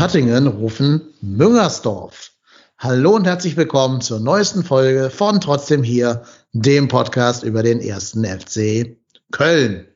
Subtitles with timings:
[0.00, 2.30] Hattingen rufen Müngersdorf.
[2.78, 6.22] Hallo und herzlich willkommen zur neuesten Folge von Trotzdem hier,
[6.54, 8.96] dem Podcast über den ersten FC
[9.30, 9.86] Köln.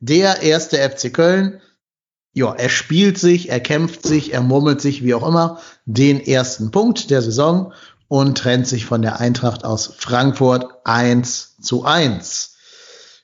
[0.00, 1.60] Der erste FC Köln,
[2.32, 6.72] ja, er spielt sich, er kämpft sich, er murmelt sich, wie auch immer, den ersten
[6.72, 7.72] Punkt der Saison
[8.08, 12.56] und trennt sich von der Eintracht aus Frankfurt 1 zu 1.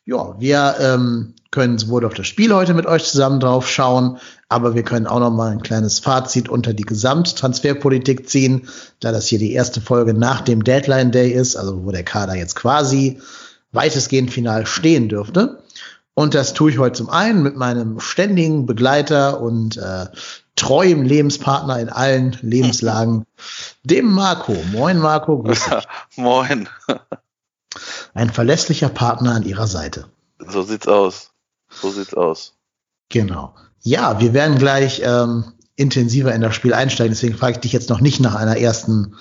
[0.05, 4.18] Ja, wir ähm, können sowohl auf das Spiel heute mit euch zusammen drauf schauen,
[4.48, 8.68] aber wir können auch noch mal ein kleines Fazit unter die Gesamttransferpolitik ziehen,
[8.98, 12.34] da das hier die erste Folge nach dem Deadline Day ist, also wo der Kader
[12.34, 13.20] jetzt quasi
[13.70, 15.62] weitestgehend final stehen dürfte.
[16.14, 20.06] Und das tue ich heute zum einen mit meinem ständigen Begleiter und äh,
[20.56, 23.27] treuem Lebenspartner in allen Lebenslagen,
[23.84, 24.56] dem Marco.
[24.72, 25.88] Moin Marco, grüß dich.
[26.16, 26.69] Moin.
[28.12, 30.06] Ein verlässlicher Partner an ihrer Seite.
[30.48, 31.33] So sieht's aus.
[31.80, 32.55] So sieht's aus.
[33.08, 33.55] Genau.
[33.80, 37.12] Ja, wir werden gleich ähm, intensiver in das Spiel einsteigen.
[37.12, 39.16] Deswegen frage ich dich jetzt noch nicht nach einer ersten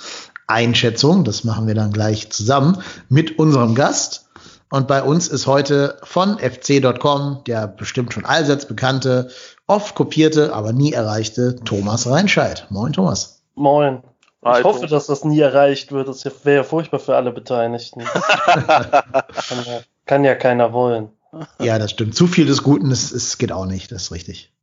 [0.48, 1.24] Einschätzung.
[1.24, 4.30] Das machen wir dann gleich zusammen mit unserem Gast.
[4.70, 9.30] Und bei uns ist heute von fc.com der bestimmt schon allseits bekannte,
[9.68, 12.66] oft kopierte, aber nie erreichte Thomas Reinscheid.
[12.70, 13.44] Moin, Thomas.
[13.54, 14.02] Moin.
[14.46, 16.08] Ich hoffe, dass das nie erreicht wird.
[16.08, 18.04] Das wäre ja furchtbar für alle Beteiligten.
[18.46, 21.10] kann, ja, kann ja keiner wollen.
[21.60, 22.16] Ja, das stimmt.
[22.16, 24.54] Zu viel des Guten, es, es geht auch nicht, das ist richtig.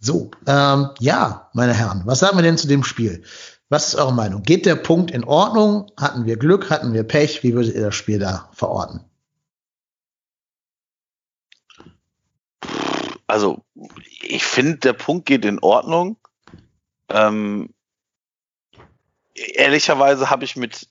[0.00, 3.24] So, ähm, ja, meine Herren, was sagen wir denn zu dem Spiel?
[3.68, 4.42] Was ist eure Meinung?
[4.42, 5.90] Geht der Punkt in Ordnung?
[5.96, 6.70] Hatten wir Glück?
[6.70, 7.42] Hatten wir Pech?
[7.42, 9.04] Wie würdet ihr das Spiel da verorten?
[13.26, 13.62] Also,
[14.22, 16.16] ich finde, der Punkt geht in Ordnung.
[17.10, 17.74] Ähm,
[19.34, 20.88] ehrlicherweise habe ich mit,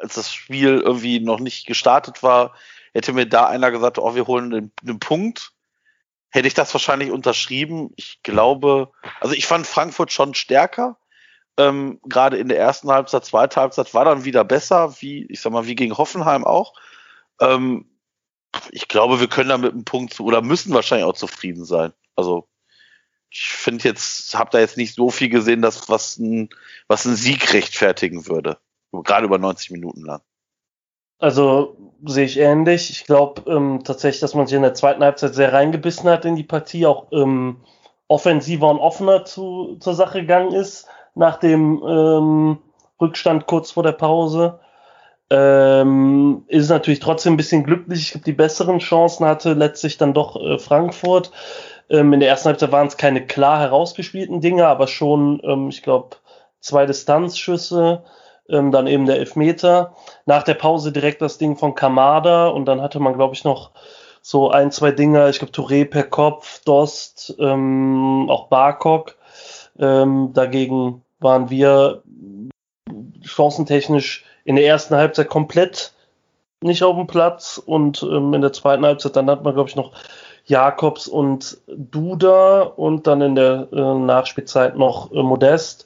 [0.00, 2.54] als das Spiel irgendwie noch nicht gestartet war,
[2.98, 5.52] hätte mir da einer gesagt, oh, wir holen einen, Punkt,
[6.30, 7.90] hätte ich das wahrscheinlich unterschrieben.
[7.94, 10.98] Ich glaube, also ich fand Frankfurt schon stärker.
[11.56, 15.52] Ähm, Gerade in der ersten Halbzeit, zweite Halbzeit war dann wieder besser, wie, ich sag
[15.52, 16.74] mal, wie gegen Hoffenheim auch.
[17.40, 17.88] Ähm,
[18.72, 21.92] ich glaube, wir können da mit einem Punkt zu, oder müssen wahrscheinlich auch zufrieden sein.
[22.16, 22.48] Also,
[23.30, 26.48] ich finde jetzt, habe da jetzt nicht so viel gesehen, dass was ein,
[26.88, 28.58] was ein Sieg rechtfertigen würde.
[28.90, 30.22] Gerade über 90 Minuten lang.
[31.18, 32.90] Also sehe ich ähnlich.
[32.90, 36.36] Ich glaube ähm, tatsächlich, dass man sich in der zweiten Halbzeit sehr reingebissen hat in
[36.36, 37.58] die Partie, auch ähm,
[38.06, 42.58] offensiver und offener zu, zur Sache gegangen ist nach dem ähm,
[43.00, 44.60] Rückstand kurz vor der Pause.
[45.30, 48.00] Ähm, ist natürlich trotzdem ein bisschen glücklich.
[48.00, 51.32] Ich glaube, die besseren Chancen hatte letztlich dann doch äh, Frankfurt.
[51.90, 55.82] Ähm, in der ersten Halbzeit waren es keine klar herausgespielten Dinge, aber schon, ähm, ich
[55.82, 56.16] glaube,
[56.60, 58.04] zwei Distanzschüsse
[58.48, 59.94] ähm, dann eben der Elfmeter.
[60.26, 63.70] Nach der Pause direkt das Ding von Kamada und dann hatte man, glaube ich, noch
[64.22, 69.16] so ein, zwei Dinge, ich glaube Touré per Kopf, Dost, ähm, auch Barkok.
[69.78, 72.02] Ähm, dagegen waren wir
[73.24, 75.92] chancentechnisch in der ersten Halbzeit komplett
[76.60, 79.76] nicht auf dem Platz und ähm, in der zweiten Halbzeit dann hat man, glaube ich,
[79.76, 79.92] noch
[80.48, 85.84] Jakobs und Duda und dann in der äh, Nachspielzeit noch äh, Modest.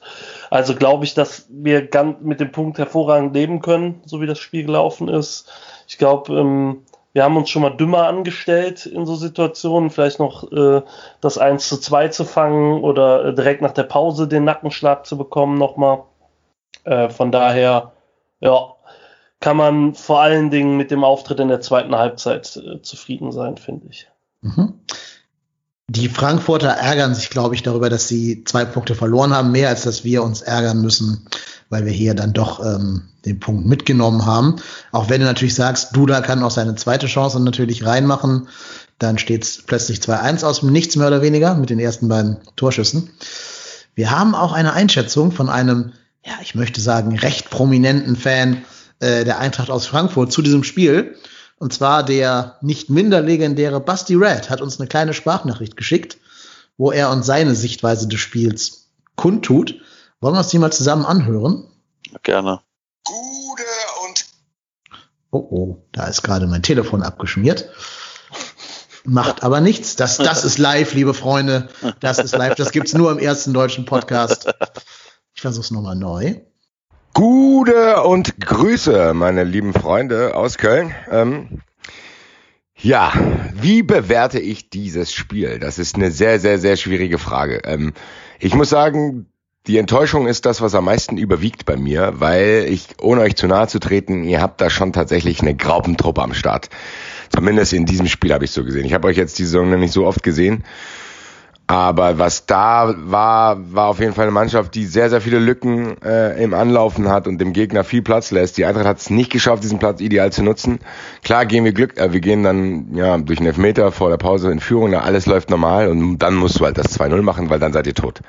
[0.49, 4.39] Also glaube ich, dass wir ganz mit dem Punkt hervorragend leben können, so wie das
[4.39, 5.51] Spiel gelaufen ist.
[5.87, 10.51] Ich glaube, ähm, wir haben uns schon mal dümmer angestellt in so Situationen, vielleicht noch
[10.51, 10.81] äh,
[11.21, 15.17] das 1 zu 2 zu fangen oder äh, direkt nach der Pause den Nackenschlag zu
[15.17, 16.03] bekommen nochmal.
[16.85, 17.91] Äh, von daher,
[18.39, 18.75] ja,
[19.41, 23.57] kann man vor allen Dingen mit dem Auftritt in der zweiten Halbzeit äh, zufrieden sein,
[23.57, 24.07] finde ich.
[24.43, 24.73] Mhm.
[25.89, 29.83] Die Frankfurter ärgern sich, glaube ich, darüber, dass sie zwei Punkte verloren haben, mehr als
[29.83, 31.25] dass wir uns ärgern müssen,
[31.69, 34.57] weil wir hier dann doch ähm, den Punkt mitgenommen haben.
[34.91, 38.47] Auch wenn du natürlich sagst, Duda kann auch seine zweite Chance natürlich reinmachen,
[38.97, 42.37] dann steht es plötzlich 2-1 aus dem Nichts mehr oder weniger mit den ersten beiden
[42.55, 43.09] Torschüssen.
[43.95, 45.91] Wir haben auch eine Einschätzung von einem,
[46.25, 48.63] ja, ich möchte sagen, recht prominenten Fan
[48.99, 51.15] äh, der Eintracht aus Frankfurt zu diesem Spiel.
[51.63, 56.17] Und zwar der nicht minder legendäre Basti Red hat uns eine kleine Sprachnachricht geschickt,
[56.75, 59.75] wo er uns seine Sichtweise des Spiels kundtut.
[60.19, 61.63] Wollen wir uns die mal zusammen anhören?
[62.21, 62.59] Gerne.
[63.05, 63.63] Gute
[64.05, 64.25] und.
[65.31, 67.69] Oh, oh, da ist gerade mein Telefon abgeschmiert.
[69.05, 69.95] Macht aber nichts.
[69.95, 71.69] Das, das ist live, liebe Freunde.
[72.01, 72.55] Das ist live.
[72.55, 74.53] Das gibt's nur im ersten deutschen Podcast.
[75.33, 76.41] Ich versuch's nochmal neu.
[77.13, 80.95] Gute und Grüße, meine lieben Freunde aus Köln.
[81.11, 81.61] Ähm,
[82.75, 83.13] ja,
[83.53, 85.59] wie bewerte ich dieses Spiel?
[85.59, 87.61] Das ist eine sehr, sehr, sehr schwierige Frage.
[87.65, 87.93] Ähm,
[88.39, 89.27] ich muss sagen,
[89.67, 93.47] die Enttäuschung ist das, was am meisten überwiegt bei mir, weil ich, ohne euch zu
[93.47, 96.69] nahe zu treten, ihr habt da schon tatsächlich eine Graupentruppe am Start.
[97.29, 98.85] Zumindest in diesem Spiel habe ich so gesehen.
[98.85, 100.63] Ich habe euch jetzt die Saison noch nicht so oft gesehen.
[101.67, 105.95] Aber was da war, war auf jeden Fall eine Mannschaft, die sehr, sehr viele Lücken
[106.03, 108.57] äh, im Anlaufen hat und dem Gegner viel Platz lässt.
[108.57, 110.79] Die Eintracht hat es nicht geschafft, diesen Platz ideal zu nutzen.
[111.23, 114.51] Klar gehen wir Glück, äh, wir gehen dann ja durch einen Elfmeter vor der Pause
[114.51, 117.59] in Führung, da alles läuft normal und dann musst du halt das 2-0 machen, weil
[117.59, 118.19] dann seid ihr tot.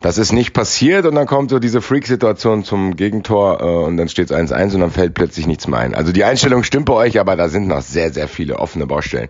[0.00, 4.08] Das ist nicht passiert und dann kommt so diese Freak-Situation zum Gegentor äh, und dann
[4.08, 5.96] steht es 1-1 und dann fällt plötzlich nichts mehr ein.
[5.96, 9.28] Also die Einstellung stimmt bei euch, aber da sind noch sehr, sehr viele offene Baustellen.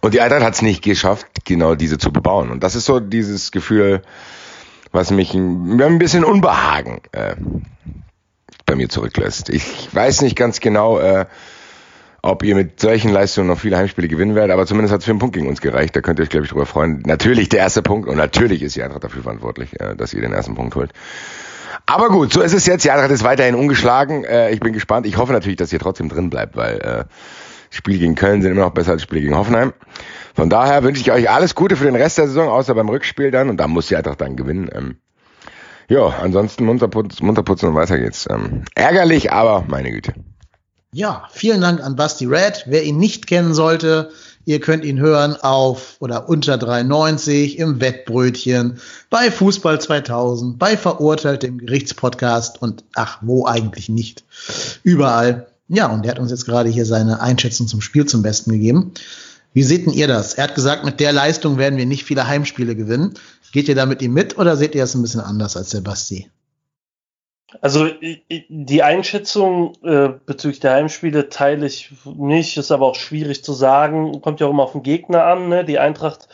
[0.00, 2.50] Und die Eintracht hat es nicht geschafft, genau diese zu bebauen.
[2.50, 4.02] Und das ist so dieses Gefühl,
[4.92, 7.36] was mich ein, ein bisschen Unbehagen äh,
[8.64, 9.48] bei mir zurücklässt.
[9.48, 11.26] Ich weiß nicht ganz genau, äh,
[12.22, 15.12] ob ihr mit solchen Leistungen noch viele Heimspiele gewinnen werdet, aber zumindest hat es für
[15.12, 15.94] einen Punkt gegen uns gereicht.
[15.94, 17.02] Da könnt ihr euch, glaube ich, drüber freuen.
[17.06, 20.32] Natürlich der erste Punkt und natürlich ist die Eintracht dafür verantwortlich, äh, dass ihr den
[20.32, 20.92] ersten Punkt holt.
[21.86, 22.84] Aber gut, so ist es jetzt.
[22.84, 24.24] Die Eintracht ist weiterhin ungeschlagen.
[24.24, 25.06] Äh, ich bin gespannt.
[25.06, 27.04] Ich hoffe natürlich, dass ihr trotzdem drin bleibt, weil äh,
[27.76, 29.72] Spiele gegen Köln sind immer noch besser als Spiele gegen Hoffenheim.
[30.34, 33.30] Von daher wünsche ich euch alles Gute für den Rest der Saison, außer beim Rückspiel
[33.30, 33.48] dann.
[33.48, 34.68] Und da muss die Eintracht dann gewinnen.
[34.72, 34.96] Ähm,
[35.88, 38.26] ja, ansonsten munter, putz, munter putzen und weiter geht's.
[38.28, 40.14] Ähm, ärgerlich, aber meine Güte.
[40.92, 42.64] Ja, vielen Dank an Basti Red.
[42.66, 44.10] Wer ihn nicht kennen sollte,
[44.46, 48.78] ihr könnt ihn hören auf oder unter 93 im Wettbrötchen,
[49.10, 54.24] bei Fußball 2000, bei Verurteilt dem Gerichtspodcast und ach, wo eigentlich nicht.
[54.82, 55.48] Überall.
[55.68, 58.92] Ja, und er hat uns jetzt gerade hier seine Einschätzung zum Spiel zum Besten gegeben.
[59.52, 60.34] Wie seht denn ihr das?
[60.34, 63.14] Er hat gesagt, mit der Leistung werden wir nicht viele Heimspiele gewinnen.
[63.52, 65.80] Geht ihr da mit ihm mit oder seht ihr das ein bisschen anders als der
[65.80, 66.30] Basti?
[67.60, 67.88] Also
[68.48, 74.20] die Einschätzung äh, bezüglich der Heimspiele teile ich nicht, ist aber auch schwierig zu sagen.
[74.20, 75.48] Kommt ja auch immer auf den Gegner an.
[75.48, 75.64] Ne?
[75.64, 76.28] Die Eintracht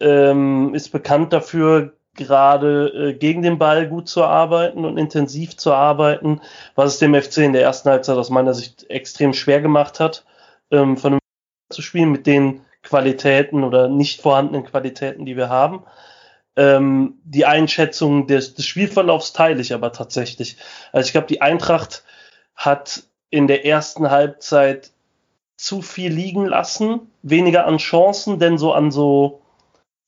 [0.00, 5.72] ähm, ist bekannt dafür, gerade äh, gegen den Ball gut zu arbeiten und intensiv zu
[5.72, 6.40] arbeiten,
[6.74, 10.24] was es dem FC in der ersten Halbzeit aus meiner Sicht extrem schwer gemacht hat,
[10.70, 11.20] ähm, von einem
[11.70, 15.84] zu spielen mit den Qualitäten oder nicht vorhandenen Qualitäten, die wir haben.
[16.56, 20.56] Ähm, die Einschätzung des, des Spielverlaufs teile ich aber tatsächlich.
[20.92, 22.04] Also ich glaube, die Eintracht
[22.54, 24.92] hat in der ersten Halbzeit
[25.56, 29.42] zu viel liegen lassen, weniger an Chancen, denn so an so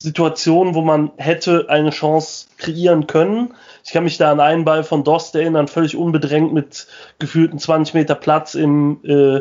[0.06, 3.54] Situationen, wo man hätte eine Chance kreieren können.
[3.84, 6.86] Ich kann mich da an einen Ball von Dost erinnern, völlig unbedrängt mit
[7.18, 9.40] gefühlten 20 Meter Platz im äh,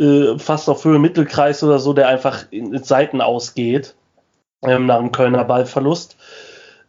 [0.00, 3.96] äh, fast auf Höhe Mittelkreis oder so, der einfach in, in Seiten ausgeht
[4.62, 6.16] ähm, nach einem Kölner Ballverlust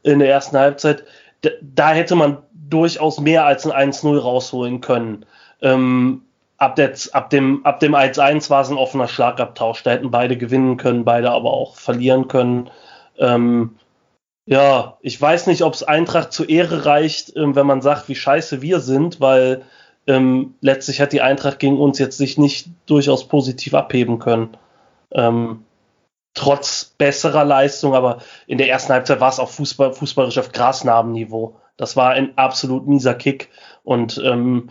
[0.03, 1.03] in der ersten Halbzeit.
[1.41, 5.25] Da, da hätte man durchaus mehr als ein 1-0 rausholen können.
[5.63, 6.21] Ähm,
[6.57, 9.81] ab, der, ab dem, ab dem 1-1 war es ein offener Schlagabtausch.
[9.81, 12.69] Da hätten beide gewinnen können, beide aber auch verlieren können.
[13.19, 13.75] Ähm,
[14.45, 18.15] ja, ich weiß nicht, ob es Eintracht zur Ehre reicht, ähm, wenn man sagt, wie
[18.15, 19.63] scheiße wir sind, weil
[20.07, 24.57] ähm, letztlich hat die Eintracht gegen uns jetzt sich nicht durchaus positiv abheben können.
[25.11, 25.65] Ähm,
[26.33, 31.57] trotz besserer Leistung, aber in der ersten Halbzeit war es auch Fußball, fußballerisch auf Grasnarbenniveau.
[31.77, 33.49] Das war ein absolut mieser Kick
[33.83, 34.69] und ähm,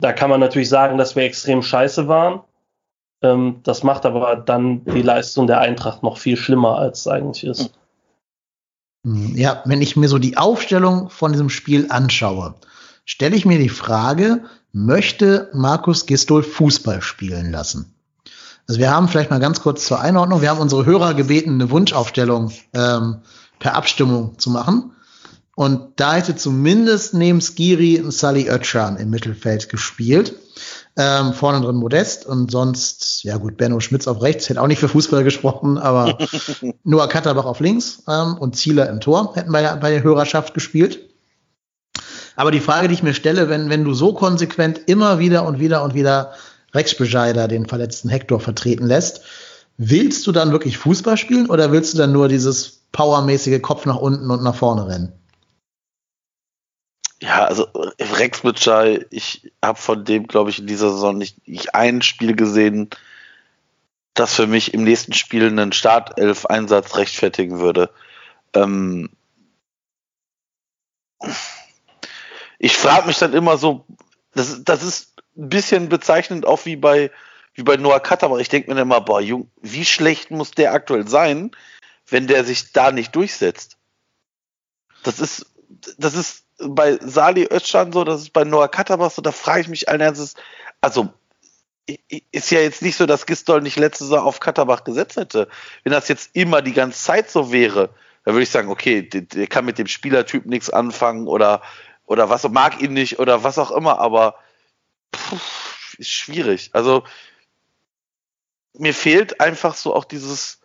[0.00, 2.40] da kann man natürlich sagen, dass wir extrem scheiße waren.
[3.22, 7.44] Ähm, das macht aber dann die Leistung der Eintracht noch viel schlimmer, als es eigentlich
[7.44, 7.72] ist.
[9.04, 12.54] Hm, ja, wenn ich mir so die Aufstellung von diesem Spiel anschaue,
[13.04, 17.94] stelle ich mir die Frage, möchte Markus Gistol Fußball spielen lassen?
[18.66, 21.70] Also wir haben vielleicht mal ganz kurz zur Einordnung, wir haben unsere Hörer gebeten, eine
[21.70, 23.18] Wunschaufstellung ähm,
[23.58, 24.92] per Abstimmung zu machen.
[25.54, 30.34] Und da hätte zumindest neben Skiri und Sally Özcan im Mittelfeld gespielt.
[30.96, 34.78] Ähm, vorne drin Modest und sonst, ja gut, Benno Schmitz auf rechts, hätte auch nicht
[34.78, 36.18] für Fußball gesprochen, aber
[36.84, 40.54] Noah Katterbach auf links ähm, und Zieler im Tor hätten bei der, bei der Hörerschaft
[40.54, 41.00] gespielt.
[42.36, 45.58] Aber die Frage, die ich mir stelle, wenn, wenn du so konsequent immer wieder und
[45.58, 46.32] wieder und wieder
[46.72, 49.22] Rex Bescheider, den verletzten Hector, vertreten lässt,
[49.76, 53.98] willst du dann wirklich Fußball spielen oder willst du dann nur dieses powermäßige Kopf nach
[53.98, 55.12] unten und nach vorne rennen?
[57.24, 61.74] Ja, also Rex Bitschei, ich habe von dem, glaube ich, in dieser Saison nicht, nicht
[61.74, 62.90] ein Spiel gesehen,
[64.12, 67.88] das für mich im nächsten Spiel einen Startelf-Einsatz rechtfertigen würde.
[68.52, 69.08] Ähm
[72.58, 73.86] ich frage mich dann immer so,
[74.32, 77.10] das, das ist ein bisschen bezeichnend auch wie bei,
[77.54, 80.74] wie bei Noah aber ich denke mir dann immer, boah, Jung, wie schlecht muss der
[80.74, 81.52] aktuell sein,
[82.06, 83.78] wenn der sich da nicht durchsetzt?
[85.02, 85.46] Das ist,
[85.96, 89.68] das ist bei Sali Özcan so, das ist bei Noah Katterbach so, da frage ich
[89.68, 90.34] mich allen Ernstes,
[90.80, 91.12] also
[92.30, 95.48] ist ja jetzt nicht so, dass Gistol nicht letzte Saison auf Katterbach gesetzt hätte.
[95.82, 97.90] Wenn das jetzt immer die ganze Zeit so wäre,
[98.24, 101.60] dann würde ich sagen, okay, der, der kann mit dem Spielertyp nichts anfangen oder,
[102.06, 104.36] oder was, mag ihn nicht oder was auch immer, aber
[105.12, 105.38] puh,
[105.98, 106.70] ist schwierig.
[106.72, 107.04] Also
[108.72, 110.60] mir fehlt einfach so auch dieses,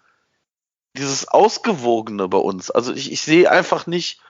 [0.96, 2.72] dieses Ausgewogene bei uns.
[2.72, 4.22] Also ich, ich sehe einfach nicht,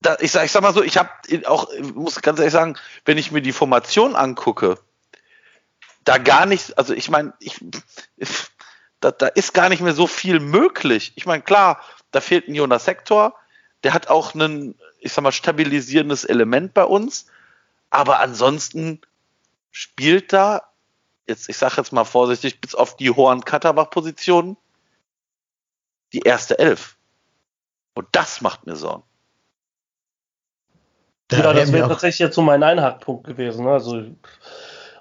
[0.00, 1.10] da, ich, sag, ich sag mal so, ich habe
[1.46, 4.78] auch, muss ganz ehrlich sagen, wenn ich mir die Formation angucke,
[6.04, 7.60] da gar nicht, also ich meine, ich,
[9.00, 11.12] da, da ist gar nicht mehr so viel möglich.
[11.16, 13.34] Ich meine, klar, da fehlt ein Jonas Sektor,
[13.82, 17.26] der hat auch ein, ich sag mal, stabilisierendes Element bei uns,
[17.90, 19.00] aber ansonsten
[19.70, 20.70] spielt da,
[21.26, 24.56] jetzt, ich sag jetzt mal vorsichtig, bis auf die Horn-Katterbach-Position,
[26.12, 26.96] die erste Elf.
[27.94, 29.04] Und das macht mir Sorgen.
[31.30, 33.64] Da ja, das wäre tatsächlich jetzt so mein Einhackpunkt gewesen.
[33.64, 33.72] Ne?
[33.72, 34.02] Also,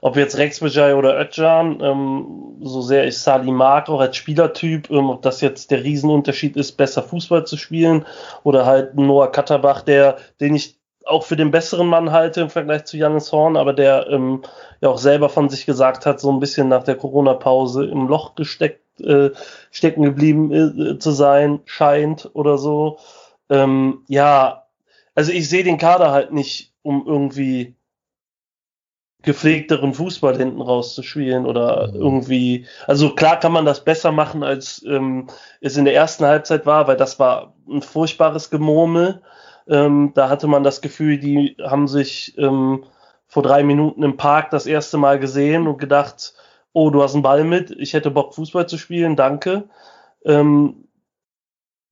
[0.02, 4.90] ob jetzt Rex Bejai oder Özcan, ähm, so sehr ich Sali mag, auch als Spielertyp,
[4.90, 8.06] ähm, ob das jetzt der Riesenunterschied ist, besser Fußball zu spielen
[8.44, 12.86] oder halt Noah Katterbach, der, den ich auch für den besseren Mann halte im Vergleich
[12.86, 14.44] zu Janis Horn, aber der ähm,
[14.80, 18.36] ja auch selber von sich gesagt hat, so ein bisschen nach der Corona-Pause im Loch
[18.36, 19.32] gesteckt, äh,
[19.72, 23.00] stecken geblieben äh, zu sein, scheint oder so.
[23.50, 24.59] Ähm, ja,
[25.20, 27.76] also ich sehe den Kader halt nicht, um irgendwie
[29.22, 31.96] gepflegteren Fußball hinten rauszuspielen oder mhm.
[31.96, 32.68] irgendwie.
[32.88, 35.28] Also klar kann man das besser machen, als ähm,
[35.60, 39.22] es in der ersten Halbzeit war, weil das war ein furchtbares Gemurmel.
[39.68, 42.86] Ähm, da hatte man das Gefühl, die haben sich ähm,
[43.28, 46.34] vor drei Minuten im Park das erste Mal gesehen und gedacht,
[46.72, 49.68] oh, du hast einen Ball mit, ich hätte Bock Fußball zu spielen, danke.
[50.24, 50.88] Ähm,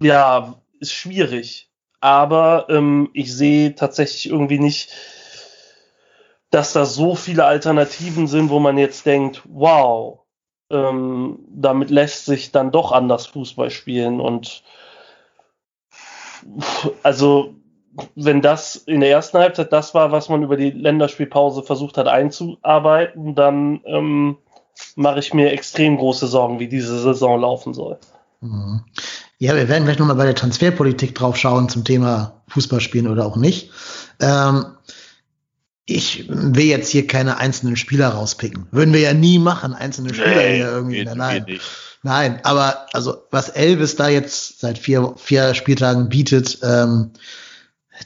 [0.01, 1.66] ja, ist schwierig
[1.99, 4.91] aber ähm, ich sehe tatsächlich irgendwie nicht,
[6.49, 10.19] dass da so viele Alternativen sind, wo man jetzt denkt, wow,
[10.69, 14.63] ähm, damit lässt sich dann doch anders Fußball spielen und
[17.03, 17.55] also
[18.15, 22.07] wenn das in der ersten Halbzeit das war, was man über die Länderspielpause versucht hat
[22.07, 24.37] einzuarbeiten, dann ähm,
[24.95, 27.97] mache ich mir extrem große Sorgen, wie diese Saison laufen soll.
[28.41, 28.83] Mhm.
[29.39, 33.37] Ja, wir werden gleich nochmal bei der Transferpolitik drauf schauen zum Thema Fußballspielen oder auch
[33.37, 33.71] nicht.
[34.19, 34.65] Ähm,
[35.85, 38.67] ich will jetzt hier keine einzelnen Spieler rauspicken.
[38.71, 41.05] Würden wir ja nie machen, einzelne Spieler nee, hier irgendwie.
[41.05, 41.61] Geht, nein, geht
[42.03, 47.11] nein, aber also was Elvis da jetzt seit vier, vier Spieltagen bietet, ähm,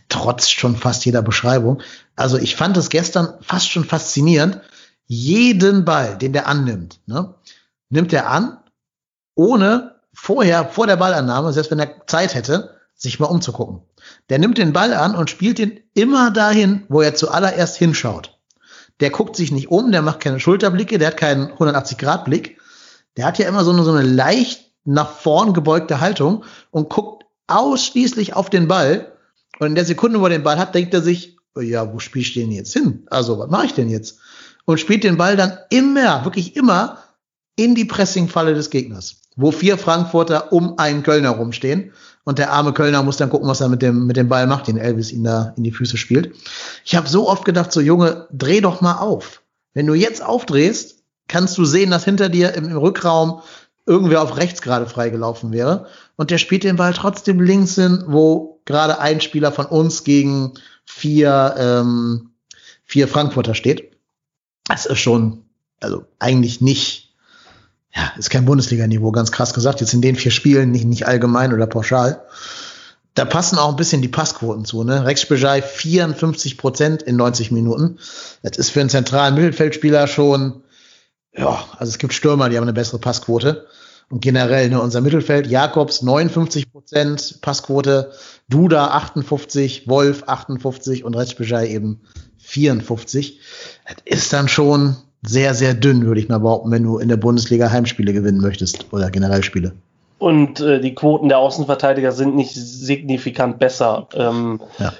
[0.10, 1.82] trotz schon fast jeder Beschreibung.
[2.16, 4.62] Also ich fand es gestern fast schon faszinierend.
[5.08, 7.36] Jeden Ball, den der annimmt, ne,
[7.90, 8.58] nimmt er an,
[9.36, 9.91] ohne
[10.22, 13.82] vorher, vor der Ballannahme, selbst wenn er Zeit hätte, sich mal umzugucken.
[14.30, 18.38] Der nimmt den Ball an und spielt ihn immer dahin, wo er zuallererst hinschaut.
[19.00, 22.60] Der guckt sich nicht um, der macht keine Schulterblicke, der hat keinen 180-Grad-Blick.
[23.18, 27.26] Der hat ja immer so eine, so eine leicht nach vorn gebeugte Haltung und guckt
[27.48, 29.14] ausschließlich auf den Ball.
[29.58, 32.22] Und in der Sekunde, wo er den Ball hat, denkt er sich, ja, wo spiele
[32.22, 33.08] ich den jetzt hin?
[33.10, 34.20] Also, was mache ich denn jetzt?
[34.66, 37.00] Und spielt den Ball dann immer, wirklich immer
[37.56, 41.94] in die Pressingfalle des Gegners wo vier Frankfurter um einen Kölner rumstehen.
[42.24, 44.68] Und der arme Kölner muss dann gucken, was er mit dem, mit dem Ball macht,
[44.68, 46.36] den Elvis ihn da in die Füße spielt.
[46.86, 49.42] Ich habe so oft gedacht, so Junge, dreh doch mal auf.
[49.74, 53.42] Wenn du jetzt aufdrehst, kannst du sehen, dass hinter dir im, im Rückraum
[53.86, 55.88] irgendwer auf rechts gerade freigelaufen wäre.
[56.16, 60.54] Und der spielt den Ball trotzdem links hin, wo gerade ein Spieler von uns gegen
[60.86, 62.32] vier, ähm,
[62.84, 63.98] vier Frankfurter steht.
[64.66, 65.46] Das ist schon,
[65.80, 67.11] also eigentlich nicht
[67.96, 69.82] ja, ist kein Bundesliga-Niveau, ganz krass gesagt.
[69.82, 72.24] Jetzt in den vier Spielen, nicht, nicht allgemein oder pauschal.
[73.14, 75.06] Da passen auch ein bisschen die Passquoten zu, ne?
[75.06, 78.00] Rex Bejai 54 Prozent in 90 Minuten.
[78.42, 80.64] Das ist für einen zentralen Mittelfeldspieler schon,
[81.34, 83.68] ja, also es gibt Stürmer, die haben eine bessere Passquote.
[84.10, 88.12] Und generell, ne, unser Mittelfeld, Jakobs 59 Prozent Passquote,
[88.50, 92.02] Duda 58, Wolf 58 und Rex Bejai eben
[92.38, 93.40] 54.
[93.86, 97.18] Das ist dann schon, sehr, sehr dünn, würde ich mal behaupten, wenn du in der
[97.18, 99.74] Bundesliga Heimspiele gewinnen möchtest oder generell Spiele.
[100.18, 104.08] Und äh, die Quoten der Außenverteidiger sind nicht signifikant besser.
[104.14, 104.94] Ähm, ja.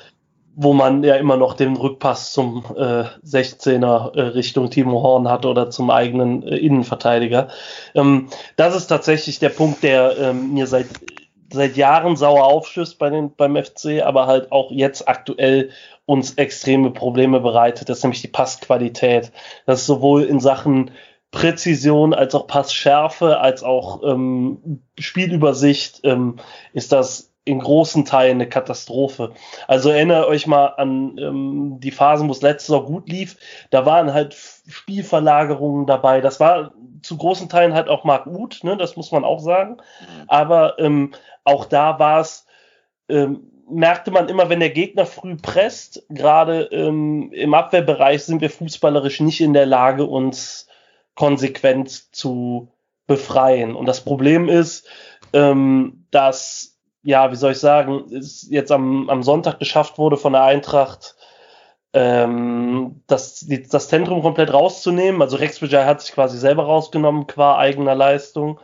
[0.56, 5.46] Wo man ja immer noch den Rückpass zum äh, 16er äh, Richtung Timo Horn hat
[5.46, 7.48] oder zum eigenen äh, Innenverteidiger.
[7.96, 10.88] Ähm, das ist tatsächlich der Punkt, der ähm, mir seit
[11.54, 15.70] seit Jahren sauer aufstößt bei den, beim FC, aber halt auch jetzt aktuell
[16.12, 17.88] uns extreme Probleme bereitet.
[17.88, 19.32] Das ist nämlich die Passqualität.
[19.66, 20.92] Das ist sowohl in Sachen
[21.32, 26.36] Präzision als auch Passschärfe, als auch ähm, Spielübersicht ähm,
[26.74, 29.32] ist das in großen Teilen eine Katastrophe.
[29.70, 33.38] Also erinnert euch mal an ähm, die Phasen, wo es letztes Jahr gut lief.
[33.70, 34.36] Da waren halt
[34.68, 36.20] Spielverlagerungen dabei.
[36.20, 38.76] Das war zu großen Teilen halt auch Mark Uth, ne?
[38.76, 39.78] das muss man auch sagen.
[39.78, 40.24] Mhm.
[40.28, 41.12] Aber ähm,
[41.46, 42.46] auch da war es,
[43.08, 48.50] ähm, merkte man immer, wenn der Gegner früh presst, gerade ähm, im Abwehrbereich sind wir
[48.50, 50.68] fußballerisch nicht in der Lage, uns
[51.16, 52.72] konsequent zu
[53.08, 53.76] befreien.
[53.76, 54.88] Und das Problem ist,
[55.34, 60.34] ähm, dass, ja, wie soll ich sagen, es jetzt am, am Sonntag geschafft wurde von
[60.34, 61.16] der Eintracht,
[61.94, 65.22] ähm, das, das Zentrum komplett rauszunehmen.
[65.22, 68.60] Also Rex Bajai hat sich quasi selber rausgenommen qua eigener Leistung.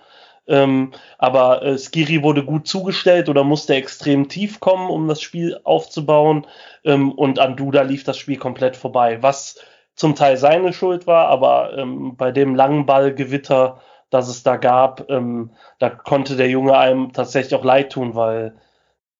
[0.47, 5.59] Ähm, aber äh, Skiri wurde gut zugestellt oder musste extrem tief kommen, um das Spiel
[5.63, 6.47] aufzubauen.
[6.83, 9.59] Ähm, und an Duda lief das Spiel komplett vorbei, was
[9.95, 15.09] zum Teil seine Schuld war, aber ähm, bei dem langen Ballgewitter, das es da gab,
[15.09, 18.55] ähm, da konnte der Junge einem tatsächlich auch leid tun, weil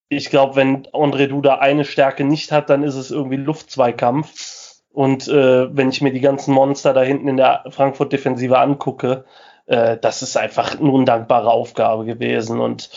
[0.10, 4.76] ich glaube, wenn André Duda eine Stärke nicht hat, dann ist es irgendwie Luftzweikampf.
[4.94, 9.26] Und äh, wenn ich mir die ganzen Monster da hinten in der Frankfurt-Defensive angucke,
[9.68, 12.60] äh, das ist einfach eine undankbare Aufgabe gewesen.
[12.60, 12.90] Und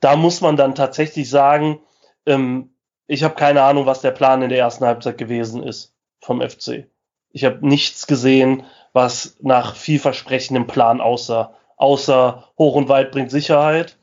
[0.00, 1.80] da muss man dann tatsächlich sagen,
[2.26, 2.70] ähm,
[3.06, 6.86] ich habe keine Ahnung, was der Plan in der ersten Halbzeit gewesen ist vom FC.
[7.30, 11.54] Ich habe nichts gesehen, was nach vielversprechendem Plan aussah.
[11.76, 13.96] Außer hoch und weit bringt Sicherheit.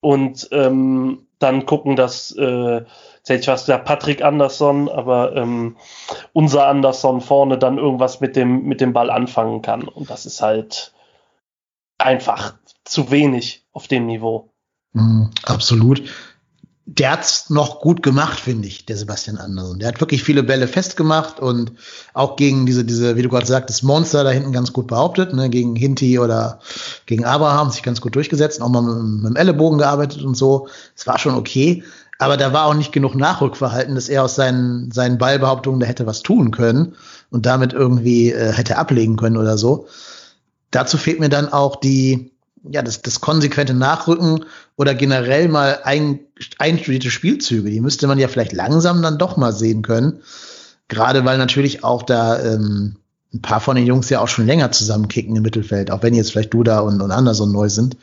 [0.00, 2.82] Und ähm, dann gucken, dass, äh,
[3.28, 5.76] ich was gesagt, Patrick Andersson, aber ähm,
[6.32, 9.82] unser Andersson vorne dann irgendwas mit dem, mit dem Ball anfangen kann.
[9.82, 10.92] Und das ist halt
[12.00, 12.54] einfach
[12.84, 14.52] zu wenig auf dem Niveau.
[14.92, 16.02] Mm, absolut
[16.92, 19.78] der hat's noch gut gemacht, finde ich, der Sebastian Andersson.
[19.78, 21.72] Der hat wirklich viele Bälle festgemacht und
[22.14, 25.48] auch gegen diese, diese, wie du gerade sagtest, Monster da hinten ganz gut behauptet, ne,
[25.50, 26.58] gegen Hinti oder
[27.06, 30.66] gegen Abraham sich ganz gut durchgesetzt, auch mal mit, mit dem Ellenbogen gearbeitet und so.
[30.96, 31.84] Es war schon okay.
[32.18, 36.06] Aber da war auch nicht genug Nachrückverhalten, dass er aus seinen, seinen Ballbehauptungen da hätte
[36.06, 36.96] was tun können
[37.30, 39.86] und damit irgendwie äh, hätte ablegen können oder so.
[40.70, 44.44] Dazu fehlt mir dann auch die, ja, das, das konsequente Nachrücken
[44.76, 46.20] oder generell mal ein,
[46.58, 47.70] einstudierte Spielzüge.
[47.70, 50.20] Die müsste man ja vielleicht langsam dann doch mal sehen können.
[50.88, 52.96] Gerade weil natürlich auch da ähm,
[53.32, 56.32] ein paar von den Jungs ja auch schon länger zusammenkicken im Mittelfeld, auch wenn jetzt
[56.32, 57.96] vielleicht Duda und, und Anderson neu sind.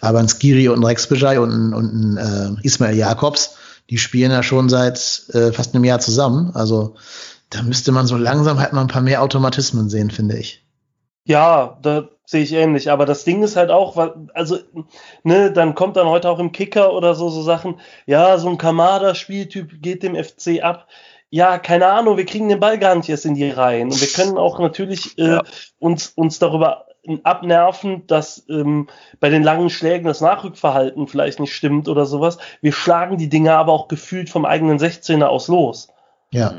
[0.00, 3.56] Aber ein Skiri und ein Rex Bejai und, und ein äh, Ismail Jakobs,
[3.90, 6.52] die spielen ja schon seit äh, fast einem Jahr zusammen.
[6.54, 6.94] Also
[7.50, 10.61] da müsste man so langsam halt mal ein paar mehr Automatismen sehen, finde ich.
[11.24, 12.90] Ja, da sehe ich ähnlich.
[12.90, 13.96] Aber das Ding ist halt auch,
[14.34, 14.58] also,
[15.22, 18.58] ne, dann kommt dann heute auch im Kicker oder so, so Sachen, ja, so ein
[18.58, 20.88] Kamada-Spieltyp geht dem FC ab.
[21.30, 23.90] Ja, keine Ahnung, wir kriegen den Ball gar nicht erst in die Reihen.
[23.90, 25.42] Und wir können auch natürlich äh, ja.
[25.78, 26.86] uns, uns darüber
[27.22, 32.38] abnerven, dass ähm, bei den langen Schlägen das Nachrückverhalten vielleicht nicht stimmt oder sowas.
[32.60, 35.88] Wir schlagen die Dinge aber auch gefühlt vom eigenen 16er aus los.
[36.30, 36.54] Ja.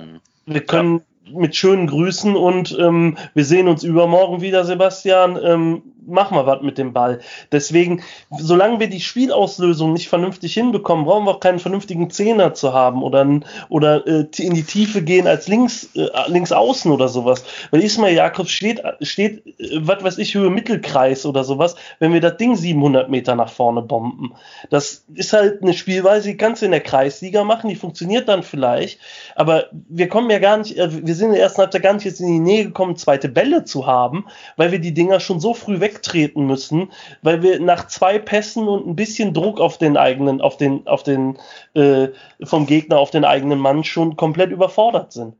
[0.46, 5.40] Wir können mit schönen Grüßen und ähm, wir sehen uns übermorgen wieder, Sebastian.
[5.42, 7.20] Ähm, mach mal was mit dem Ball.
[7.52, 8.04] Deswegen,
[8.38, 13.04] solange wir die Spielauslösung nicht vernünftig hinbekommen, brauchen wir auch keinen vernünftigen Zehner zu haben
[13.04, 13.28] oder,
[13.70, 17.44] oder äh, in die Tiefe gehen als links, äh, links außen oder sowas.
[17.72, 22.22] Weil Ismail Jakobs steht, steht äh, was weiß ich, Höhe Mittelkreis oder sowas, wenn wir
[22.22, 24.34] das Ding 700 Meter nach vorne bomben.
[24.70, 28.44] Das ist halt eine Spielweise, die kannst du in der Kreisliga machen, die funktioniert dann
[28.44, 29.00] vielleicht,
[29.36, 32.06] aber wir kommen ja gar nicht, äh, wir sind in der ersten Halbzeit gar nicht
[32.06, 34.26] jetzt in die Nähe gekommen, zweite Bälle zu haben,
[34.58, 38.68] weil wir die Dinger schon so früh weg wegtreten müssen, weil wir nach zwei Pässen
[38.68, 41.38] und ein bisschen Druck auf den eigenen, auf den, auf den,
[41.74, 42.10] äh,
[42.44, 45.36] vom Gegner auf den eigenen Mann schon komplett überfordert sind.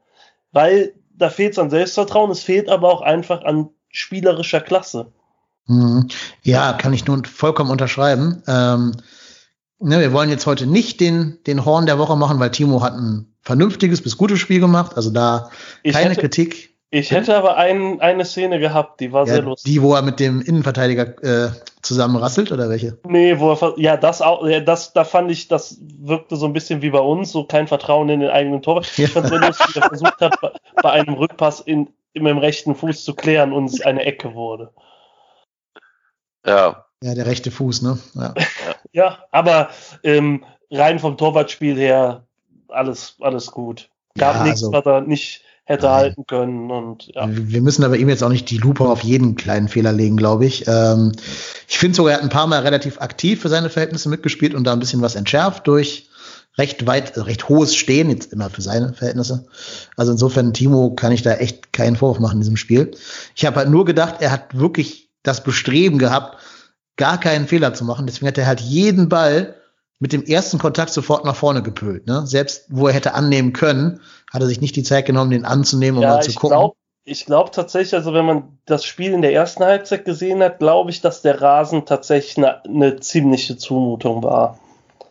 [0.52, 5.12] Weil da fehlt es an Selbstvertrauen, es fehlt aber auch einfach an spielerischer Klasse.
[5.68, 6.08] Mhm.
[6.42, 8.44] Ja, kann ich nun vollkommen unterschreiben.
[8.48, 8.94] Ähm,
[9.80, 12.94] ne, wir wollen jetzt heute nicht den, den Horn der Woche machen, weil Timo hat
[12.94, 14.96] ein vernünftiges bis gutes Spiel gemacht.
[14.96, 15.50] Also da
[15.84, 16.73] keine hätte, Kritik.
[16.94, 19.74] Ich hätte aber ein, eine Szene gehabt, die war ja, sehr lustig.
[19.74, 21.50] Die, wo er mit dem Innenverteidiger äh,
[21.82, 23.00] zusammenrasselt oder welche?
[23.08, 26.54] Nee, wo er ja das auch, ja, das, da fand ich, das wirkte so ein
[26.54, 28.96] bisschen wie bei uns, so kein Vertrauen in den eigenen Torwart.
[28.96, 29.06] Ja.
[29.06, 30.52] Ich fand sehr lustig, wie er versucht hat, bei,
[30.84, 34.70] bei einem Rückpass in, mit dem rechten Fuß zu klären und es eine Ecke wurde.
[36.46, 36.86] Ja.
[37.02, 37.98] Ja, der rechte Fuß, ne?
[38.14, 38.36] Ja,
[38.92, 39.70] ja aber
[40.04, 42.28] ähm, rein vom Torwartspiel her
[42.68, 43.90] alles, alles gut.
[44.16, 45.96] Gab ja, nichts, also, was er nicht hätte Nein.
[45.96, 46.72] halten können.
[46.72, 47.28] Und, ja.
[47.30, 50.46] Wir müssen aber ihm jetzt auch nicht die Lupe auf jeden kleinen Fehler legen, glaube
[50.46, 50.66] ich.
[50.68, 51.14] Ähm,
[51.68, 54.66] ich finde sogar, er hat ein paar Mal relativ aktiv für seine Verhältnisse mitgespielt und
[54.66, 56.10] da ein bisschen was entschärft durch
[56.58, 59.46] recht weit, recht hohes Stehen, jetzt immer für seine Verhältnisse.
[59.98, 62.92] Also insofern, Timo, kann ich da echt keinen Vorwurf machen in diesem Spiel.
[63.36, 66.38] Ich habe halt nur gedacht, er hat wirklich das Bestreben gehabt,
[66.96, 68.06] gar keinen Fehler zu machen.
[68.06, 69.56] Deswegen hat er halt jeden Ball
[70.04, 72.08] mit dem ersten Kontakt sofort nach vorne gepölt.
[72.08, 72.28] Ne?
[72.28, 74.02] Selbst wo er hätte annehmen können,
[74.34, 76.58] hat er sich nicht die Zeit genommen, den anzunehmen, um ja, mal zu gucken.
[76.58, 80.60] Glaub, ich glaube tatsächlich, also wenn man das Spiel in der ersten Halbzeit gesehen hat,
[80.60, 84.60] glaube ich, dass der Rasen tatsächlich eine, eine ziemliche Zumutung war.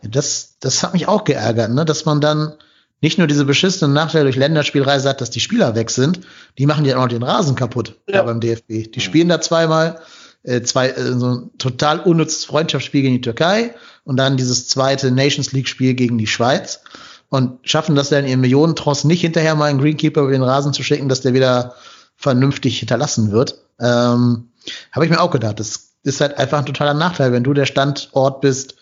[0.03, 1.85] Das, das hat mich auch geärgert, ne?
[1.85, 2.53] dass man dann
[3.01, 6.19] nicht nur diese beschissenen Nachteile durch Länderspielreise hat, dass die Spieler weg sind,
[6.59, 8.21] die machen ja auch noch den Rasen kaputt ja.
[8.21, 8.91] beim DFB.
[8.93, 9.99] Die spielen da zweimal,
[10.43, 15.11] äh, zwei, äh, so ein total unnützes Freundschaftsspiel gegen die Türkei und dann dieses zweite
[15.11, 16.81] Nations League-Spiel gegen die Schweiz
[17.29, 20.83] und schaffen das dann in Millionentross nicht hinterher mal einen Greenkeeper über den Rasen zu
[20.83, 21.75] schicken, dass der wieder
[22.15, 23.57] vernünftig hinterlassen wird.
[23.79, 24.49] Ähm,
[24.91, 25.59] Habe ich mir auch gedacht.
[25.59, 28.75] Das ist halt einfach ein totaler Nachteil, wenn du der Standort bist,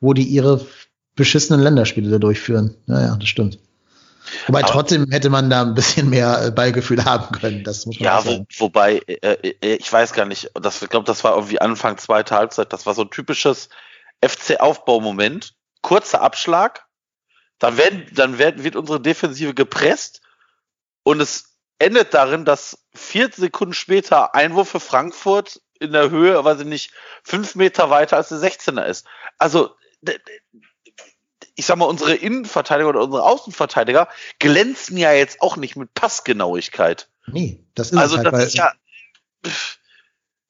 [0.00, 0.64] wo die ihre
[1.16, 2.76] beschissenen Länderspiele da durchführen.
[2.86, 3.58] Naja, das stimmt.
[4.46, 7.64] Wobei Aber trotzdem hätte man da ein bisschen mehr äh, Ballgefühl haben können.
[7.64, 11.06] Das muss man ja, wo, wobei, äh, äh, ich weiß gar nicht, das, ich glaube,
[11.06, 13.68] das war irgendwie Anfang zweiter Halbzeit, das war so ein typisches
[14.24, 15.54] FC-Aufbaumoment.
[15.80, 16.86] Kurzer Abschlag,
[17.58, 20.22] dann, werden, dann werden, wird unsere Defensive gepresst
[21.04, 26.60] und es endet darin, dass vier Sekunden später Einwurf für Frankfurt in der Höhe, weiß
[26.60, 29.06] ich nicht, fünf Meter weiter als der 16er ist.
[29.38, 29.76] Also,
[31.58, 37.10] ich sag mal, unsere Innenverteidiger oder unsere Außenverteidiger glänzen ja jetzt auch nicht mit Passgenauigkeit.
[37.26, 38.72] Nee, das ist also halt, das ist ja,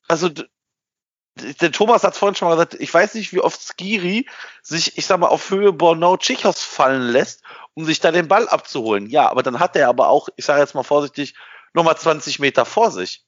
[0.07, 4.29] also der Thomas hat vorhin schon mal gesagt, ich weiß nicht, wie oft Skiri
[4.61, 7.43] sich, ich sag mal, auf Höhe Bornau Tschichos fallen lässt,
[7.73, 9.09] um sich da den Ball abzuholen.
[9.09, 11.35] Ja, aber dann hat er aber auch, ich sage jetzt mal vorsichtig,
[11.73, 13.25] nochmal 20 Meter vor sich.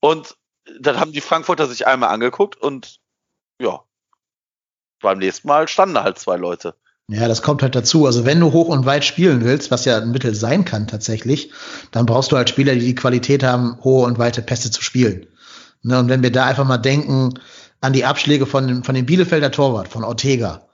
[0.00, 0.38] Und
[0.80, 3.00] dann haben die Frankfurter sich einmal angeguckt und
[3.60, 3.84] ja,
[5.00, 6.74] beim nächsten Mal standen da halt zwei Leute.
[7.08, 8.06] Ja, das kommt halt dazu.
[8.06, 11.50] Also wenn du hoch und weit spielen willst, was ja ein Mittel sein kann tatsächlich,
[11.90, 15.26] dann brauchst du halt Spieler, die die Qualität haben, hohe und weite Pässe zu spielen.
[15.82, 17.34] Ne, und wenn wir da einfach mal denken
[17.80, 20.68] an die Abschläge von, von dem Bielefelder Torwart, von Ortega.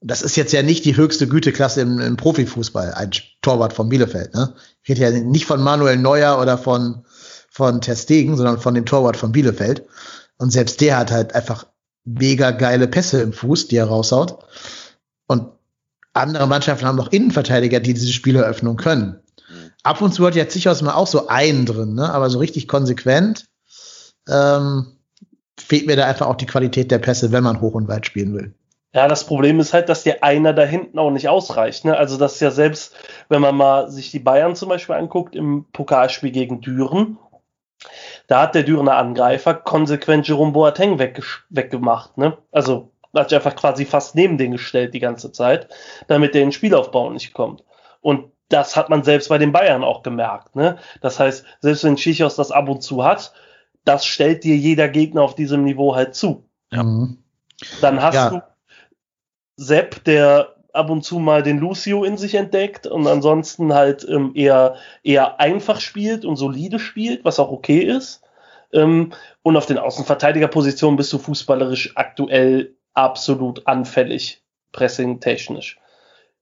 [0.00, 4.34] Das ist jetzt ja nicht die höchste Güteklasse im, im Profifußball, ein Torwart von Bielefeld.
[4.34, 4.54] Ne?
[4.82, 7.06] Ich rede ja nicht von Manuel Neuer oder von,
[7.48, 9.86] von Terstegen, sondern von dem Torwart von Bielefeld.
[10.36, 11.66] Und selbst der hat halt einfach
[12.04, 14.44] mega geile Pässe im Fuß, die er raushaut.
[15.26, 15.48] Und
[16.12, 19.20] andere Mannschaften haben noch Innenverteidiger, die diese Spieleröffnung können.
[19.48, 19.70] Mhm.
[19.82, 22.12] Ab und zu hat ja Zichos mal auch so einen drin, ne?
[22.12, 23.46] aber so richtig konsequent
[24.28, 24.86] ähm,
[25.58, 28.34] fehlt mir da einfach auch die Qualität der Pässe, wenn man hoch und weit spielen
[28.34, 28.54] will.
[28.92, 31.84] Ja, das Problem ist halt, dass dir einer da hinten auch nicht ausreicht.
[31.84, 31.96] Ne?
[31.96, 32.94] Also das ist ja selbst,
[33.28, 37.18] wenn man mal sich die Bayern zum Beispiel anguckt im Pokalspiel gegen Düren,
[38.28, 42.16] da hat der Dürener Angreifer konsequent Jerome Boateng weggemacht.
[42.18, 42.38] Ne?
[42.52, 45.68] Also hat sich einfach quasi fast neben den gestellt die ganze Zeit,
[46.08, 47.64] damit der in den Spielaufbau nicht kommt.
[48.00, 50.56] Und das hat man selbst bei den Bayern auch gemerkt.
[50.56, 50.76] Ne?
[51.00, 53.32] Das heißt, selbst wenn Schichos das ab und zu hat,
[53.84, 56.48] das stellt dir jeder Gegner auf diesem Niveau halt zu.
[56.70, 56.82] Ja.
[56.82, 57.18] Mhm.
[57.80, 58.30] Dann hast ja.
[58.30, 58.42] du
[59.56, 64.32] Sepp, der ab und zu mal den Lucio in sich entdeckt und ansonsten halt ähm,
[64.34, 64.74] eher,
[65.04, 68.22] eher einfach spielt und solide spielt, was auch okay ist.
[68.72, 75.78] Ähm, und auf den Außenverteidigerpositionen bist du fußballerisch aktuell absolut anfällig, pressing-technisch.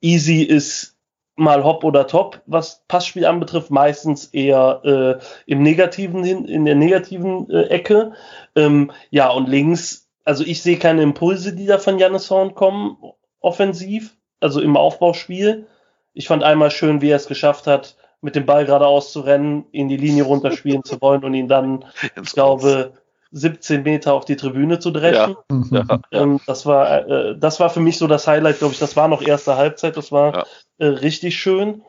[0.00, 0.96] Easy ist
[1.36, 6.74] mal hopp oder top, was Passspiel anbetrifft, meistens eher äh, im negativen hin, in der
[6.74, 8.12] negativen äh, Ecke.
[8.54, 12.98] Ähm, ja, und links, also ich sehe keine Impulse, die da von Jannis Horn kommen,
[13.40, 15.66] offensiv, also im Aufbauspiel.
[16.12, 19.64] Ich fand einmal schön, wie er es geschafft hat, mit dem Ball geradeaus zu rennen,
[19.72, 21.86] in die Linie runterspielen zu wollen und ihn dann,
[22.22, 22.92] ich glaube,
[23.32, 25.36] 17 Meter auf die Tribüne zu dreschen.
[25.70, 25.84] Ja.
[25.88, 26.00] Ja.
[26.12, 28.78] Ähm, das war, äh, das war für mich so das Highlight, glaube ich.
[28.78, 29.96] Das war noch erste Halbzeit.
[29.96, 30.46] Das war ja.
[30.78, 31.82] äh, richtig schön.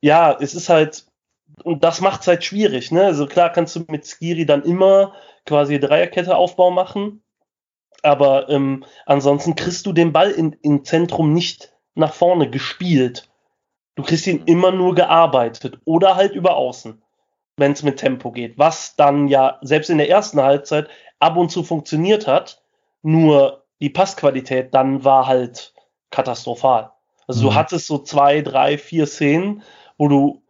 [0.00, 1.06] Ja, es ist halt,
[1.62, 2.90] und das macht es halt schwierig.
[2.90, 3.04] Ne?
[3.04, 5.14] Also klar kannst du mit Skiri dann immer
[5.46, 7.22] quasi Dreierkette Aufbau machen.
[8.02, 13.28] Aber ähm, ansonsten kriegst du den Ball in, im Zentrum nicht nach vorne gespielt.
[13.94, 17.02] Du kriegst ihn immer nur gearbeitet oder halt über außen
[17.60, 20.88] wenn es mit Tempo geht, was dann ja selbst in der ersten Halbzeit
[21.20, 22.62] ab und zu funktioniert hat,
[23.02, 25.72] nur die Passqualität dann war halt
[26.10, 26.90] katastrophal.
[27.26, 27.44] Also mhm.
[27.44, 29.62] du hattest so zwei, drei, vier Szenen,
[29.96, 30.42] wo du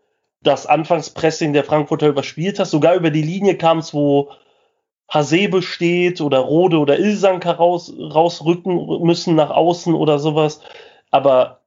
[0.42, 4.30] das Anfangspressing der Frankfurter überspielt hast, sogar über die Linie kamst, wo
[5.08, 10.60] Hasebe steht oder Rode oder Ilsanker raus, rausrücken müssen nach außen oder sowas.
[11.10, 11.60] Aber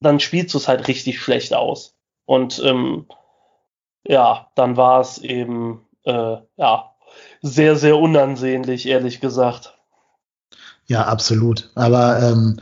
[0.00, 1.94] dann spielst du es halt richtig schlecht aus.
[2.24, 3.06] Und ähm,
[4.04, 6.90] ja, dann war es eben äh, ja
[7.42, 9.74] sehr, sehr unansehnlich, ehrlich gesagt.
[10.86, 11.70] Ja, absolut.
[11.74, 12.60] Aber ähm,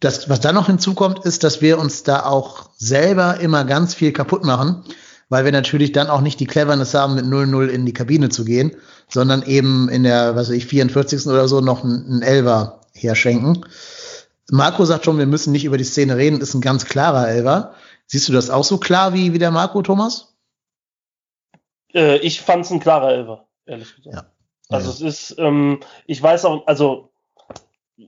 [0.00, 4.12] das, was da noch hinzukommt, ist, dass wir uns da auch selber immer ganz viel
[4.12, 4.84] kaputt machen,
[5.28, 8.44] weil wir natürlich dann auch nicht die Cleverness haben, mit 0-0 in die Kabine zu
[8.44, 8.76] gehen,
[9.08, 11.26] sondern eben in der, was weiß ich, 44.
[11.26, 13.64] oder so noch einen Elver herschenken.
[14.50, 17.74] Marco sagt schon, wir müssen nicht über die Szene reden, ist ein ganz klarer Elver.
[18.06, 20.27] Siehst du das auch so klar wie, wie der Marco, Thomas?
[21.94, 24.16] Äh, ich fand es ein klarer Elfer, ehrlich gesagt.
[24.16, 24.32] Ja.
[24.68, 24.94] Also ja.
[24.94, 27.10] es ist, ähm, ich weiß auch, also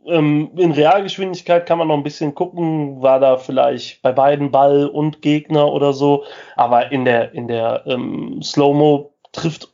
[0.06, 4.86] ähm, in Realgeschwindigkeit kann man noch ein bisschen gucken, war da vielleicht bei beiden Ball
[4.86, 6.24] und Gegner oder so,
[6.56, 9.68] aber in der, in der ähm, Slow-Mo trifft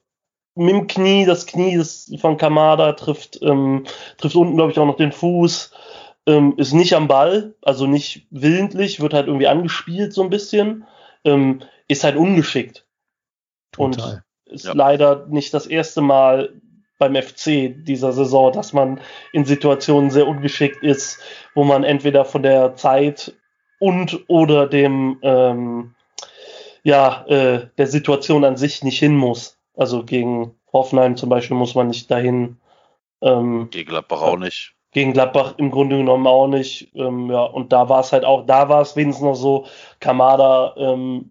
[0.55, 3.85] mit dem Knie, das Knie des, von Kamada trifft, ähm,
[4.17, 5.73] trifft unten, glaube ich, auch noch den Fuß,
[6.27, 10.85] ähm, ist nicht am Ball, also nicht willentlich, wird halt irgendwie angespielt so ein bisschen,
[11.25, 12.86] ähm, ist halt ungeschickt.
[13.77, 14.23] Total.
[14.47, 14.73] Und ist Ja.
[14.75, 16.53] leider nicht das erste Mal
[16.99, 19.01] beim FC dieser Saison, dass man
[19.33, 21.21] in Situationen sehr ungeschickt ist,
[21.55, 23.35] wo man entweder von der Zeit
[23.79, 25.95] und oder dem ähm,
[26.85, 29.59] ja äh, der Situation an sich nicht hin muss.
[29.77, 32.57] Also gegen Hoffenheim zum Beispiel muss man nicht dahin.
[33.21, 34.75] Ähm, Gegen Gladbach auch nicht.
[34.93, 36.95] gegen Gladbach im Grunde genommen auch nicht.
[36.95, 39.67] Ähm, ja, und da war es halt auch, da war es wenigstens noch so,
[40.01, 41.31] Kamada ähm,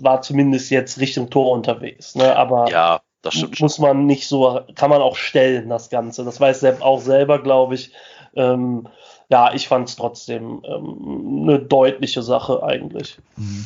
[0.00, 2.14] war zumindest jetzt Richtung Tor unterwegs.
[2.14, 2.36] Ne?
[2.36, 6.24] Aber Ja, das stimmt muss man nicht so, kann man auch stellen, das Ganze.
[6.24, 7.92] Das weiß Sepp auch selber, glaube ich.
[8.34, 8.88] Ähm,
[9.30, 13.18] ja, ich fand es trotzdem ähm, eine deutliche Sache eigentlich.
[13.36, 13.64] Mhm.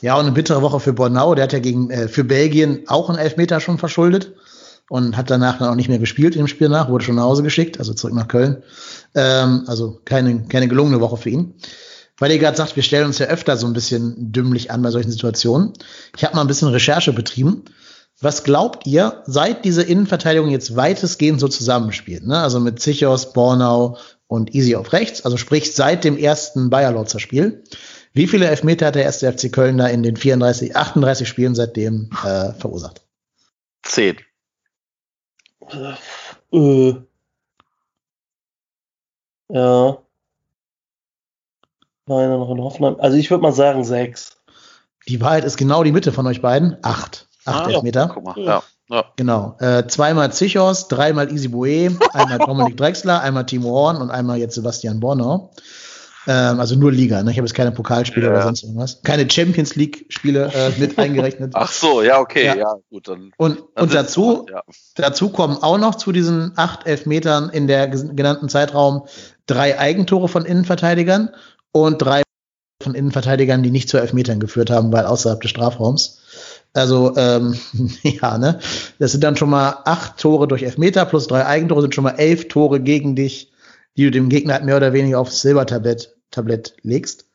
[0.00, 1.34] Ja, und eine bittere Woche für Bornau.
[1.34, 4.32] Der hat ja gegen, äh, für Belgien auch einen Elfmeter schon verschuldet
[4.88, 7.42] und hat danach dann auch nicht mehr gespielt im Spiel nach, wurde schon nach Hause
[7.42, 8.62] geschickt, also zurück nach Köln.
[9.14, 11.54] Ähm, also keine, keine gelungene Woche für ihn.
[12.18, 14.90] Weil ihr gerade sagt, wir stellen uns ja öfter so ein bisschen dümmlich an bei
[14.90, 15.72] solchen Situationen.
[16.16, 17.64] Ich habe mal ein bisschen Recherche betrieben.
[18.20, 22.38] Was glaubt ihr, seit diese Innenverteidigung jetzt weitestgehend so zusammenspielt, ne?
[22.38, 23.98] also mit Zichos, Bornau
[24.28, 27.64] und Easy auf rechts, also sprich seit dem ersten Bayer-Lotzer Spiel,
[28.12, 32.10] wie viele Elfmeter hat der erste FC Köln da in den 34, 38 Spielen seitdem
[32.24, 33.02] äh, verursacht?
[33.82, 34.16] Zehn.
[36.52, 36.94] Äh,
[39.48, 40.03] ja.
[42.06, 42.96] Nein, noch in Hoffenheim.
[42.98, 44.36] Also ich würde mal sagen sechs.
[45.08, 46.76] Die Wahrheit ist genau die Mitte von euch beiden.
[46.82, 47.26] Acht.
[47.44, 48.10] Acht Ah, Elfmeter.
[48.12, 48.34] Guck mal.
[48.38, 48.62] Ja.
[48.90, 49.04] ja.
[49.16, 49.56] Genau.
[49.60, 54.54] Äh, zweimal Zichos, dreimal Easy Boué, einmal Dominik Drexler, einmal Timo Horn und einmal jetzt
[54.54, 55.50] Sebastian Bornau.
[56.26, 57.30] Ähm, also nur Liga, ne?
[57.30, 58.32] Ich habe jetzt keine Pokalspiele Ja.
[58.32, 59.02] oder sonst irgendwas.
[59.02, 61.52] Keine Champions League-Spiele äh, mit eingerechnet.
[61.54, 62.54] Ach so, ja, okay, Ja.
[62.56, 63.32] ja, gut, dann.
[63.36, 64.62] Und, dann und dazu, Ja.
[64.94, 69.06] dazu kommen auch noch zu diesen acht Elfmetern in der genannten Zeitraum
[69.46, 71.28] drei Eigentore von Innenverteidigern
[71.74, 72.22] und drei
[72.80, 76.20] von Innenverteidigern, die nicht zu Elfmetern geführt haben, weil außerhalb des Strafraums.
[76.72, 77.58] Also, ähm,
[78.02, 78.60] ja, ne?
[78.98, 82.16] Das sind dann schon mal acht Tore durch Elfmeter plus drei Eigentore sind schon mal
[82.16, 83.52] elf Tore gegen dich,
[83.96, 87.26] die du dem Gegner halt mehr oder weniger aufs Silbertablett Tablett legst.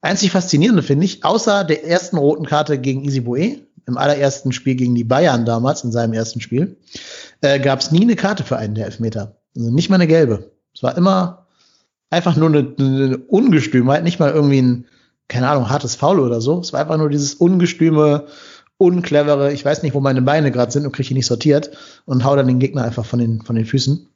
[0.00, 4.94] Einzig faszinierende finde ich, außer der ersten roten Karte gegen Boué, im allerersten Spiel gegen
[4.94, 6.76] die Bayern damals, in seinem ersten Spiel,
[7.40, 9.36] äh, gab es nie eine Karte für einen der Elfmeter.
[9.56, 10.52] Also nicht mal eine gelbe.
[10.74, 11.43] Es war immer
[12.14, 14.86] einfach nur eine, eine Ungestümheit, nicht mal irgendwie ein,
[15.28, 16.60] keine Ahnung, hartes Foul oder so.
[16.60, 18.26] Es war einfach nur dieses ungestüme,
[18.76, 21.70] unclevere, ich weiß nicht, wo meine Beine gerade sind und kriege die nicht sortiert
[22.06, 24.08] und hau dann den Gegner einfach von den, von den Füßen.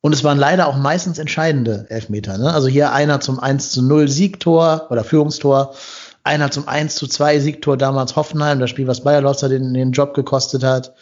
[0.00, 2.38] Und es waren leider auch meistens entscheidende Elfmeter.
[2.38, 2.52] Ne?
[2.52, 5.74] Also hier einer zum 1 zu 0 Siegtor oder Führungstor,
[6.22, 9.92] einer zum 1 zu 2 Siegtor damals Hoffenheim, das Spiel, was Bayer Lotzer den, den
[9.92, 10.94] Job gekostet hat.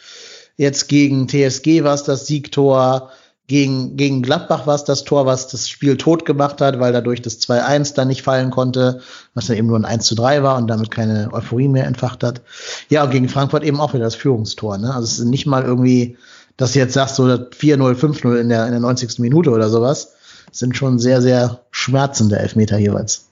[0.55, 3.11] Jetzt gegen TSG war es das Siegtor,
[3.47, 7.21] gegen, gegen Gladbach war es das Tor, was das Spiel tot gemacht hat, weil dadurch
[7.21, 9.01] das 2-1 dann nicht fallen konnte,
[9.33, 12.23] was dann eben nur ein 1 zu 3 war und damit keine Euphorie mehr entfacht
[12.25, 12.41] hat.
[12.89, 14.77] Ja, und gegen Frankfurt eben auch wieder das Führungstor.
[14.77, 14.93] Ne?
[14.93, 16.17] Also es ist nicht mal irgendwie,
[16.57, 17.49] dass du jetzt sagst, so 4-0,
[17.95, 19.19] 5-0 in der, in der 90.
[19.19, 20.15] Minute oder sowas.
[20.49, 23.29] Das sind schon sehr, sehr schmerzende Elfmeter jeweils.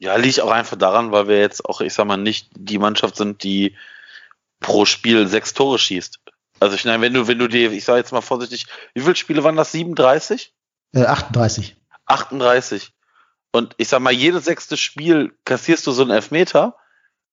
[0.00, 3.16] Ja, liegt auch einfach daran, weil wir jetzt auch, ich sag mal, nicht die Mannschaft
[3.16, 3.76] sind, die
[4.58, 6.20] pro Spiel sechs Tore schießt.
[6.60, 9.16] Also ich meine, wenn du, wenn du dir, ich sage jetzt mal vorsichtig, wie viele
[9.16, 9.72] Spiele waren das?
[9.72, 10.52] 37?
[10.92, 11.76] Äh, 38.
[12.04, 12.92] 38.
[13.52, 16.76] Und ich sag mal, jedes sechste Spiel kassierst du so einen Elfmeter,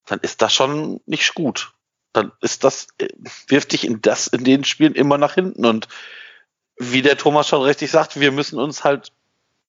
[0.06, 1.74] dann ist das schon nicht gut.
[2.14, 3.10] Dann ist das, äh,
[3.48, 5.66] wirft dich in das, in den Spielen immer nach hinten.
[5.66, 5.88] Und
[6.78, 9.12] wie der Thomas schon richtig sagt, wir müssen uns halt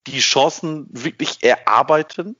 [0.06, 2.36] die Chancen wirklich erarbeiten.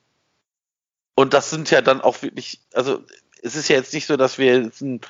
[1.17, 3.05] Und das sind ja dann auch wirklich, also
[3.43, 5.01] es ist ja jetzt nicht so, dass wir jetzt einen,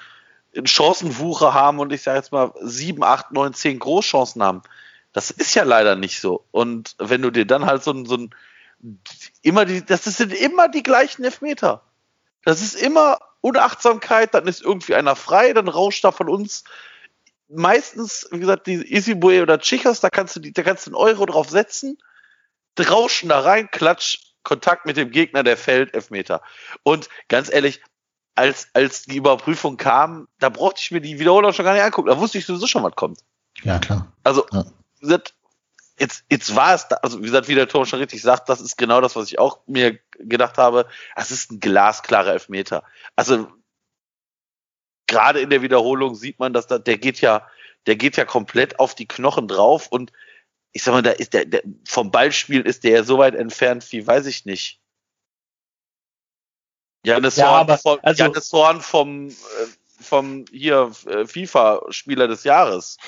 [0.57, 4.63] einen Chancenwucher haben und ich sage jetzt mal sieben, acht, neun, zehn Großchancen haben.
[5.13, 6.45] Das ist ja leider nicht so.
[6.51, 8.35] Und wenn du dir dann halt so ein, so ein
[9.43, 11.83] immer die, das sind immer die gleichen Elfmeter.
[12.45, 16.65] Das ist immer Unachtsamkeit, dann ist irgendwie einer frei, dann rauscht da von uns
[17.49, 20.97] meistens, wie gesagt, die Isibue oder Chichos, da kannst du die, da kannst du einen
[20.97, 21.99] Euro drauf setzen,
[22.79, 26.43] rauschen da rein, klatsch, Kontakt mit dem Gegner, der fällt, Elfmeter.
[26.83, 27.83] Und ganz ehrlich,
[28.39, 32.09] als, als die Überprüfung kam, da brauchte ich mir die Wiederholung schon gar nicht angucken.
[32.09, 33.19] Da wusste ich sowieso schon, was kommt.
[33.65, 34.13] Ja, klar.
[34.23, 34.65] Also, Ja.
[34.97, 35.35] wie gesagt,
[35.99, 38.61] jetzt, jetzt war es, da, also wie gesagt, wie der Tor schon richtig sagt, das
[38.61, 40.87] ist genau das, was ich auch mir gedacht habe.
[41.17, 42.85] Es ist ein glasklarer Elfmeter.
[43.17, 43.49] Also,
[45.09, 47.45] gerade in der Wiederholung sieht man, dass da, der geht ja,
[47.87, 50.13] der geht ja komplett auf die Knochen drauf und
[50.73, 53.91] ich sag mal, da ist der, der vom Ballspielen ist der ja so weit entfernt
[53.91, 54.81] wie, weiß ich nicht.
[57.05, 59.33] Janis Ja, Horn, aber- vom, also- Janis Horn vom, äh,
[60.01, 62.99] vom hier äh, FIFA-Spieler des Jahres.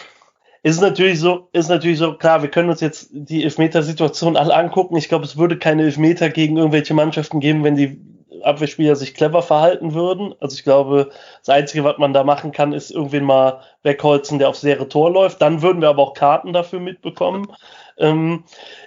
[0.63, 4.97] Ist natürlich so, ist natürlich so, klar, wir können uns jetzt die Elfmetersituation alle angucken.
[4.97, 7.99] Ich glaube, es würde keine Elfmeter gegen irgendwelche Mannschaften geben, wenn die
[8.43, 10.35] Abwehrspieler sich clever verhalten würden.
[10.41, 14.49] Also ich glaube, das Einzige, was man da machen kann, ist irgendwen mal wegholzen, der
[14.49, 15.41] aufs leere Tor läuft.
[15.43, 17.49] Dann würden wir aber auch Karten dafür mitbekommen.
[17.99, 18.45] Ähm,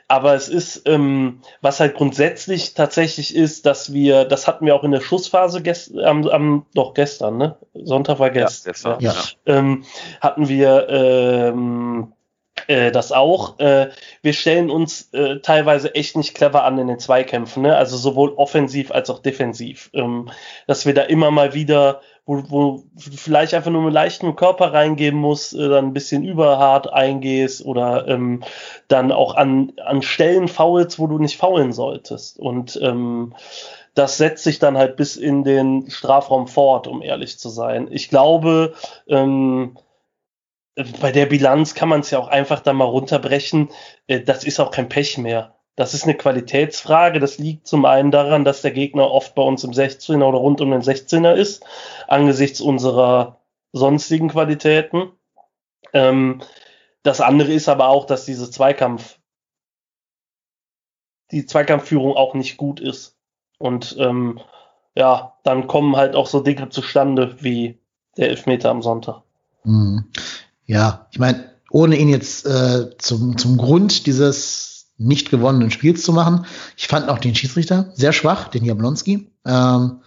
[0.07, 4.83] aber es ist, ähm, was halt grundsätzlich tatsächlich ist, dass wir, das hatten wir auch
[4.83, 7.55] in der Schussphase gestern, am, am, doch gestern, ne?
[7.73, 8.73] Sonntag war gestern.
[8.73, 8.99] gestern.
[8.99, 9.13] Ja.
[9.45, 9.83] ähm,
[10.19, 12.13] hatten wir ähm,
[12.67, 13.59] äh, das auch.
[13.59, 13.89] Äh,
[14.21, 17.75] wir stellen uns äh, teilweise echt nicht clever an in den Zweikämpfen, ne?
[17.75, 19.89] also sowohl offensiv als auch defensiv.
[19.93, 20.29] Ähm,
[20.67, 25.19] dass wir da immer mal wieder, wo, wo vielleicht einfach nur mit leichtem Körper reingeben
[25.19, 28.43] muss, äh, dann ein bisschen überhart eingehst oder ähm,
[28.87, 32.39] dann auch an, an Stellen faulst, wo du nicht faulen solltest.
[32.39, 33.33] Und ähm,
[33.95, 37.87] das setzt sich dann halt bis in den Strafraum fort, um ehrlich zu sein.
[37.91, 38.73] Ich glaube,
[39.07, 39.77] ähm,
[40.75, 43.69] bei der Bilanz kann man es ja auch einfach da mal runterbrechen.
[44.07, 45.55] Äh, Das ist auch kein Pech mehr.
[45.75, 47.19] Das ist eine Qualitätsfrage.
[47.19, 50.61] Das liegt zum einen daran, dass der Gegner oft bei uns im 16er oder rund
[50.61, 51.65] um den 16er ist,
[52.07, 53.39] angesichts unserer
[53.71, 55.11] sonstigen Qualitäten.
[55.93, 56.41] Ähm,
[57.01, 59.19] das andere ist aber auch, dass diese Zweikampf,
[61.31, 63.17] die Zweikampfführung auch nicht gut ist.
[63.57, 64.39] Und ähm,
[64.95, 67.79] ja, dann kommen halt auch so Dinge zustande wie
[68.17, 69.23] der Elfmeter am Sonntag.
[70.65, 76.13] Ja, ich meine, ohne ihn jetzt äh, zum, zum Grund dieses nicht gewonnenen Spiels zu
[76.13, 76.45] machen,
[76.77, 79.31] ich fand auch den Schiedsrichter sehr schwach, den Jablonski.
[79.45, 80.01] Ähm,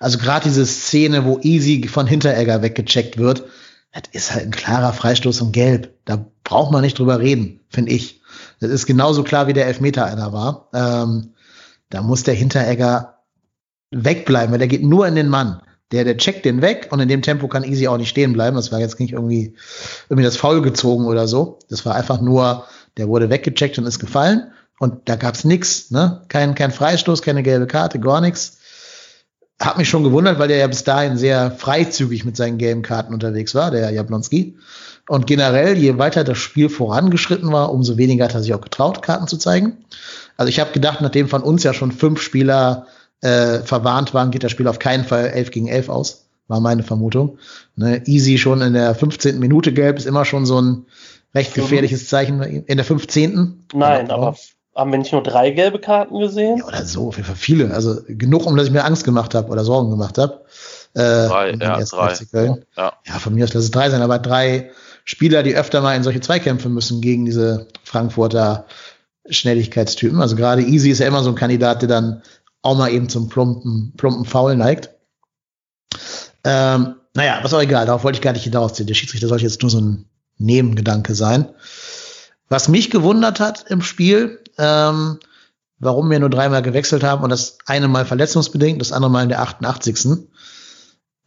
[0.00, 3.44] also gerade diese Szene, wo Easy von Hinteregger weggecheckt wird,
[3.92, 5.94] das ist halt ein klarer Freistoß und Gelb.
[6.04, 8.20] Da braucht man nicht drüber reden, finde ich.
[8.58, 10.68] Das ist genauso klar, wie der Elfmeter einer war.
[10.74, 11.34] Ähm,
[11.90, 13.20] da muss der Hinteregger
[13.92, 15.60] wegbleiben, weil der geht nur in den Mann.
[15.94, 18.56] Der, der checkt den weg und in dem Tempo kann Easy auch nicht stehen bleiben.
[18.56, 19.54] Das war jetzt nicht irgendwie,
[20.08, 21.60] irgendwie das Foul gezogen oder so.
[21.70, 22.64] Das war einfach nur,
[22.96, 24.50] der wurde weggecheckt und ist gefallen.
[24.80, 26.22] Und da gab's nix, ne?
[26.28, 28.58] Kein, kein Freistoß, keine gelbe Karte, gar nichts.
[29.60, 33.14] Hat mich schon gewundert, weil der ja bis dahin sehr freizügig mit seinen gelben Karten
[33.14, 34.58] unterwegs war, der Jablonski.
[35.08, 39.02] Und generell, je weiter das Spiel vorangeschritten war, umso weniger hat er sich auch getraut,
[39.02, 39.84] Karten zu zeigen.
[40.36, 42.86] Also ich habe gedacht, nachdem von uns ja schon fünf Spieler
[43.20, 46.82] äh, verwarnt waren, geht das Spiel auf keinen Fall 11 gegen 11 aus, war meine
[46.82, 47.38] Vermutung.
[47.76, 49.38] Ne, Easy schon in der 15.
[49.38, 50.86] Minute gelb ist immer schon so ein
[51.34, 52.42] recht gefährliches Zeichen.
[52.42, 53.66] In der 15.
[53.72, 54.36] Nein, aber
[54.74, 56.58] haben wir nicht nur drei gelbe Karten gesehen?
[56.58, 57.72] Ja, oder so, auf jeden Fall viele.
[57.72, 60.44] Also genug, um dass ich mir Angst gemacht habe oder Sorgen gemacht habe.
[60.94, 62.14] Äh, Drei, ja, drei.
[62.30, 62.64] Köln.
[62.76, 62.92] Ja.
[63.04, 64.70] ja, von mir aus lass es drei sein, aber drei
[65.04, 68.66] Spieler, die öfter mal in solche Zweikämpfe müssen gegen diese Frankfurter
[69.28, 70.20] Schnelligkeitstypen.
[70.20, 72.22] Also gerade Easy ist ja immer so ein Kandidat, der dann
[72.64, 74.90] auch mal eben zum plumpen, plumpen Foul neigt.
[76.44, 78.86] Ähm, naja, was auch egal, darauf wollte ich gar nicht hinausziehen.
[78.86, 80.06] Der Schiedsrichter sollte jetzt nur so ein
[80.38, 81.48] Nebengedanke sein.
[82.48, 85.18] Was mich gewundert hat im Spiel, ähm,
[85.78, 89.28] warum wir nur dreimal gewechselt haben und das eine Mal verletzungsbedingt, das andere Mal in
[89.28, 90.26] der 88.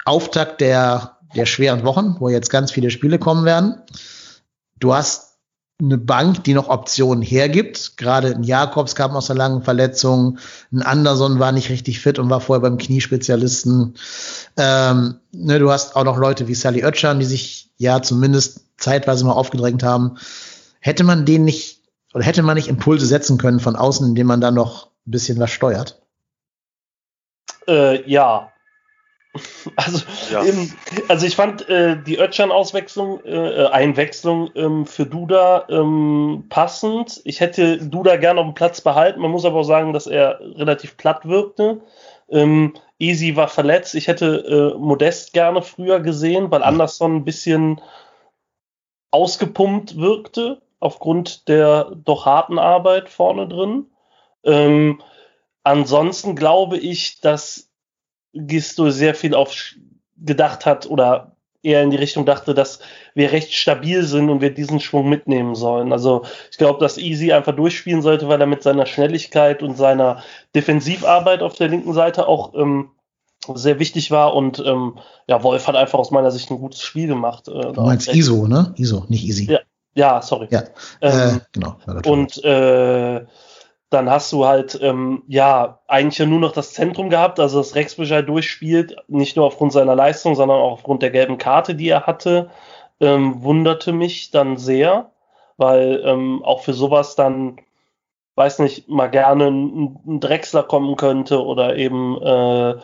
[0.05, 3.81] Auftakt der, der schweren Wochen, wo jetzt ganz viele Spiele kommen werden.
[4.79, 5.26] Du hast
[5.79, 7.97] eine Bank, die noch Optionen hergibt.
[7.97, 10.39] Gerade ein Jakobs kam aus einer langen Verletzung,
[10.71, 13.95] ein Anderson war nicht richtig fit und war vorher beim Kniespezialisten.
[14.57, 19.23] Ähm, ne, du hast auch noch Leute wie Sally Oetschan, die sich ja zumindest zeitweise
[19.25, 20.17] mal aufgedrängt haben.
[20.79, 24.41] Hätte man den nicht, oder hätte man nicht Impulse setzen können von außen, indem man
[24.41, 26.01] dann noch ein bisschen was steuert?
[27.67, 28.51] Äh, ja.
[29.75, 30.41] Also, Ja.
[30.41, 30.71] im,
[31.07, 37.21] also ich fand äh, die Ötchan-Auswechslung, äh, äh, Einwechslung ähm, für Duda ähm, passend.
[37.25, 39.21] Ich hätte Duda gerne auf dem Platz behalten.
[39.21, 41.81] Man muss aber auch sagen, dass er relativ platt wirkte.
[42.29, 43.95] Ähm, Easy war verletzt.
[43.95, 47.79] Ich hätte äh, Modest gerne früher gesehen, weil Anderson ein bisschen
[49.11, 53.87] ausgepumpt wirkte aufgrund der doch harten Arbeit vorne drin.
[54.43, 55.01] Ähm,
[55.63, 57.66] ansonsten glaube ich, dass
[58.45, 59.53] Gisto sehr viel auf
[60.17, 61.31] gedacht hat oder
[61.63, 62.79] eher in die Richtung dachte, dass
[63.13, 65.91] wir recht stabil sind und wir diesen Schwung mitnehmen sollen.
[65.91, 70.23] Also ich glaube, dass Easy einfach durchspielen sollte, weil er mit seiner Schnelligkeit und seiner
[70.55, 72.91] Defensivarbeit auf der linken Seite auch ähm,
[73.53, 77.07] sehr wichtig war und ähm, ja, Wolf hat einfach aus meiner Sicht ein gutes Spiel
[77.07, 77.47] gemacht.
[77.47, 78.73] Äh, Du meinst ISO, ne?
[78.77, 79.51] ISO, nicht Easy.
[79.51, 79.59] Ja.
[79.93, 80.47] Ja, sorry.
[80.51, 80.63] Ja,
[81.01, 81.75] Ähm, äh, genau.
[82.05, 83.25] und äh,
[83.89, 87.75] dann hast du halt, ähm, ja, eigentlich ja nur noch das Zentrum gehabt, also dass
[87.75, 91.89] Rex Bescheid durchspielt, nicht nur aufgrund seiner Leistung, sondern auch aufgrund der gelben Karte, die
[91.89, 92.49] er hatte,
[92.99, 95.11] ähm, wunderte mich dann sehr,
[95.57, 97.59] weil ähm, auch für sowas dann
[98.37, 102.75] weiß nicht, mal gerne ein, ein Drechsler kommen könnte oder eben äh,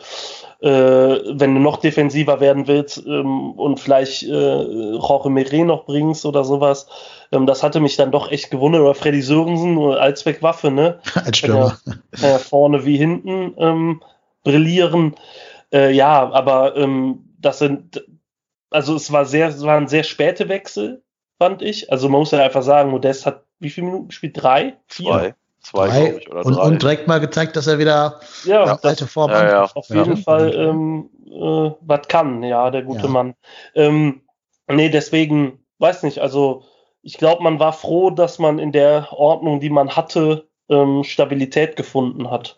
[0.68, 4.62] wenn du noch defensiver werden willst ähm, und vielleicht äh,
[4.92, 6.86] Jorge Meret noch bringst oder sowas.
[7.32, 8.80] Ähm, das hatte mich dann doch echt gewundert.
[8.80, 11.00] Oder Freddy Sörensen, Allzweckwaffe, ne?
[11.14, 11.78] Als Stürmer.
[12.16, 14.02] Ja, äh, vorne wie hinten ähm,
[14.42, 15.16] brillieren.
[15.72, 18.04] Äh, ja, aber ähm, das sind,
[18.70, 21.02] also es war sehr, es waren sehr späte Wechsel,
[21.38, 21.92] fand ich.
[21.92, 24.40] Also man muss ja einfach sagen, Modest hat wie viele Minuten gespielt?
[24.40, 24.76] Drei?
[24.86, 25.06] Vier?
[25.06, 25.34] Zwei.
[25.64, 26.62] Zwei, drei, ich, oder und, drei.
[26.62, 29.70] und direkt mal gezeigt, dass er wieder ja, das, alte Form ja, ja.
[29.74, 33.34] Auf jeden Fall ähm, äh, was kann, ja, der gute Mann.
[33.74, 34.20] Ähm,
[34.68, 36.64] nee, deswegen, weiß nicht, also
[37.00, 41.76] ich glaube, man war froh, dass man in der Ordnung, die man hatte, ähm, Stabilität
[41.76, 42.56] gefunden hat.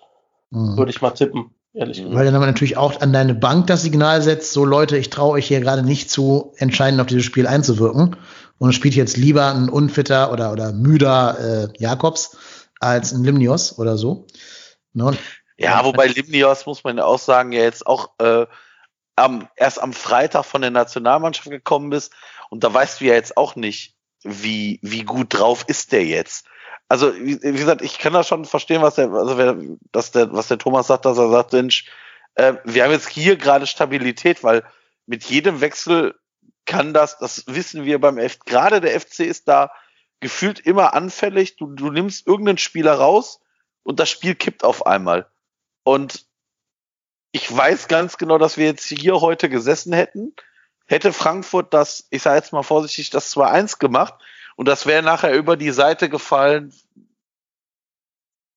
[0.51, 0.77] Mhm.
[0.77, 2.15] Würde ich mal tippen, ehrlich gesagt.
[2.15, 5.11] Weil dann haben wir natürlich auch an deine Bank das Signal setzt, so Leute, ich
[5.11, 8.17] traue euch hier gerade nicht zu, entscheidend auf dieses Spiel einzuwirken.
[8.59, 12.39] Und spielt jetzt lieber ein unfitter oder, oder müder äh, Jakobs
[12.87, 14.26] als ein Limnios oder so.
[14.93, 15.16] Ne?
[15.59, 18.47] Ja, wobei Limnios, muss man ja auch sagen, ja jetzt auch äh,
[19.16, 22.12] am, erst am Freitag von der Nationalmannschaft gekommen ist.
[22.51, 26.47] Und da weißt du ja jetzt auch nicht, wie, wie gut drauf ist der jetzt.
[26.89, 29.57] Also, wie, wie gesagt, ich kann da schon verstehen, was der, also wer,
[29.93, 31.87] dass der, was der Thomas sagt, dass er sagt, Mensch,
[32.34, 34.62] äh, wir haben jetzt hier gerade Stabilität, weil
[35.07, 36.14] mit jedem Wechsel
[36.64, 39.70] kann das, das wissen wir beim F, gerade der FC ist da
[40.21, 41.57] gefühlt immer anfällig.
[41.57, 43.41] Du, du nimmst irgendeinen Spieler raus
[43.83, 45.31] und das Spiel kippt auf einmal.
[45.85, 46.27] Und
[47.33, 50.35] ich weiß ganz genau, dass wir jetzt hier heute gesessen hätten,
[50.87, 54.14] hätte Frankfurt das, ich sage jetzt mal vorsichtig, das 2-1 gemacht
[54.57, 56.75] und das wäre nachher über die Seite gefallen,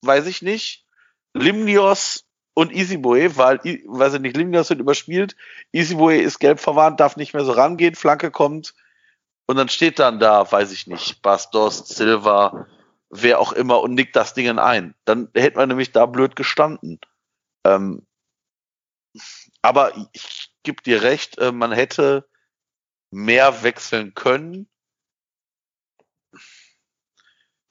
[0.02, 0.86] weiß ich nicht,
[1.34, 5.36] Limnios und Easyboy, weil, weiß ich nicht, Limnios wird überspielt,
[5.74, 8.74] Easyboy ist gelb verwarnt, darf nicht mehr so rangehen, Flanke kommt,
[9.50, 12.68] und dann steht dann da, weiß ich nicht, Bastos, Silva,
[13.10, 14.94] wer auch immer und nickt das Ding ein.
[15.06, 17.00] Dann hätte man nämlich da blöd gestanden.
[17.66, 18.06] Ähm,
[19.64, 22.30] aber ich gebe dir recht, äh, man hätte
[23.10, 24.70] mehr wechseln können.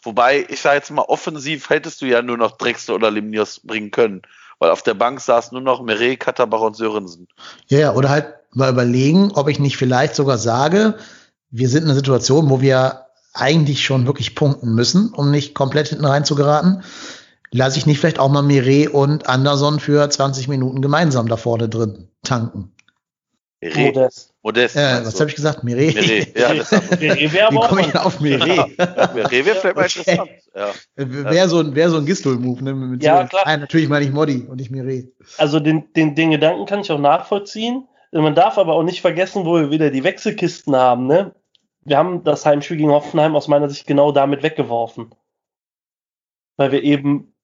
[0.03, 3.93] Wobei, ich sage jetzt mal, offensiv hättest du ja nur noch Drexler oder Limnios bringen
[3.93, 4.23] können.
[4.59, 7.29] Weil auf der Bank saß nur noch Meret, Katterbach und Sörensen.
[7.69, 10.99] Ja, ja, oder halt mal überlegen, ob ich nicht vielleicht sogar sage,
[11.51, 15.89] wir sind in einer Situation, wo wir eigentlich schon wirklich punkten müssen, um nicht komplett
[15.89, 16.83] hinten rein zu geraten.
[17.51, 21.69] Lasse ich nicht vielleicht auch mal Mire und Anderson für 20 Minuten gemeinsam da vorne
[21.69, 22.73] drin tanken?
[23.61, 23.81] Mire.
[23.81, 24.35] Modest.
[24.43, 24.77] Modest.
[24.77, 25.65] Äh, was habe ich gesagt?
[25.65, 25.93] Mire.
[25.93, 26.27] Mire.
[26.37, 26.71] Ja, das
[27.01, 28.47] Mire wäre aber komme ich auf Mire?
[28.47, 28.67] Ja,
[29.15, 29.99] Mire wäre vielleicht mal okay.
[29.99, 30.31] interessant.
[30.55, 30.73] Ja.
[30.97, 32.63] Wäre so ein, wär so ein Gistol-Move.
[32.63, 32.75] Ne?
[32.75, 33.43] Mit ja, so, klar.
[33.47, 35.05] Nein, natürlich meine ich Modi und nicht Mire.
[35.39, 37.89] Also den, den, den Gedanken kann ich auch nachvollziehen.
[38.13, 41.07] Man darf aber auch nicht vergessen, wo wir wieder die Wechselkisten haben.
[41.07, 41.33] Ne?
[41.85, 45.15] Wir haben das Heimspiel gegen Hoffenheim aus meiner Sicht genau damit weggeworfen.
[46.57, 47.35] Weil wir eben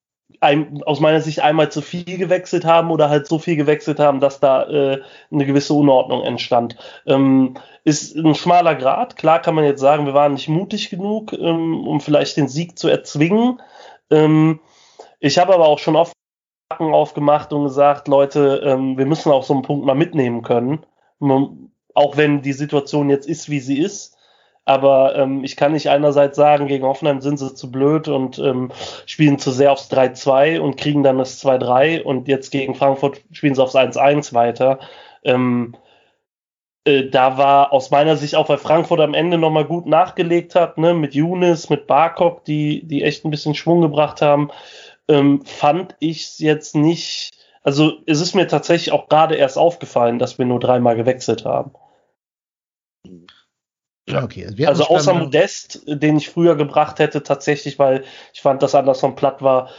[0.41, 4.20] ein, aus meiner Sicht einmal zu viel gewechselt haben oder halt so viel gewechselt haben,
[4.20, 6.76] dass da äh, eine gewisse Unordnung entstand.
[7.07, 7.55] Ähm,
[7.85, 9.16] ist ein schmaler Grad.
[9.16, 12.78] Klar kann man jetzt sagen, wir waren nicht mutig genug, ähm, um vielleicht den Sieg
[12.78, 13.61] zu erzwingen.
[14.11, 14.61] Ähm,
[15.20, 16.12] ich habe aber auch schon oft
[16.78, 20.85] aufgemacht und gesagt, Leute, ähm, wir müssen auch so einen Punkt mal mitnehmen können.
[21.95, 24.13] Auch wenn die Situation jetzt ist, wie sie ist.
[24.66, 28.72] Aber ähm, ich kann nicht einerseits sagen, gegen Hoffenheim sind sie zu blöd und ähm,
[29.04, 33.54] spielen zu sehr aufs 3-2 und kriegen dann das 2-3 und jetzt gegen Frankfurt spielen
[33.54, 34.78] sie aufs 1-1 weiter.
[35.22, 35.76] Ähm,
[36.84, 40.78] äh, da war aus meiner Sicht auch, weil Frankfurt am Ende nochmal gut nachgelegt hat,
[40.78, 44.50] ne, mit Younes, mit Barkok, die, die echt ein bisschen Schwung gebracht haben,
[45.08, 50.38] ähm, fand ich jetzt nicht, also es ist mir tatsächlich auch gerade erst aufgefallen, dass
[50.38, 51.72] wir nur dreimal gewechselt haben.
[54.09, 54.22] Ja.
[54.22, 54.46] Okay.
[54.46, 59.16] Also, also außer Modest, den ich früher gebracht hätte, tatsächlich, weil ich fand, dass Anderson
[59.16, 59.70] platt war,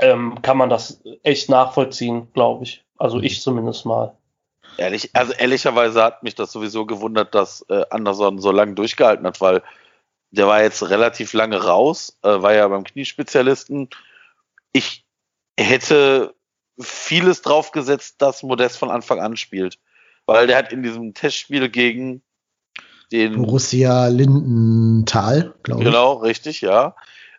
[0.00, 2.84] ähm, kann man das echt nachvollziehen, glaube ich.
[2.98, 3.24] Also mhm.
[3.24, 4.16] ich zumindest mal.
[4.78, 9.40] Ehrlich, also ehrlicherweise hat mich das sowieso gewundert, dass äh, Anderson so lange durchgehalten hat,
[9.40, 9.62] weil
[10.30, 13.90] der war jetzt relativ lange raus, äh, war ja beim Kniespezialisten.
[14.72, 15.04] Ich
[15.58, 16.34] hätte
[16.80, 19.78] vieles drauf gesetzt, dass Modest von Anfang an spielt,
[20.26, 22.22] weil der hat in diesem Testspiel gegen
[23.12, 25.86] den Borussia Lindenthal, glaube ich.
[25.86, 26.94] Genau, richtig, ja.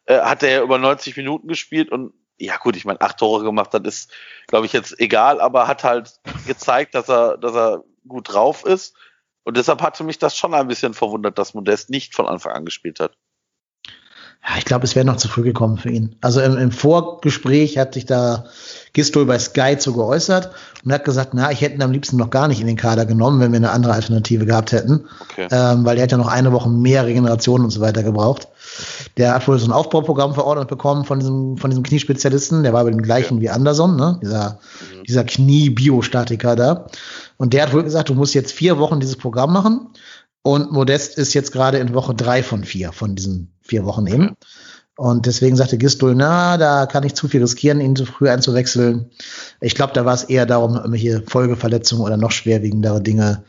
[0.06, 3.44] Äh, hat er ja über 90 Minuten gespielt und ja gut, ich meine, acht Tore
[3.44, 4.12] gemacht hat, ist,
[4.48, 8.96] glaube ich, jetzt egal, aber hat halt gezeigt, dass er, dass er gut drauf ist.
[9.44, 12.66] Und deshalb hatte mich das schon ein bisschen verwundert, dass Modest nicht von Anfang an
[12.66, 13.16] gespielt hat.
[14.44, 16.16] Ja, ich glaube, es wäre noch zu früh gekommen für ihn.
[16.20, 18.46] Also im, im Vorgespräch hat sich da
[18.94, 20.52] Gistol bei Sky zu geäußert
[20.84, 23.06] und hat gesagt, na, ich hätte ihn am liebsten noch gar nicht in den Kader
[23.06, 25.06] genommen, wenn wir eine andere Alternative gehabt hätten.
[25.22, 25.48] Okay.
[25.52, 28.48] Ähm, weil er hat ja noch eine Woche mehr Regeneration und so weiter gebraucht.
[29.18, 32.64] Der hat wohl so ein Aufbauprogramm verordnet bekommen von diesem, von diesem Kniespezialisten.
[32.64, 33.42] Der war bei dem gleichen ja.
[33.42, 34.20] wie Anderson, ne?
[34.24, 34.60] dieser,
[34.96, 35.04] mhm.
[35.04, 36.88] dieser Knie-Biostatiker da.
[37.38, 39.89] Und der hat wohl gesagt, du musst jetzt vier Wochen dieses Programm machen.
[40.44, 44.24] Und Modest ist jetzt gerade in Woche drei von vier, von diesen vier Wochen eben.
[44.24, 44.34] Ja.
[44.98, 49.10] Und deswegen sagte Gistol, na, da kann ich zu viel riskieren, ihn zu früh einzuwechseln.
[49.62, 53.44] Ich glaube, da war es eher darum, irgendwelche Folgeverletzungen oder noch schwerwiegendere Dinge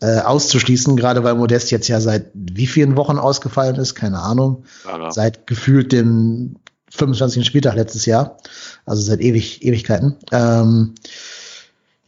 [0.00, 4.64] äh, auszuschließen, gerade weil Modest jetzt ja seit wie vielen Wochen ausgefallen ist, keine Ahnung.
[4.86, 5.10] Ja, ja.
[5.10, 6.56] Seit gefühlt dem
[6.90, 7.44] 25.
[7.44, 8.38] Spieltag letztes Jahr,
[8.86, 10.16] also seit ewig, Ewigkeiten.
[10.32, 10.94] Ähm,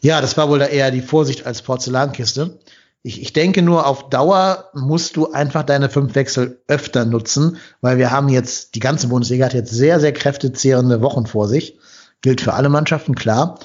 [0.01, 2.59] ja, das war wohl da eher die Vorsicht als Porzellankiste.
[3.03, 7.97] Ich, ich denke nur, auf Dauer musst du einfach deine fünf Wechsel öfter nutzen, weil
[7.97, 11.79] wir haben jetzt, die ganze Bundesliga hat jetzt sehr, sehr kräftezehrende Wochen vor sich.
[12.21, 13.61] Gilt für alle Mannschaften, klar.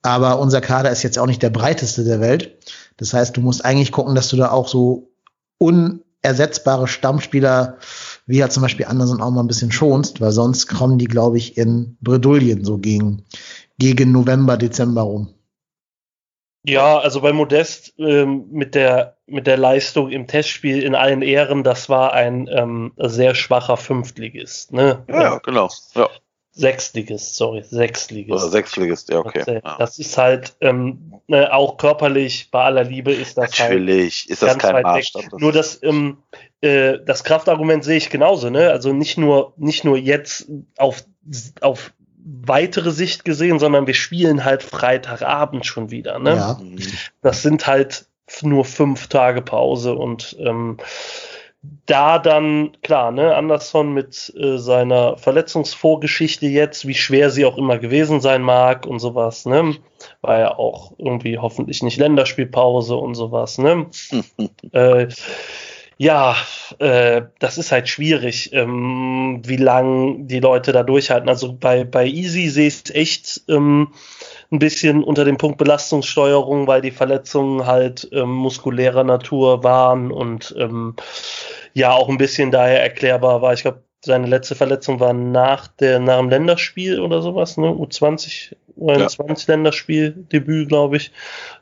[0.00, 2.58] Aber unser Kader ist jetzt auch nicht der breiteste der Welt.
[2.96, 5.12] Das heißt, du musst eigentlich gucken, dass du da auch so
[5.58, 7.78] unersetzbare Stammspieler,
[8.26, 11.36] wie ja zum Beispiel Anderson auch mal ein bisschen schonst, weil sonst kommen die, glaube
[11.36, 13.24] ich, in Bredouillen so gegen,
[13.78, 15.34] gegen November, Dezember rum.
[16.64, 21.64] Ja, also bei Modest ähm, mit der mit der Leistung im Testspiel in allen Ehren,
[21.64, 24.72] das war ein ähm, sehr schwacher Fünftligist.
[24.72, 25.04] Ne?
[25.08, 25.68] Ja, ja, genau.
[25.94, 26.08] Ja.
[26.54, 28.30] Sechstligist, sorry, Sechstligist.
[28.30, 29.62] Oder Sechstligist, ja, okay.
[29.78, 34.30] Das, ist halt ähm, ne, auch körperlich, bei aller Liebe ist das halt Natürlich, halt
[34.30, 35.22] ist das kein Maßstab.
[35.30, 36.18] Das nur das, ähm,
[36.60, 38.70] äh, das Kraftargument sehe ich genauso, ne?
[38.70, 40.46] Also nicht nur, nicht nur jetzt
[40.76, 41.02] auf,
[41.62, 41.94] auf
[42.24, 46.18] weitere Sicht gesehen, sondern wir spielen halt Freitagabend schon wieder.
[46.18, 46.34] Ne?
[46.36, 46.60] Ja.
[47.20, 48.06] Das sind halt
[48.42, 50.78] nur fünf Tage Pause und ähm,
[51.86, 57.78] da dann, klar, ne, Anderson mit äh, seiner Verletzungsvorgeschichte jetzt, wie schwer sie auch immer
[57.78, 59.76] gewesen sein mag und sowas, ne,
[60.22, 63.86] war ja auch irgendwie hoffentlich nicht Länderspielpause und sowas, ne.
[64.72, 65.06] äh,
[65.98, 66.36] ja,
[66.78, 71.28] äh, das ist halt schwierig, ähm, wie lang die Leute da durchhalten.
[71.28, 73.92] Also bei, bei Easy sehe ich es echt ähm,
[74.50, 80.54] ein bisschen unter dem Punkt Belastungssteuerung, weil die Verletzungen halt ähm, muskulärer Natur waren und
[80.58, 80.96] ähm,
[81.72, 83.52] ja auch ein bisschen daher erklärbar war.
[83.52, 87.68] Ich glaube, seine letzte Verletzung war nach der nach dem Länderspiel oder sowas, ne?
[87.68, 89.54] U20, U21 ja.
[89.54, 91.12] Länderspieldebüt, glaube ich.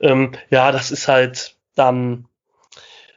[0.00, 2.26] Ähm, ja, das ist halt dann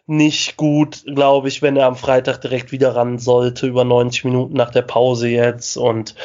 [0.05, 4.53] nicht gut, glaube ich, wenn er am Freitag direkt wieder ran sollte, über 90 Minuten
[4.53, 5.77] nach der Pause jetzt.
[5.77, 6.15] Und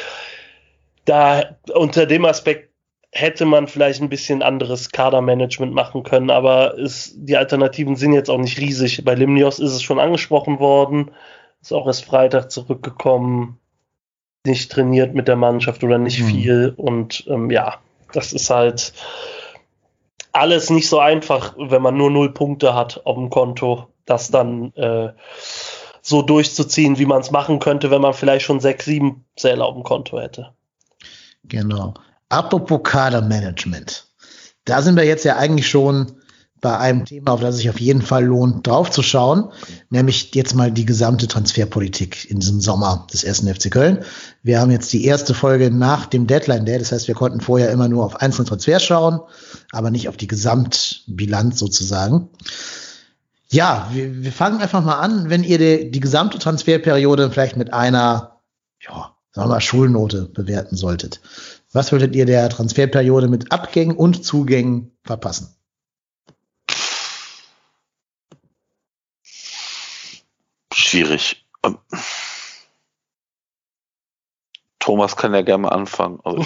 [1.05, 2.69] da unter dem Aspekt
[3.11, 8.29] hätte man vielleicht ein bisschen anderes Kadermanagement machen können, aber es, die Alternativen sind jetzt
[8.29, 9.03] auch nicht riesig.
[9.03, 11.11] Bei Limnios ist es schon angesprochen worden,
[11.61, 13.59] ist auch erst Freitag zurückgekommen,
[14.45, 16.27] nicht trainiert mit der Mannschaft oder nicht mhm.
[16.27, 16.73] viel.
[16.75, 17.79] Und ähm, ja,
[18.13, 18.93] das ist halt
[20.31, 24.73] alles nicht so einfach, wenn man nur null Punkte hat auf dem Konto, das dann
[24.75, 25.13] äh,
[26.01, 29.75] so durchzuziehen, wie man es machen könnte, wenn man vielleicht schon sechs, sieben Zähler auf
[29.75, 30.53] dem Konto hätte.
[31.43, 31.93] Genau.
[32.29, 34.07] Apropos Kadermanagement.
[34.65, 36.18] Da sind wir jetzt ja eigentlich schon
[36.61, 39.49] bei einem Thema, auf das sich auf jeden Fall lohnt, draufzuschauen,
[39.89, 44.03] nämlich jetzt mal die gesamte Transferpolitik in diesem Sommer des ersten FC Köln.
[44.43, 47.71] Wir haben jetzt die erste Folge nach dem Deadline Day, das heißt, wir konnten vorher
[47.71, 49.19] immer nur auf einzelne Transfers schauen,
[49.71, 52.29] aber nicht auf die Gesamtbilanz sozusagen.
[53.51, 57.73] Ja, wir, wir fangen einfach mal an, wenn ihr die, die gesamte Transferperiode vielleicht mit
[57.73, 58.41] einer,
[58.79, 61.21] ja, sagen wir mal, Schulnote bewerten solltet.
[61.71, 65.55] Was würdet ihr der Transferperiode mit Abgängen und Zugängen verpassen?
[70.73, 71.45] Schwierig.
[71.63, 71.77] Ähm,
[74.79, 76.19] Thomas kann ja gerne mal anfangen.
[76.23, 76.43] Also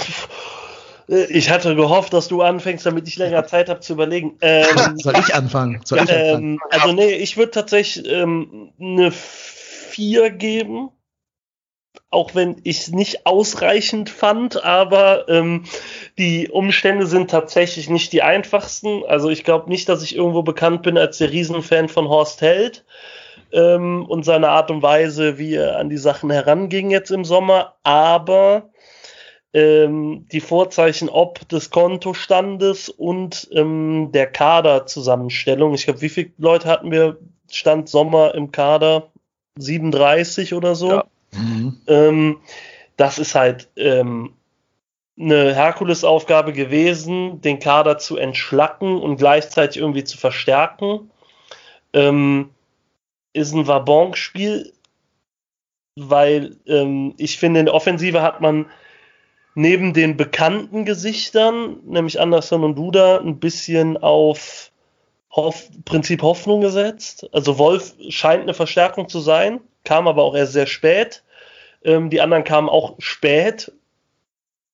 [1.30, 4.38] ich hatte gehofft, dass du anfängst, damit ich länger Zeit habe zu überlegen.
[4.42, 4.66] Ähm,
[4.98, 5.82] Soll ich anfangen?
[5.86, 10.90] Soll ich ähm, Also nee, ich würde tatsächlich ähm, eine 4 geben.
[12.10, 15.66] Auch wenn ich es nicht ausreichend fand, aber ähm,
[16.18, 19.04] die Umstände sind tatsächlich nicht die einfachsten.
[19.08, 22.84] Also ich glaube nicht, dass ich irgendwo bekannt bin als der Riesenfan von Horst Held
[23.54, 27.76] ähm, und seine Art und Weise, wie er an die Sachen heranging jetzt im Sommer,
[27.84, 28.70] aber
[29.54, 35.76] ähm, die Vorzeichen ob des Kontostandes und ähm, der Kaderzusammenstellung.
[35.76, 37.18] Ich glaube, wie viele Leute hatten wir
[37.50, 39.12] Stand Sommer im Kader?
[39.60, 40.90] 37 oder so.
[40.90, 41.06] Ja.
[41.32, 41.78] Mhm.
[41.86, 42.38] Ähm,
[42.98, 44.34] das ist halt ähm,
[45.20, 51.12] eine Herkulesaufgabe gewesen, den Kader zu entschlacken und gleichzeitig irgendwie zu verstärken.
[51.94, 52.50] Ähm,
[53.34, 54.74] ist ein Wabonk-Spiel,
[55.96, 58.68] weil ähm, ich finde, in der Offensive hat man
[59.56, 64.72] neben den bekannten Gesichtern, nämlich Anderson und Duda, ein bisschen auf
[65.32, 67.28] Hoff Prinzip Hoffnung gesetzt.
[67.32, 71.24] Also Wolf scheint eine Verstärkung zu sein, kam aber auch erst sehr spät.
[71.84, 73.72] Ähm, die anderen kamen auch spät,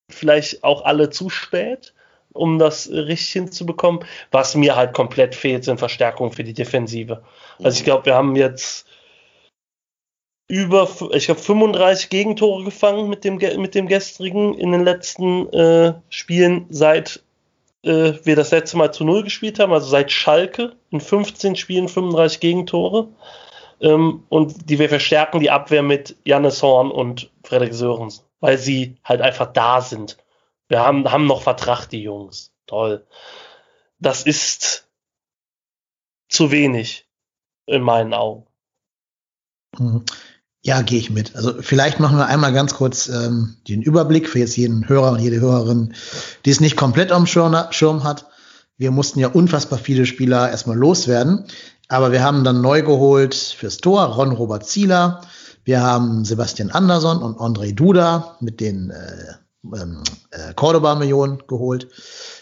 [0.10, 1.94] vielleicht auch alle zu spät,
[2.40, 4.06] um das richtig hinzubekommen.
[4.32, 7.22] Was mir halt komplett fehlt, sind Verstärkungen für die Defensive.
[7.62, 8.88] Also ich glaube, wir haben jetzt
[10.48, 15.94] über, ich glaube, 35 Gegentore gefangen mit dem, mit dem gestrigen in den letzten äh,
[16.10, 17.22] Spielen, seit
[17.84, 21.88] äh, wir das letzte Mal zu Null gespielt haben, also seit Schalke in 15 Spielen
[21.88, 23.08] 35 Gegentore.
[23.82, 28.96] Ähm, und die wir verstärken die Abwehr mit Jannis Horn und Frederik Sörensen, weil sie
[29.04, 30.18] halt einfach da sind.
[30.70, 32.52] Wir haben, haben noch Vertrag, die Jungs.
[32.68, 33.06] Toll.
[34.00, 34.88] Das ist
[36.30, 37.08] zu wenig
[37.66, 38.46] in meinen Augen.
[39.78, 40.06] Mhm.
[40.62, 41.36] Ja, gehe ich mit.
[41.36, 45.20] Also vielleicht machen wir einmal ganz kurz ähm, den Überblick für jetzt jeden Hörer und
[45.20, 45.96] jede Hörerin,
[46.46, 48.28] die es nicht komplett am Schirm hat.
[48.78, 51.46] Wir mussten ja unfassbar viele Spieler erstmal loswerden,
[51.88, 55.22] aber wir haben dann neu geholt fürs Tor Ron Robert Zieler.
[55.64, 59.34] Wir haben Sebastian Andersson und André Duda mit den äh,
[59.64, 61.88] ähm, äh, Cordoba-Millionen geholt.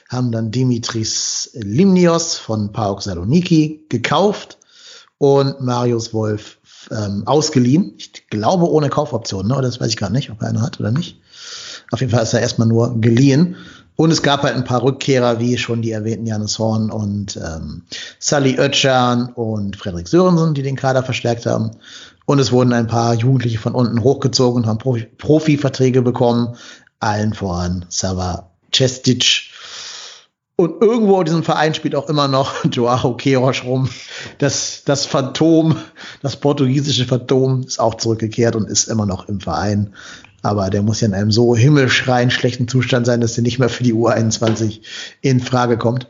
[0.09, 4.57] Haben dann Dimitris Limnios von PAOK Saloniki gekauft
[5.17, 6.59] und Marius Wolf
[6.91, 7.93] ähm, ausgeliehen.
[7.97, 9.53] Ich glaube ohne Kaufoption, ne?
[9.53, 11.19] Oder das weiß ich gar nicht, ob er eine hat oder nicht.
[11.91, 13.55] Auf jeden Fall ist er erstmal nur geliehen.
[13.95, 17.81] Und es gab halt ein paar Rückkehrer, wie schon die erwähnten Janis Horn und ähm,
[18.19, 21.71] Sally Oetschan und Frederik Sörensen, die den Kader verstärkt haben.
[22.25, 26.55] Und es wurden ein paar Jugendliche von unten hochgezogen und haben Profi Profiverträge bekommen.
[26.99, 29.51] Allen voran Sava Cestic,
[30.59, 33.89] und irgendwo in diesem Verein spielt auch immer noch Joao Queiroz rum.
[34.39, 35.77] Das, das Phantom,
[36.23, 39.93] das portugiesische Phantom ist auch zurückgekehrt und ist immer noch im Verein.
[40.41, 43.69] Aber der muss ja in einem so himmelschreien schlechten Zustand sein, dass er nicht mehr
[43.69, 44.81] für die U21
[45.21, 46.07] in Frage kommt.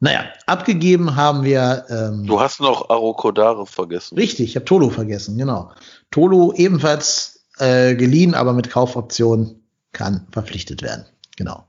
[0.00, 1.84] Naja, abgegeben haben wir.
[1.90, 4.16] Ähm, du hast noch Arokodare vergessen.
[4.16, 5.72] Richtig, ich habe Tolo vergessen, genau.
[6.10, 9.56] Tolo ebenfalls äh, geliehen, aber mit Kaufoption
[9.92, 11.06] kann verpflichtet werden.
[11.36, 11.64] Genau.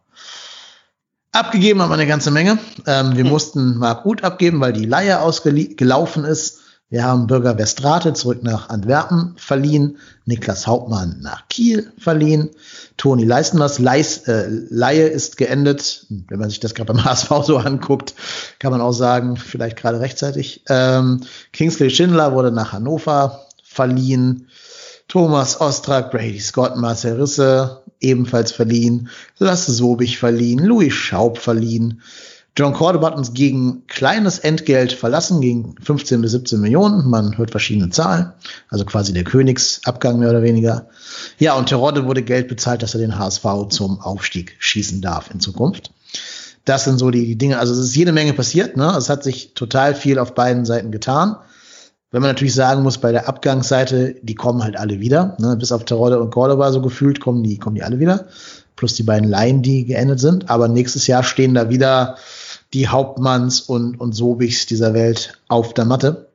[1.31, 2.57] Abgegeben haben wir eine ganze Menge.
[2.85, 3.29] Ähm, wir mhm.
[3.29, 6.59] mussten Marc Uth abgeben, weil die Leihe ausgelaufen ist.
[6.89, 12.49] Wir haben Bürger Westrate zurück nach Antwerpen verliehen, Niklas Hauptmann nach Kiel verliehen,
[12.95, 16.05] Toni Leistenwas Leis, äh, Laie ist geendet.
[16.09, 18.15] Wenn man sich das gerade beim HSV so anguckt,
[18.59, 20.63] kann man auch sagen, vielleicht gerade rechtzeitig.
[20.69, 24.47] Ähm, Kingsley Schindler wurde nach Hannover verliehen.
[25.07, 32.01] Thomas Ostrak, Brady Scott, Marcel Risse ebenfalls verliehen, Lasse Sobich verliehen, Louis Schaub verliehen.
[32.57, 37.07] John Cordoba hat uns gegen kleines Entgelt verlassen, gegen 15 bis 17 Millionen.
[37.07, 38.33] Man hört verschiedene Zahlen.
[38.69, 40.87] Also quasi der Königsabgang mehr oder weniger.
[41.37, 45.39] Ja, und Terodde wurde Geld bezahlt, dass er den HSV zum Aufstieg schießen darf in
[45.39, 45.91] Zukunft.
[46.65, 47.59] Das sind so die, die Dinge.
[47.59, 48.75] Also es ist jede Menge passiert.
[48.75, 48.91] Ne?
[48.97, 51.37] Es hat sich total viel auf beiden Seiten getan.
[52.11, 55.35] Wenn man natürlich sagen muss, bei der Abgangsseite, die kommen halt alle wieder.
[55.39, 55.57] Ne?
[55.57, 58.27] Bis auf Terodde und Cordoba so gefühlt kommen die, kommen die alle wieder.
[58.77, 60.49] Plus die beiden Laien, die geendet sind.
[60.49, 62.17] Aber nächstes Jahr stehen da wieder
[62.73, 66.29] die Hauptmanns und, und Sobichs dieser Welt auf der Matte.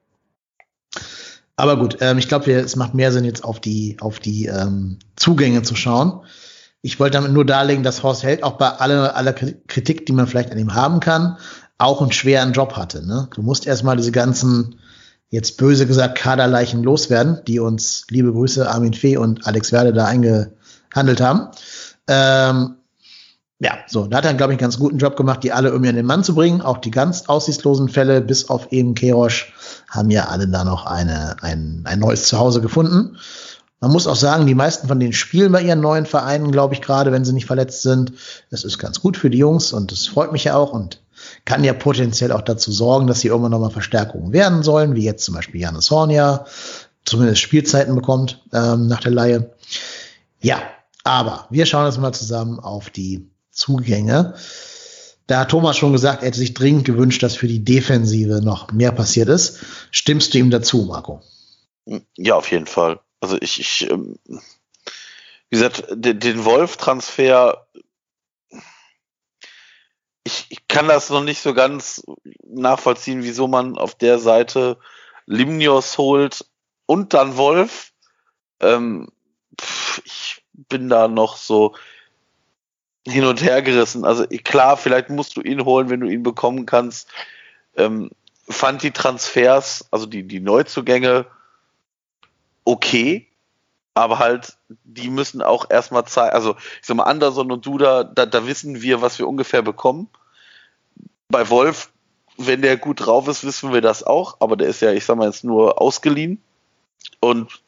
[1.56, 4.98] Aber gut, ähm, ich glaube, es macht mehr Sinn, jetzt auf die, auf die ähm,
[5.16, 6.20] Zugänge zu schauen.
[6.82, 10.26] Ich wollte damit nur darlegen, dass Horst Held auch bei aller, aller Kritik, die man
[10.26, 11.36] vielleicht an ihm haben kann,
[11.78, 13.06] auch einen schweren Job hatte.
[13.06, 13.28] Ne?
[13.34, 14.76] Du musst erstmal diese ganzen
[15.32, 20.04] jetzt böse gesagt Kaderleichen loswerden, die uns, liebe Grüße, Armin Fee und Alex Werde da
[20.04, 21.48] eingehandelt haben.
[22.06, 22.74] Ähm,
[23.58, 25.88] ja, so, da hat er, glaube ich, einen ganz guten Job gemacht, die alle irgendwie
[25.88, 26.60] an den Mann zu bringen.
[26.60, 29.54] Auch die ganz aussichtslosen Fälle, bis auf eben Kerosch,
[29.88, 33.16] haben ja alle da noch eine, ein, ein neues Zuhause gefunden.
[33.80, 36.82] Man muss auch sagen, die meisten von denen spielen bei ihren neuen Vereinen, glaube ich,
[36.82, 38.12] gerade wenn sie nicht verletzt sind.
[38.50, 41.00] Das ist ganz gut für die Jungs und das freut mich ja auch und
[41.44, 45.24] kann ja potenziell auch dazu sorgen, dass sie irgendwann nochmal Verstärkungen werden sollen, wie jetzt
[45.24, 46.46] zum Beispiel Janis Hornia
[47.04, 49.54] zumindest Spielzeiten bekommt ähm, nach der Laie.
[50.40, 50.62] Ja,
[51.04, 54.34] aber wir schauen jetzt mal zusammen auf die Zugänge.
[55.26, 58.72] Da hat Thomas schon gesagt, er hätte sich dringend gewünscht, dass für die Defensive noch
[58.72, 59.60] mehr passiert ist.
[59.90, 61.22] Stimmst du ihm dazu, Marco?
[62.16, 63.00] Ja, auf jeden Fall.
[63.20, 64.18] Also ich, ich ähm,
[65.52, 67.66] wie gesagt, den, den Wolf-Transfer
[70.24, 72.02] ich, ich kann das noch nicht so ganz
[72.44, 74.78] nachvollziehen, wieso man auf der Seite
[75.26, 76.46] Limnios holt
[76.86, 77.92] und dann Wolf.
[78.60, 79.08] Ähm,
[79.60, 81.74] pff, ich bin da noch so
[83.06, 84.04] hin und her gerissen.
[84.04, 87.08] Also klar, vielleicht musst du ihn holen, wenn du ihn bekommen kannst.
[87.76, 88.10] Ähm,
[88.48, 91.26] fand die Transfers, also die, die Neuzugänge,
[92.64, 93.31] okay,
[93.94, 98.26] aber halt, die müssen auch erstmal zeigen, also ich sag mal, Anderson und Duda, da,
[98.26, 100.08] da wissen wir, was wir ungefähr bekommen.
[101.28, 101.92] Bei Wolf
[102.36, 105.16] wenn der gut drauf ist, wissen wir das auch, aber der ist ja, ich sag
[105.16, 106.42] mal, jetzt nur ausgeliehen.
[107.20, 107.62] Und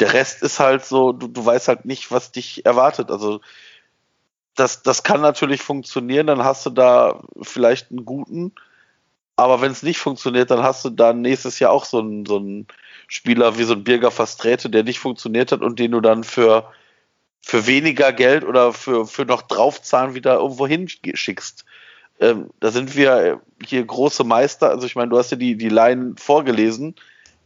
[0.00, 3.10] der Rest ist halt so, du, du weißt halt nicht, was dich erwartet.
[3.10, 3.40] Also
[4.54, 8.52] das, das kann natürlich funktionieren, dann hast du da vielleicht einen guten,
[9.36, 12.36] aber wenn es nicht funktioniert, dann hast du da nächstes Jahr auch so einen, so
[12.36, 12.66] einen
[13.12, 16.72] Spieler wie so ein Birger Fastrete, der nicht funktioniert hat und den du dann für,
[17.42, 21.66] für weniger Geld oder für, für noch draufzahlen wieder irgendwo hinschickst.
[22.20, 24.70] Ähm, da sind wir hier große Meister.
[24.70, 26.94] Also ich meine, du hast ja die, die Laien vorgelesen.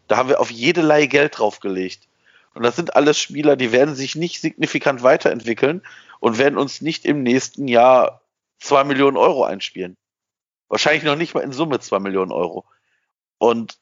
[0.07, 2.07] Da haben wir auf jede Laie Geld draufgelegt.
[2.55, 5.83] Und das sind alles Spieler, die werden sich nicht signifikant weiterentwickeln
[6.21, 8.21] und werden uns nicht im nächsten Jahr
[8.61, 9.97] zwei Millionen Euro einspielen.
[10.69, 12.65] Wahrscheinlich noch nicht mal in Summe zwei Millionen Euro.
[13.39, 13.79] Und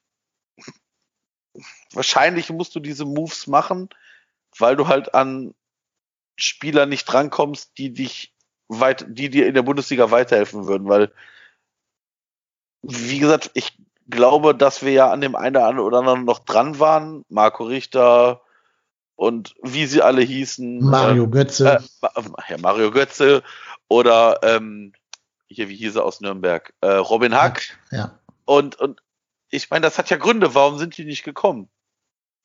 [1.93, 3.89] wahrscheinlich musst du diese Moves machen,
[4.59, 5.55] weil du halt an
[6.37, 8.35] Spieler nicht drankommst, die dich
[8.69, 11.13] weit, die dir in der Bundesliga weiterhelfen würden, weil,
[12.83, 13.79] wie gesagt, ich
[14.09, 17.25] glaube, dass wir ja an dem einen oder anderen noch dran waren.
[17.29, 18.43] Marco Richter
[19.17, 20.81] und wie sie alle hießen.
[20.81, 21.85] Mario äh, Götze.
[22.03, 23.43] Äh, ja, Mario Götze
[23.89, 24.93] oder ähm,
[25.49, 26.73] hier, wie hieß er aus Nürnberg?
[26.81, 27.79] Äh, Robin Hack.
[27.91, 28.19] Ja.
[28.45, 29.01] Und, und
[29.55, 31.69] ich meine, das hat ja Gründe, warum sind die nicht gekommen?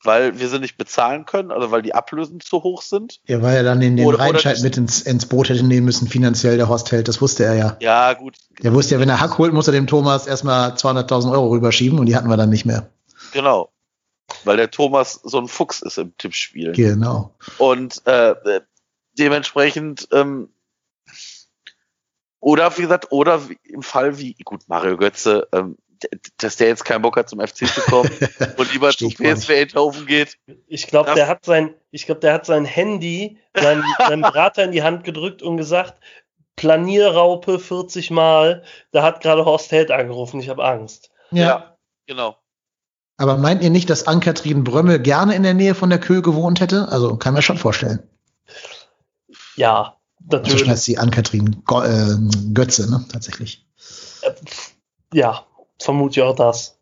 [0.03, 3.20] Weil wir sie nicht bezahlen können, also weil die Ablösen zu hoch sind.
[3.26, 5.86] Ja, weil er dann in den oder, Reinscheid oder mit ins, ins Boot hätte nehmen
[5.86, 7.78] müssen, finanziell der Horst Held, das wusste er ja.
[7.82, 8.38] Ja, gut.
[8.62, 11.99] Der wusste ja, wenn er Hack holt, muss er dem Thomas erstmal 200.000 Euro rüberschieben
[11.99, 12.89] und die hatten wir dann nicht mehr.
[13.34, 13.74] Genau.
[14.45, 16.72] Weil der Thomas so ein Fuchs ist im Tippspiel.
[16.72, 17.36] Genau.
[17.57, 18.36] Und äh,
[19.18, 20.49] dementsprechend ähm,
[22.39, 25.78] oder wie gesagt, oder im Fall wie, gut, Mario Götze, ähm,
[26.37, 28.09] dass der jetzt keinen Bock hat, zum FC zu kommen
[28.57, 30.37] und lieber zum PSV Eindhoven geht.
[30.67, 34.71] Ich glaube, der hat sein, ich glaube, der hat sein Handy seinem, seinem Berater in
[34.71, 35.95] die Hand gedrückt und gesagt,
[36.55, 41.09] Planierraupe 40 Mal, da hat gerade Horst Held angerufen, ich habe Angst.
[41.31, 41.45] Ja.
[41.45, 41.77] ja.
[42.05, 42.37] genau.
[43.17, 46.61] Aber meint ihr nicht, dass Ann-Kathrin Brömmel gerne in der Nähe von der Köhe gewohnt
[46.61, 46.87] hätte?
[46.89, 48.01] Also kann man schon vorstellen.
[49.55, 50.61] Ja, natürlich.
[50.61, 53.05] Also heißt sie Ann-Kathrin äh, Götze, ne?
[53.11, 53.65] Tatsächlich.
[54.21, 54.31] Äh,
[55.13, 55.45] ja,
[55.82, 56.80] vermute ich auch das.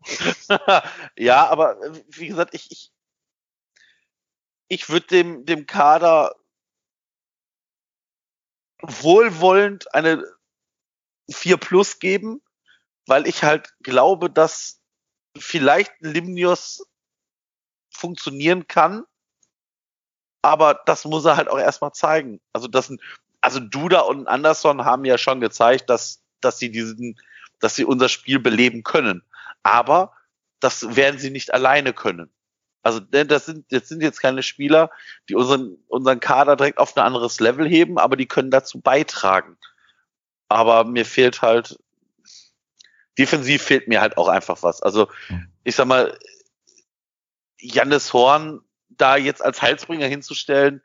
[1.16, 1.78] ja, aber
[2.08, 2.92] wie gesagt, ich, ich,
[4.68, 6.34] ich würde dem, dem Kader
[8.82, 10.24] wohlwollend eine
[11.30, 12.42] 4 Plus geben,
[13.06, 14.80] weil ich halt glaube, dass
[15.36, 16.86] vielleicht Limnios
[17.90, 19.04] funktionieren kann,
[20.42, 22.40] aber das muss er halt auch erstmal zeigen.
[22.52, 22.92] Also das,
[23.40, 27.18] also Duda und Anderson haben ja schon gezeigt, dass, dass sie diesen
[27.60, 29.22] dass sie unser Spiel beleben können.
[29.62, 30.12] Aber
[30.60, 32.30] das werden sie nicht alleine können.
[32.82, 34.90] Also das sind, das sind jetzt keine Spieler,
[35.28, 39.58] die unseren, unseren Kader direkt auf ein anderes Level heben, aber die können dazu beitragen.
[40.48, 41.78] Aber mir fehlt halt,
[43.18, 44.80] defensiv fehlt mir halt auch einfach was.
[44.80, 45.10] Also
[45.64, 46.16] ich sag mal,
[47.58, 50.82] Jannis Horn da jetzt als Heilsbringer hinzustellen,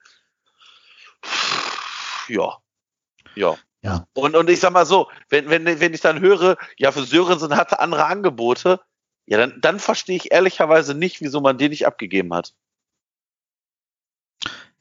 [2.27, 2.57] ja,
[3.35, 3.57] ja.
[3.83, 4.07] Ja.
[4.13, 7.55] Und, und ich sag mal so, wenn, wenn, wenn ich dann höre, ja, für Sörensen
[7.55, 8.79] hatte andere Angebote,
[9.25, 12.53] ja, dann, dann verstehe ich ehrlicherweise nicht, wieso man den nicht abgegeben hat.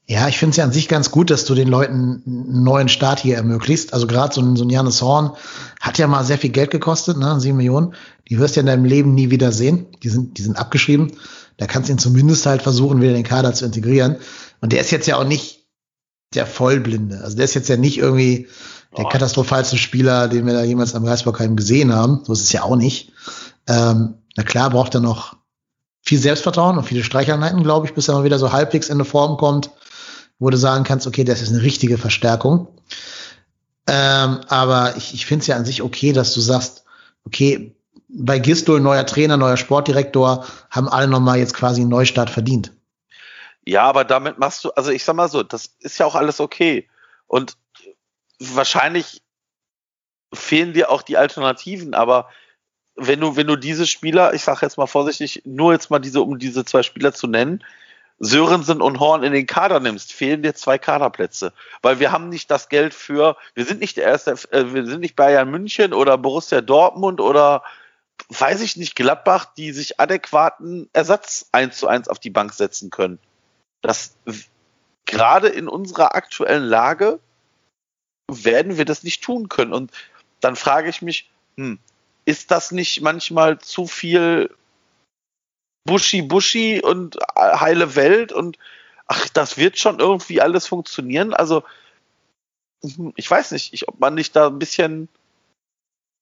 [0.07, 2.89] Ja, ich finde es ja an sich ganz gut, dass du den Leuten einen neuen
[2.89, 3.93] Start hier ermöglicht.
[3.95, 5.37] Also gerade so ein, so ein Janis Horn
[5.81, 7.41] hat ja mal sehr viel Geld gekostet, ne?
[7.41, 7.95] Sieben Millionen.
[8.29, 9.87] Die wirst du ja in deinem Leben nie wieder sehen.
[10.03, 11.13] Die sind, die sind abgeschrieben.
[11.57, 14.17] Da kannst du ihn zumindest halt versuchen, wieder in den Kader zu integrieren.
[14.61, 15.67] Und der ist jetzt ja auch nicht
[16.35, 17.21] der Vollblinde.
[17.23, 18.49] Also der ist jetzt ja nicht irgendwie
[18.97, 22.23] der katastrophalste Spieler, den wir da jemals am Geisbockheim gesehen haben.
[22.25, 23.13] So ist es ja auch nicht.
[23.67, 25.37] Ähm, na klar braucht er noch
[26.03, 29.05] viel Selbstvertrauen und viele Streicheleinheiten, glaube ich, bis er mal wieder so halbwegs in eine
[29.05, 29.71] Form kommt,
[30.39, 32.69] wo du sagen kannst, okay, das ist eine richtige Verstärkung.
[33.87, 36.85] Ähm, aber ich, ich finde es ja an sich okay, dass du sagst,
[37.25, 37.75] okay,
[38.09, 42.73] bei Gistol, neuer Trainer, neuer Sportdirektor, haben alle nochmal jetzt quasi einen Neustart verdient.
[43.65, 46.41] Ja, aber damit machst du, also ich sag mal so, das ist ja auch alles
[46.41, 46.89] okay.
[47.27, 47.57] Und
[48.55, 49.23] wahrscheinlich
[50.33, 52.29] fehlen dir auch die Alternativen, aber
[52.95, 56.23] wenn du, wenn du diese Spieler, ich sage jetzt mal vorsichtig, nur jetzt mal diese,
[56.23, 57.65] um diese zwei Spieler zu nennen,
[58.19, 61.53] Sörensen und Horn in den Kader nimmst, fehlen dir zwei Kaderplätze.
[61.81, 65.01] Weil wir haben nicht das Geld für, wir sind nicht der erste, äh, wir sind
[65.01, 67.65] nicht Bayern München oder Borussia Dortmund oder
[68.29, 72.91] weiß ich nicht, Gladbach, die sich adäquaten Ersatz eins zu eins auf die Bank setzen
[72.91, 73.19] können.
[73.81, 74.15] Das
[75.07, 77.19] gerade in unserer aktuellen Lage
[78.31, 79.73] werden wir das nicht tun können.
[79.73, 79.93] Und
[80.41, 81.79] dann frage ich mich, hm,
[82.25, 84.55] ist das nicht manchmal zu viel
[85.85, 88.59] Buschi Buschi und heile Welt und
[89.07, 91.35] ach, das wird schon irgendwie alles funktionieren?
[91.35, 91.65] Also,
[92.85, 95.09] hm, ich weiß nicht, ich, ob man nicht da ein bisschen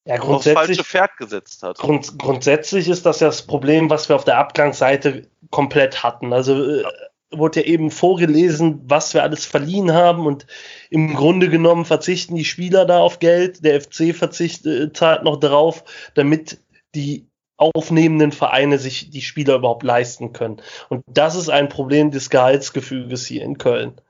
[0.07, 1.77] Ja, aufs falsche Pferd gesetzt hat.
[1.79, 6.33] grund, grundsätzlich ist das ja das Problem, was wir auf der Abgangsseite komplett hatten.
[6.33, 6.85] Also äh,
[7.31, 10.47] wurde ja eben vorgelesen, was wir alles verliehen haben und
[10.91, 15.39] im Grunde genommen verzichten die Spieler da auf Geld, der FC verzichtet äh, zahlt noch
[15.39, 16.59] drauf, damit
[16.95, 20.63] die aufnehmenden Vereine sich die Spieler überhaupt leisten können.
[20.89, 24.01] Und das ist ein Problem des Gehaltsgefüges hier in Köln.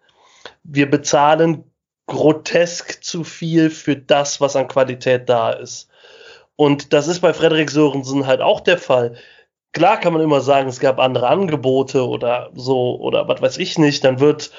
[0.62, 1.64] Wir bezahlen
[2.06, 5.88] grotesk zu viel für das, was an Qualität da ist.
[6.56, 9.16] Und das ist bei Frederik Sörensen halt auch der Fall.
[9.72, 13.78] Klar kann man immer sagen, es gab andere Angebote oder so oder was weiß ich
[13.78, 14.04] nicht.
[14.04, 14.50] Dann wird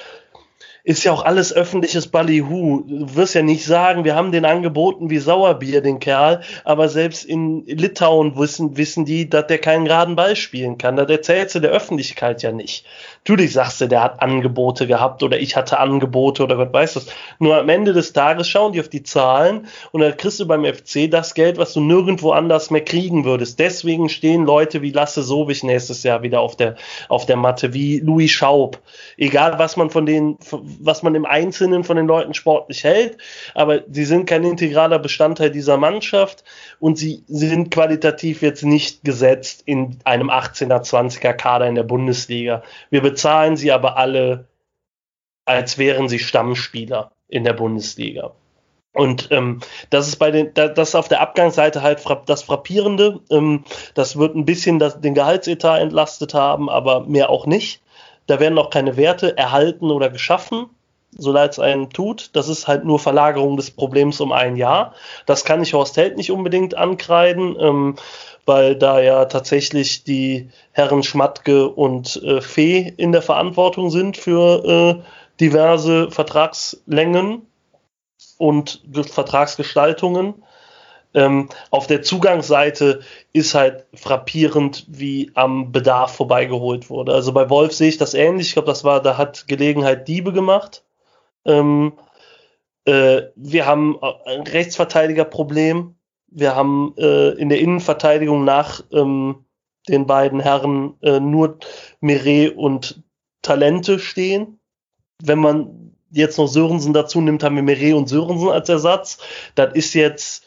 [0.84, 2.82] ist ja auch alles öffentliches Ballyhu.
[2.86, 7.24] Du wirst ja nicht sagen, wir haben den angeboten wie Sauerbier, den Kerl, aber selbst
[7.24, 10.96] in Litauen wissen, wissen die, dass der keinen geraden Ball spielen kann.
[10.96, 12.84] Das erzählst du der Öffentlichkeit ja nicht.
[13.24, 17.06] Natürlich sagst du, der hat Angebote gehabt oder ich hatte Angebote oder Gott weiß was.
[17.38, 20.64] Nur am Ende des Tages schauen die auf die Zahlen und dann kriegst du beim
[20.64, 23.60] FC das Geld, was du nirgendwo anders mehr kriegen würdest.
[23.60, 26.74] Deswegen stehen Leute wie Lasse Sobich nächstes Jahr wieder auf der,
[27.08, 28.80] auf der Matte, wie Louis Schaub.
[29.16, 30.36] Egal, was man von denen,
[30.80, 33.18] was man im Einzelnen von den Leuten sportlich hält,
[33.54, 36.42] aber sie sind kein integraler Bestandteil dieser Mannschaft
[36.82, 42.64] und sie sind qualitativ jetzt nicht gesetzt in einem 18er, 20er Kader in der Bundesliga.
[42.90, 44.48] Wir bezahlen sie aber alle,
[45.44, 48.32] als wären sie Stammspieler in der Bundesliga.
[48.94, 49.60] Und ähm,
[49.90, 53.20] das ist bei den, da, das ist auf der Abgangsseite halt das Frappierende.
[53.30, 53.62] Ähm,
[53.94, 57.80] das wird ein bisschen das, den Gehaltsetat entlastet haben, aber mehr auch nicht.
[58.26, 60.68] Da werden noch keine Werte erhalten oder geschaffen,
[61.16, 62.30] so leid es einem tut.
[62.34, 64.94] Das ist halt nur Verlagerung des Problems um ein Jahr.
[65.26, 67.96] Das kann ich Horst Held nicht unbedingt ankreiden, ähm,
[68.46, 74.64] weil da ja tatsächlich die Herren Schmatke und äh, Fee in der Verantwortung sind für
[74.64, 75.02] äh,
[75.40, 77.46] diverse Vertragslängen
[78.38, 80.42] und Vertragsgestaltungen.
[81.14, 83.00] Ähm, auf der Zugangsseite
[83.32, 87.12] ist halt frappierend, wie am Bedarf vorbeigeholt wurde.
[87.12, 88.48] Also bei Wolf sehe ich das ähnlich.
[88.48, 90.82] Ich glaube, das war, da hat Gelegenheit Diebe gemacht.
[91.44, 91.92] Ähm,
[92.84, 95.96] äh, wir haben ein Rechtsverteidigerproblem.
[96.28, 99.44] Wir haben äh, in der Innenverteidigung nach ähm,
[99.88, 101.58] den beiden Herren äh, nur
[102.00, 103.02] Meret und
[103.42, 104.60] Talente stehen.
[105.22, 109.18] Wenn man jetzt noch Sörensen dazu nimmt, haben wir Meret und Sörensen als Ersatz.
[109.54, 110.46] Das ist jetzt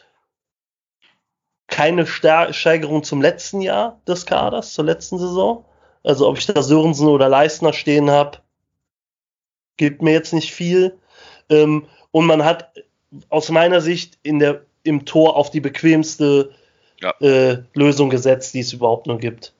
[1.67, 5.65] keine Steigerung zum letzten Jahr des Kaders, zur letzten Saison.
[6.03, 8.37] Also ob ich da Sörensen oder Leistner stehen habe,
[9.77, 10.97] gibt mir jetzt nicht viel.
[11.49, 12.71] Ähm, und man hat
[13.29, 16.51] aus meiner Sicht in der, im Tor auf die bequemste
[17.01, 17.13] ja.
[17.19, 19.53] äh, Lösung gesetzt, die es überhaupt nur gibt.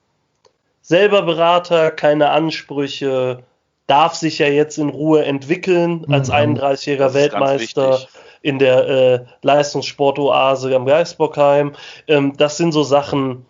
[0.81, 3.43] Selber Berater, keine Ansprüche,
[3.87, 6.57] darf sich ja jetzt in Ruhe entwickeln als mhm.
[6.57, 8.07] 31-jähriger Weltmeister
[8.41, 11.73] in der äh, Leistungssportoase am Geisbockheim.
[12.07, 13.45] Ähm, das sind so Sachen,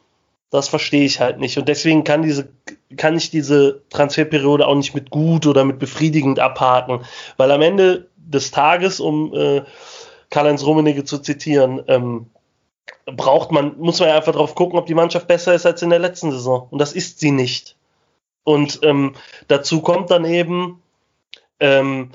[0.49, 1.57] das verstehe ich halt nicht.
[1.57, 2.49] Und deswegen kann diese,
[2.97, 7.01] kann ich diese Transferperiode auch nicht mit gut oder mit befriedigend abhaken.
[7.37, 9.63] Weil am Ende des Tages, um äh,
[10.29, 12.27] Karl-Heinz Rummenigge zu zitieren, ähm,
[13.05, 15.89] braucht man, muss man ja einfach drauf gucken, ob die Mannschaft besser ist als in
[15.89, 16.67] der letzten Saison.
[16.69, 17.75] Und das ist sie nicht.
[18.43, 19.15] Und ähm,
[19.47, 20.81] dazu kommt dann eben,
[21.59, 22.11] ähm,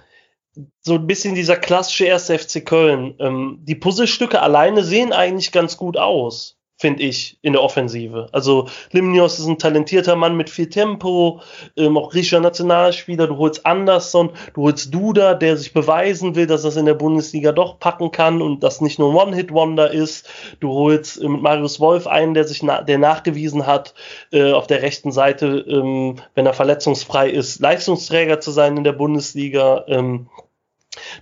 [0.80, 3.14] so ein bisschen dieser klassische erste FC Köln.
[3.18, 8.28] Ähm, die Puzzlestücke alleine sehen eigentlich ganz gut aus, finde ich, in der Offensive.
[8.32, 11.42] Also Limnios ist ein talentierter Mann mit viel Tempo,
[11.76, 13.26] ähm, auch griechischer Nationalspieler.
[13.26, 16.94] Du holst Anderson, du holst Duda, der sich beweisen will, dass er es in der
[16.94, 20.26] Bundesliga doch packen kann und das nicht nur One-Hit-Wonder ist.
[20.60, 23.92] Du holst äh, mit Marius Wolf einen, der sich na der nachgewiesen hat,
[24.32, 28.92] äh, auf der rechten Seite, ähm, wenn er verletzungsfrei ist, Leistungsträger zu sein in der
[28.92, 29.84] Bundesliga.
[29.86, 30.30] Ähm,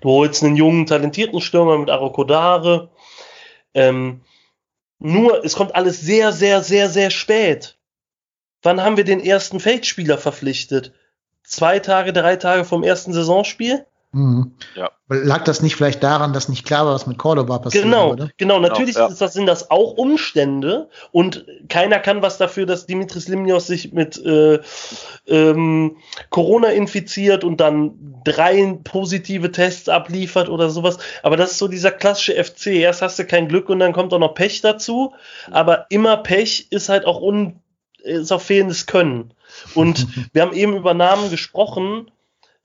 [0.00, 2.88] Du holst einen jungen, talentierten Stürmer mit Arokodare.
[3.74, 4.22] Ähm,
[4.99, 7.78] nur, es kommt alles sehr, sehr, sehr, sehr spät.
[8.62, 10.92] Wann haben wir den ersten Feldspieler verpflichtet?
[11.44, 13.86] Zwei Tage, drei Tage vom ersten Saisonspiel?
[14.12, 14.52] Mhm.
[14.74, 14.90] Ja.
[15.09, 18.30] Lag das nicht vielleicht daran, dass nicht klar war, was mit Cordoba passiert genau, wurde?
[18.38, 19.14] Genau, natürlich genau, ja.
[19.14, 24.16] das, sind das auch Umstände und keiner kann was dafür, dass Dimitris Limnios sich mit
[24.24, 24.61] äh,
[25.26, 25.98] ähm,
[26.30, 30.98] Corona infiziert und dann drei positive Tests abliefert oder sowas.
[31.22, 32.68] Aber das ist so dieser klassische FC.
[32.68, 35.14] Erst hast du kein Glück und dann kommt auch noch Pech dazu.
[35.50, 37.61] Aber immer Pech ist halt auch un
[38.02, 39.34] ist auch fehlendes Können.
[39.74, 42.11] Und wir haben eben über Namen gesprochen.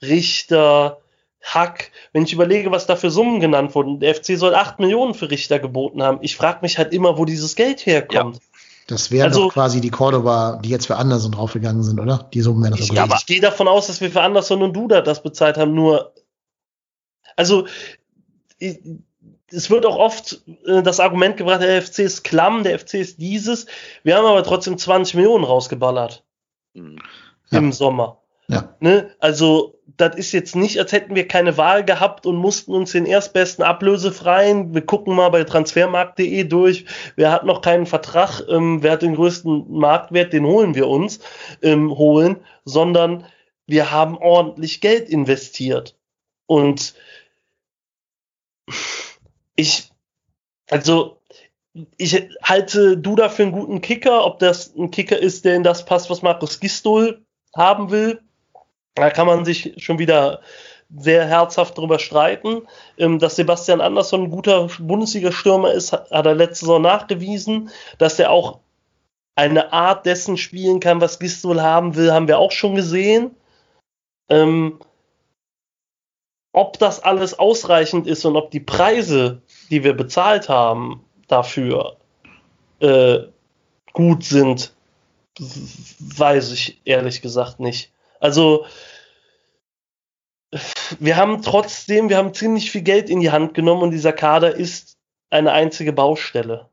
[0.01, 0.99] Richter,
[1.43, 5.13] Hack, wenn ich überlege, was da für Summen genannt wurden, der FC soll 8 Millionen
[5.13, 6.19] für Richter geboten haben.
[6.21, 8.35] Ich frage mich halt immer, wo dieses Geld herkommt.
[8.37, 8.41] Ja.
[8.87, 12.29] Das wären also, doch quasi die Cordoba, die jetzt für Anderson draufgegangen sind, oder?
[12.33, 15.01] Die Summen wären das Ich, ich gehe davon aus, dass wir für Anderson und Duda
[15.01, 16.13] das bezahlt haben, nur
[17.35, 17.65] also
[18.59, 23.21] es wird auch oft äh, das Argument gebracht, der FC ist klamm, der FC ist
[23.21, 23.65] dieses.
[24.03, 26.23] Wir haben aber trotzdem 20 Millionen rausgeballert
[26.73, 26.97] Mhm.
[27.51, 27.59] Ja.
[27.59, 28.21] im Sommer.
[28.47, 28.75] Ja.
[28.79, 29.11] Ne?
[29.19, 33.05] Also, das ist jetzt nicht, als hätten wir keine Wahl gehabt und mussten uns den
[33.05, 34.73] erstbesten ablösefreien.
[34.73, 36.85] Wir gucken mal bei transfermarkt.de durch.
[37.15, 38.41] Wer hat noch keinen Vertrag?
[38.49, 40.33] Ähm, wer hat den größten Marktwert?
[40.33, 41.19] Den holen wir uns
[41.61, 43.25] ähm, holen, sondern
[43.67, 45.95] wir haben ordentlich Geld investiert.
[46.47, 46.95] Und
[49.55, 49.91] ich,
[50.69, 51.21] also,
[51.97, 54.25] ich halte Duda für einen guten Kicker.
[54.25, 57.23] Ob das ein Kicker ist, der in das passt, was Markus Gistol
[57.55, 58.21] haben will,
[58.95, 60.41] da kann man sich schon wieder
[60.95, 62.67] sehr herzhaft drüber streiten.
[62.97, 67.69] Ähm, dass Sebastian Andersson ein guter Bundesliga-Stürmer ist, hat, hat er letzte Saison nachgewiesen.
[67.97, 68.59] Dass er auch
[69.35, 73.35] eine Art dessen spielen kann, was Gistol haben will, haben wir auch schon gesehen.
[74.29, 74.79] Ähm,
[76.51, 79.41] ob das alles ausreichend ist und ob die Preise,
[79.71, 81.97] die wir bezahlt haben, dafür
[82.79, 83.19] äh,
[83.93, 84.75] gut sind,
[85.39, 87.92] weiß ich ehrlich gesagt nicht.
[88.23, 88.65] Also
[90.99, 94.55] wir haben trotzdem, wir haben ziemlich viel Geld in die Hand genommen und dieser Kader
[94.55, 94.97] ist
[95.29, 96.69] eine einzige Baustelle.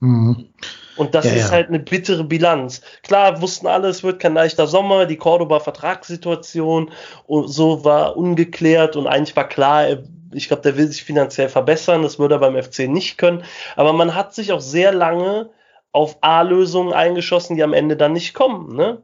[0.00, 0.48] Mhm.
[0.96, 1.50] Und das Ja, ist ja.
[1.50, 2.80] halt eine bittere Bilanz.
[3.02, 6.90] Klar, wussten alle, es wird kein leichter Sommer, die Cordoba-Vertragssituation
[7.26, 9.86] und so war ungeklärt und eigentlich war klar,
[10.32, 13.44] ich glaube, der will sich finanziell verbessern, das würde er beim FC nicht können.
[13.76, 15.50] Aber man hat sich auch sehr lange
[15.92, 18.74] auf A-Lösungen eingeschossen, die am Ende dann nicht kommen.
[18.74, 19.02] Ne?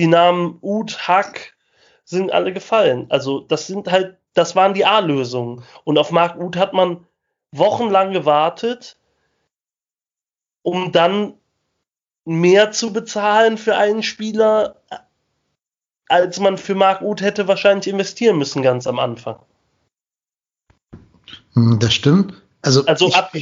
[0.00, 1.54] Die Namen Ud, Hack
[2.04, 3.04] sind alle gefallen.
[3.10, 5.62] Also das sind halt, das waren die A-Lösungen.
[5.84, 7.06] Und auf Marc Uth hat man
[7.52, 8.96] wochenlang gewartet,
[10.62, 11.34] um dann
[12.24, 14.80] mehr zu bezahlen für einen Spieler,
[16.08, 19.38] als man für Marc Uth hätte wahrscheinlich investieren müssen ganz am Anfang.
[21.52, 22.40] Hm, Das stimmt.
[22.62, 23.32] Also, Also, ich, ab,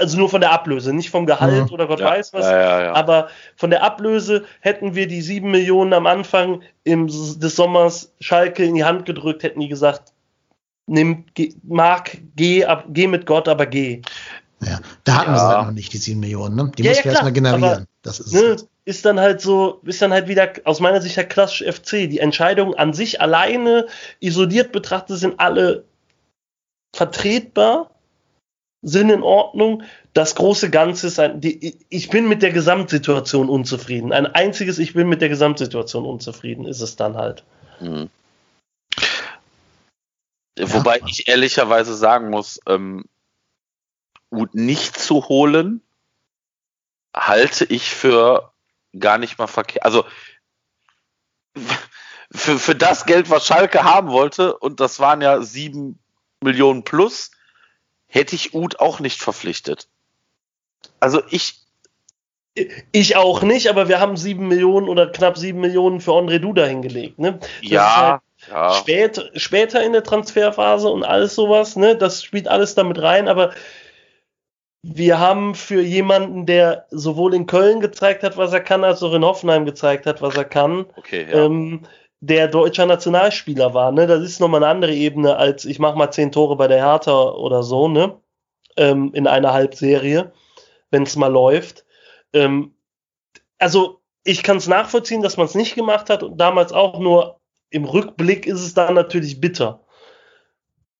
[0.00, 1.70] also nur von der Ablöse, nicht vom Gehalt Ja.
[1.70, 2.44] oder Gott Ja, weiß was.
[2.44, 2.92] ja, ja, ja.
[2.92, 8.64] Aber von der Ablöse hätten wir die sieben Millionen am Anfang im, des Sommers Schalke
[8.64, 10.12] in die Hand gedrückt, hätten die gesagt,
[10.86, 14.02] nimm, geh, Marc, geh, ab, geh mit Gott, aber geh.
[14.62, 15.38] ja, da hatten wir Ja.
[15.38, 16.56] sie halt noch nicht, die sieben Millionen.
[16.56, 16.70] Ne?
[16.76, 17.64] Die Ja, mussten ja, wir erstmal generieren.
[17.64, 21.16] aber, das ist Ne, ist dann halt so, ist dann halt wieder aus meiner Sicht
[21.16, 22.08] der klassische FC.
[22.08, 23.86] Die Entscheidungen an sich alleine,
[24.20, 25.84] isoliert betrachtet, sind alle
[26.96, 27.90] vertretbar,
[28.82, 29.82] sind in Ordnung.
[30.12, 34.12] Das große Ganze ist ein, die, ich bin mit der Gesamtsituation unzufrieden.
[34.12, 37.44] Ein einziges, ich bin mit der Gesamtsituation unzufrieden, ist es dann halt.
[37.80, 38.10] Mhm.
[40.60, 43.04] Wobei ich ehrlicherweise sagen muss, ähm,
[44.52, 45.82] nicht zu holen,
[47.14, 48.52] halte ich für
[48.98, 49.84] gar nicht mal verkehrt.
[49.84, 50.04] Also
[52.32, 55.98] für, für das Geld, was Schalke haben wollte, und das waren ja sieben
[56.42, 57.30] Millionen plus,
[58.08, 59.88] hätte ich Uth auch nicht verpflichtet.
[61.00, 61.60] Also ich,
[62.92, 66.64] Ich auch nicht, aber wir haben sieben Millionen oder knapp sieben Millionen für André Duda
[66.64, 67.18] hingelegt.
[67.18, 67.38] Ne?
[67.62, 68.72] Ist halt ja, ja.
[68.72, 73.52] Spät, später in der Transferphase und alles sowas, ne, das spielt alles damit rein, aber
[74.82, 79.12] wir haben für jemanden, der sowohl in Köln gezeigt hat, was er kann, als auch
[79.12, 81.44] in Hoffenheim gezeigt hat, was er kann, Okay, ja.
[81.44, 81.82] ähm,
[82.20, 86.10] der deutscher Nationalspieler war, ne, das ist nochmal eine andere Ebene als ich mach mal
[86.10, 88.18] zehn Tore bei der Hertha oder so, ne,
[88.76, 90.32] ähm, in einer Halbserie,
[90.90, 91.84] wenn es mal läuft.
[92.32, 92.74] Ähm,
[93.58, 97.40] also ich kann es nachvollziehen, dass man es nicht gemacht hat und damals auch nur
[97.70, 99.84] im Rückblick ist es dann natürlich bitter.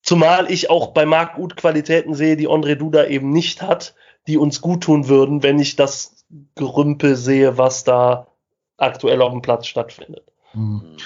[0.03, 3.95] Zumal ich auch bei Marc Uth Qualitäten sehe, die André Duda eben nicht hat,
[4.27, 8.29] die uns gut tun würden, wenn ich das Gerümpel sehe, was da
[8.77, 10.28] aktuell auf dem Platz stattfindet.
[10.53, 10.97] Hm.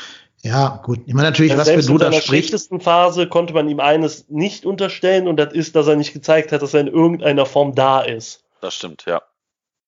[0.43, 1.01] Ja, gut.
[1.07, 2.27] Ich meine natürlich, Denn was für in Duda seiner spricht.
[2.27, 6.51] schlechtesten Phase konnte man ihm eines nicht unterstellen und das ist, dass er nicht gezeigt
[6.51, 8.43] hat, dass er in irgendeiner Form da ist.
[8.61, 9.23] Das stimmt, ja.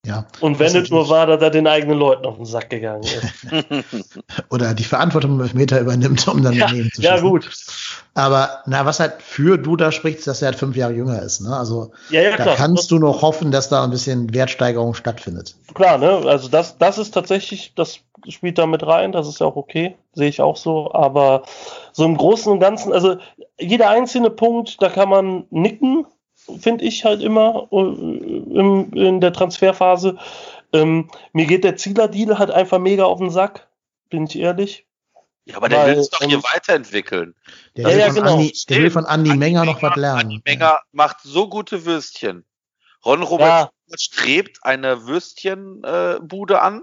[0.07, 0.27] Ja.
[0.41, 3.33] Und wenn es nur war, dass er den eigenen Leuten auf den Sack gegangen ist.
[4.51, 7.29] Oder die Verantwortung im Elfmeter übernimmt, um dann ja, daneben zu ja, schießen.
[7.29, 7.51] gut.
[8.15, 11.41] Aber na, was halt für Duda spricht, dass er halt fünf Jahre jünger ist.
[11.41, 11.55] Ne?
[11.55, 15.57] Also Ja, ja, da kannst du noch hoffen, dass da ein bisschen Wertsteigerung stattfindet.
[15.75, 16.23] Klar, ne?
[16.25, 17.99] Also das, das ist tatsächlich, das
[18.29, 20.93] spielt da mit rein, das ist ja auch okay, sehe ich auch so.
[20.95, 21.43] Aber
[21.93, 23.17] so im Großen und Ganzen, also
[23.59, 26.07] jeder einzelne Punkt, da kann man nicken,
[26.61, 30.19] finde ich halt immer äh, im, in der Transferphase.
[30.73, 33.67] Ähm, mir geht der Zieler-Deal halt einfach mega auf den Sack,
[34.09, 34.87] bin ich ehrlich.
[35.47, 37.35] Ja, aber der will es doch hier ähm, weiterentwickeln.
[37.77, 38.35] Der, Ja, will, ja, von genau.
[38.35, 40.21] Andi, der will von Andi Andi Menger noch was Menger- lernen.
[40.21, 42.45] Andi Menger macht so gute Würstchen.
[43.05, 43.97] Ron Robert Ja.
[43.99, 46.83] strebt eine Würstchenbude äh, an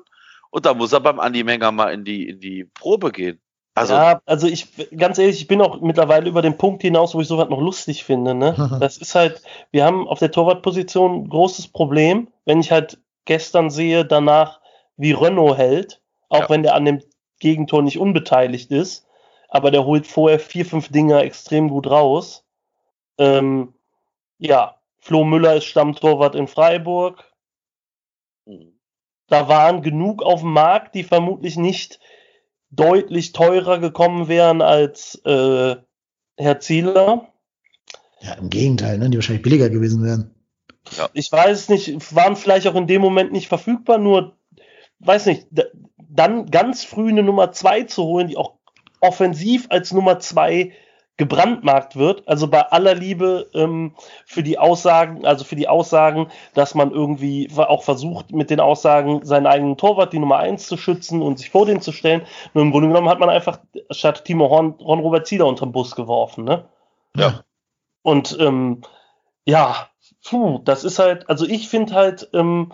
[0.51, 3.41] und da muss er beim Andi Menger mal in die, in die Probe gehen.
[3.73, 7.21] Also, ja, also ich, ganz ehrlich, ich bin auch mittlerweile über den Punkt hinaus, wo
[7.21, 8.35] ich sowas noch lustig finde.
[8.35, 8.53] Ne?
[8.79, 9.41] Das ist halt,
[9.71, 14.59] wir haben auf der Torwartposition ein großes Problem, wenn ich halt gestern sehe danach,
[14.97, 16.49] wie Renault hält, auch ja.
[16.49, 17.01] wenn der an dem
[17.41, 19.05] Gegentor nicht unbeteiligt ist,
[19.49, 22.45] aber der holt vorher vier, fünf Dinger extrem gut raus.
[23.17, 23.73] Ähm,
[24.37, 27.25] ja, Flo Müller ist Stammtorwart in Freiburg.
[29.27, 31.99] Da waren genug auf dem Markt, die vermutlich nicht
[32.69, 35.75] deutlich teurer gekommen wären als äh,
[36.37, 37.27] Herr Zieler.
[38.21, 39.09] Ja, im Gegenteil, ne?
[39.09, 40.35] die wahrscheinlich billiger gewesen wären.
[40.97, 41.09] Ja.
[41.13, 44.37] Ich weiß es nicht, waren vielleicht auch in dem Moment nicht verfügbar, nur,
[44.99, 45.47] weiß nicht,
[46.13, 48.53] dann ganz früh eine Nummer zwei zu holen, die auch
[48.99, 50.73] offensiv als Nummer zwei
[51.17, 52.27] gebrandmarkt wird.
[52.27, 53.95] Also bei aller Liebe ähm,
[54.25, 59.23] für die Aussagen, also für die Aussagen, dass man irgendwie auch versucht, mit den Aussagen
[59.23, 62.25] seinen eigenen Torwart, die Nummer eins zu schützen und sich vor den zu stellen.
[62.53, 63.59] Nur im Grunde genommen hat man einfach
[63.91, 66.65] statt Timo Horn, Ron Robert Zieler unterm Bus geworfen, ne?
[67.15, 67.43] Ja.
[68.01, 68.81] Und ähm,
[69.45, 69.89] ja,
[70.27, 72.73] puh, das ist halt, also ich finde halt, ähm,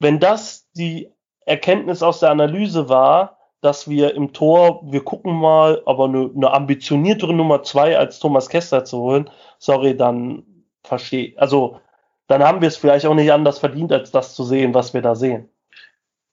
[0.00, 1.12] wenn das die
[1.48, 6.52] Erkenntnis aus der Analyse war, dass wir im Tor, wir gucken mal, aber eine, eine
[6.52, 10.44] ambitioniertere Nummer zwei als Thomas Kessler zu holen, sorry, dann
[10.84, 11.80] verstehe, also
[12.28, 15.02] dann haben wir es vielleicht auch nicht anders verdient, als das zu sehen, was wir
[15.02, 15.48] da sehen.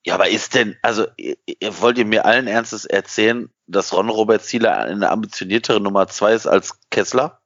[0.05, 4.09] Ja, aber ist denn, also ihr, ihr wollt ihr mir allen Ernstes erzählen, dass Ron
[4.09, 7.39] Robert Zieler eine ambitioniertere Nummer zwei ist als Kessler?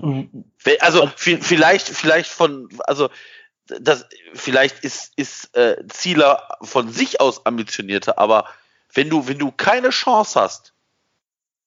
[0.00, 0.44] Mhm.
[0.80, 3.10] Also vielleicht, vielleicht von, also
[3.68, 8.46] das, vielleicht ist, ist äh, Zieler von sich aus ambitionierter, aber
[8.92, 10.72] wenn du, wenn du keine Chance hast,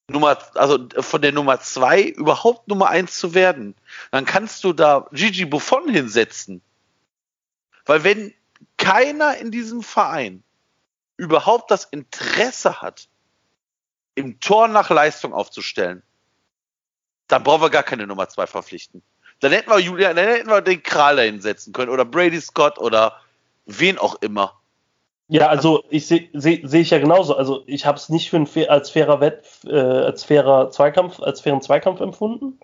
[0.08, 3.76] Nummer, also von der Nummer zwei überhaupt Nummer eins zu werden,
[4.12, 6.62] dann kannst du da Gigi Buffon hinsetzen.
[7.86, 8.34] Weil wenn
[8.78, 10.44] keiner in diesem Verein
[11.18, 13.08] überhaupt das Interesse hat,
[14.16, 16.04] im Tor nach Leistung aufzustellen,
[17.28, 19.02] dann brauchen wir gar keine Nummer zwei verpflichten.
[19.42, 22.80] Dann hätten wir Julian, dann hätten wir den Kral da hinsetzen können oder Brady Scott
[22.80, 23.14] oder
[23.66, 24.54] wen auch immer.
[25.28, 27.36] Ja, also ich sehe seh, seh ich ja genauso.
[27.36, 31.42] Also ich habe es nicht für ein, als fairer Wett, äh, als fairer Zweikampf, als
[31.42, 32.60] fairen Zweikampf empfunden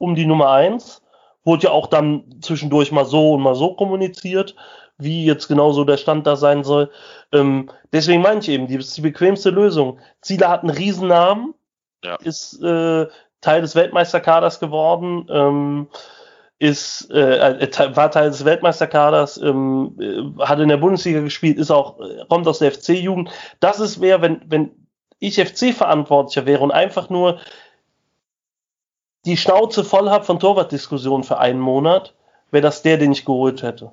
[0.00, 1.02] um die Nummer eins.
[1.44, 4.56] Wurde ja auch dann zwischendurch mal so und mal so kommuniziert,
[4.98, 6.90] wie jetzt genauso der Stand da sein soll.
[7.32, 9.98] Ähm, deswegen meine ich eben, die ist die bequemste Lösung.
[10.20, 11.54] Zieler hat einen Riesennamen,
[12.04, 12.16] ja.
[12.16, 13.06] ist äh,
[13.40, 15.26] Teil des Weltmeisterkaders geworden.
[15.30, 15.88] Ähm,
[16.60, 21.70] ist äh, äh war Teil des Weltmeisterkaders, ähm, äh, hat in der Bundesliga gespielt, ist
[21.70, 23.30] auch äh, kommt aus der FC-Jugend.
[23.60, 24.70] Das ist wer, wenn wenn
[25.18, 27.40] ich FC-Verantwortlicher wäre und einfach nur
[29.24, 32.14] die Schnauze voll habe von Torwartdiskussionen für einen Monat,
[32.50, 33.92] wäre das der, den ich geholt hätte.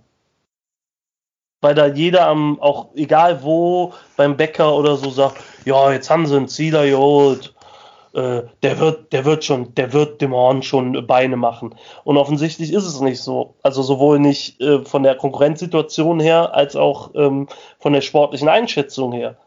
[1.61, 6.27] Weil da jeder am, auch egal wo, beim Bäcker oder so sagt, ja, jetzt haben
[6.27, 7.53] sie einen Zieler geholt
[8.17, 11.75] äh, der wird, der wird schon, der wird dem Horn schon Beine machen.
[12.03, 13.53] Und offensichtlich ist es nicht so.
[13.61, 17.47] Also sowohl nicht äh, von der Konkurrenzsituation her, als auch ähm,
[17.77, 19.37] von der sportlichen Einschätzung her.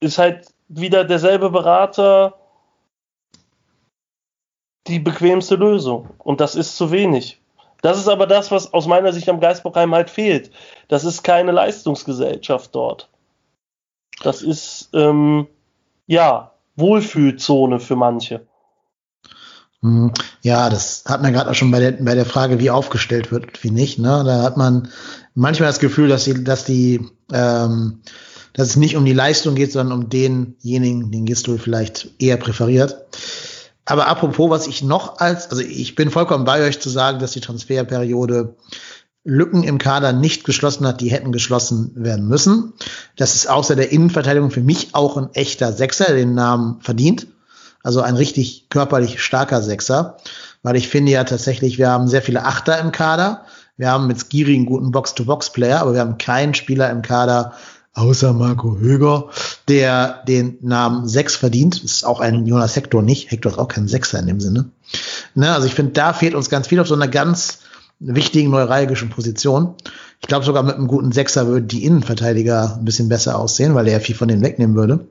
[0.00, 2.34] Ist halt wieder derselbe Berater
[4.86, 6.10] die bequemste Lösung.
[6.18, 7.40] Und das ist zu wenig.
[7.80, 10.50] Das ist aber das, was aus meiner Sicht am Geisbockheim halt fehlt.
[10.88, 13.08] Das ist keine Leistungsgesellschaft dort.
[14.22, 15.46] Das ist, ähm,
[16.06, 18.46] ja, Wohlfühlzone für manche.
[19.82, 20.12] Mhm.
[20.42, 23.62] Ja, das hat man gerade auch schon bei der, bei der Frage, wie aufgestellt wird
[23.62, 23.98] wie nicht.
[23.98, 24.22] Ne?
[24.24, 24.88] Da hat man
[25.34, 28.00] manchmal das Gefühl, dass die, dass die, ähm,
[28.52, 33.06] dass es nicht um die Leistung geht, sondern um denjenigen, den Gistol vielleicht eher präferiert.
[33.86, 37.32] Aber apropos, was ich noch als, also ich bin vollkommen bei euch zu sagen, dass
[37.32, 38.56] die Transferperiode
[39.24, 42.72] Lücken im Kader nicht geschlossen hat, die hätten geschlossen werden müssen.
[43.16, 47.26] Das ist außer der Innenverteidigung für mich auch ein echter Sechser, den Namen verdient.
[47.82, 50.16] Also ein richtig körperlich starker Sechser.
[50.62, 53.44] Weil ich finde ja tatsächlich, wir haben sehr viele Achter im Kader.
[53.76, 57.54] Wir haben mit Skiri einen guten Box-to-Box-Player, aber wir haben keinen Spieler im Kader,
[57.94, 59.30] außer Marco Höger,
[59.68, 61.82] der den Namen Sechs verdient.
[61.82, 63.30] Das ist auch ein Jonas Hector nicht.
[63.30, 64.70] Hector ist auch kein Sechser in dem Sinne.
[65.34, 67.60] Ne, also ich finde, da fehlt uns ganz viel auf so einer ganz
[68.00, 69.74] wichtigen neuralgischen Position.
[70.20, 73.86] Ich glaube sogar mit einem guten Sechser würden die Innenverteidiger ein bisschen besser aussehen, weil
[73.88, 75.06] er viel von denen wegnehmen würde.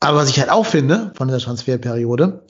[0.00, 2.44] Aber was ich halt auch finde von dieser Transferperiode,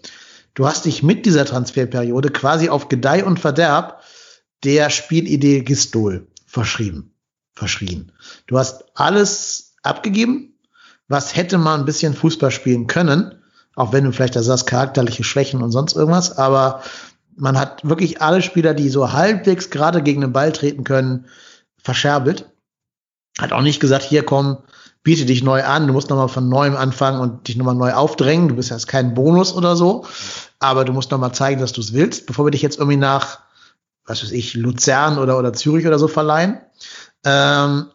[0.54, 4.02] du hast dich mit dieser Transferperiode quasi auf Gedeih und Verderb
[4.64, 7.14] der Spielidee Gistol verschrieben,
[7.54, 8.10] verschrien.
[8.48, 10.54] Du hast alles abgegeben,
[11.06, 13.36] was hätte man ein bisschen Fußball spielen können,
[13.76, 16.82] auch wenn du vielleicht da sagst, charakterliche Schwächen und sonst irgendwas, aber
[17.36, 21.26] man hat wirklich alle Spieler, die so halbwegs gerade gegen den Ball treten können,
[21.78, 22.50] verscherbelt.
[23.38, 24.58] Hat auch nicht gesagt, hier kommen,
[25.02, 28.48] biete dich neu an, du musst nochmal von neuem anfangen und dich nochmal neu aufdrängen.
[28.48, 30.06] Du bist jetzt kein Bonus oder so,
[30.58, 33.40] aber du musst nochmal zeigen, dass du es willst, bevor wir dich jetzt irgendwie nach,
[34.06, 36.60] was weiß ich, Luzern oder, oder Zürich oder so verleihen.
[37.24, 37.86] Ähm,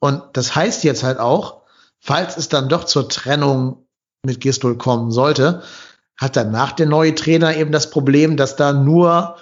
[0.00, 1.62] und das heißt jetzt halt auch,
[1.98, 3.86] falls es dann doch zur Trennung
[4.24, 5.62] mit Gistol kommen sollte,
[6.16, 9.36] hat danach der neue Trainer eben das Problem, dass da nur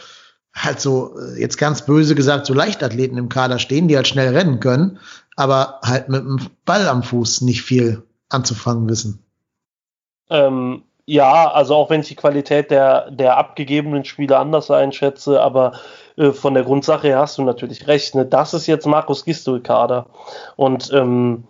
[0.54, 4.34] halt so, äh, jetzt ganz böse gesagt, so Leichtathleten im Kader stehen, die halt schnell
[4.36, 4.98] rennen können,
[5.36, 9.24] aber halt mit dem Ball am Fuß nicht viel anzufangen wissen.
[10.30, 15.72] Ähm, ja, also auch wenn ich die Qualität der, der abgegebenen Spieler anders einschätze, aber
[16.16, 18.14] äh, von der Grundsache her hast du natürlich recht.
[18.14, 18.24] Ne?
[18.24, 20.06] Das ist jetzt Markus Gistol-Kader.
[20.56, 21.44] Und ähm,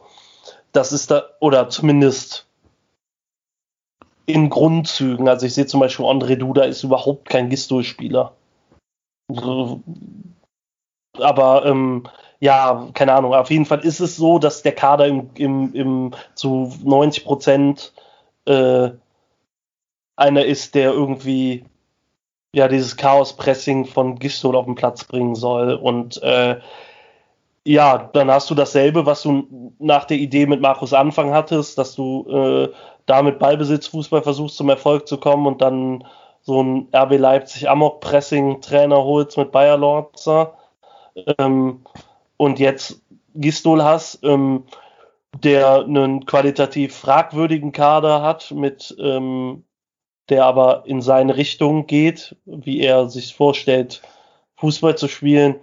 [0.72, 2.46] das ist da, oder zumindest
[4.26, 5.28] in Grundzügen.
[5.28, 8.34] Also ich sehe zum Beispiel André Duda ist überhaupt kein Gistol-Spieler.
[11.18, 12.04] Aber ähm,
[12.40, 13.34] ja, keine Ahnung.
[13.34, 17.92] Auf jeden Fall ist es so, dass der Kader im, im, im zu 90 Prozent
[18.46, 18.90] äh,
[20.16, 21.64] einer ist, der irgendwie
[22.54, 25.74] ja dieses Chaos-Pressing von Gistol auf den Platz bringen soll.
[25.74, 26.60] Und äh,
[27.64, 31.94] ja, dann hast du dasselbe, was du nach der Idee mit Markus Anfang hattest, dass
[31.94, 32.72] du äh,
[33.06, 36.04] da mit Ballbesitzfußball versuchst zum Erfolg zu kommen und dann
[36.42, 40.54] so ein RB Leipzig Amok-Pressing-Trainer holst mit Bayer Lorzer
[41.38, 41.84] ähm,
[42.36, 43.00] und jetzt
[43.34, 44.64] Gistol hast, ähm,
[45.42, 49.64] der einen qualitativ fragwürdigen Kader hat, mit ähm,
[50.28, 54.02] der aber in seine Richtung geht, wie er sich vorstellt,
[54.56, 55.56] Fußball zu spielen.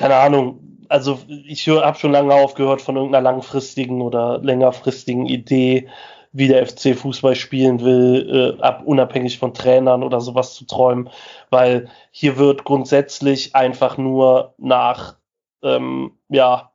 [0.00, 0.86] Keine Ahnung.
[0.88, 5.88] Also ich habe schon lange aufgehört von irgendeiner langfristigen oder längerfristigen Idee,
[6.32, 11.10] wie der FC Fußball spielen will, äh, ab, unabhängig von Trainern oder sowas zu träumen,
[11.50, 15.16] weil hier wird grundsätzlich einfach nur nach,
[15.62, 16.72] ähm, ja,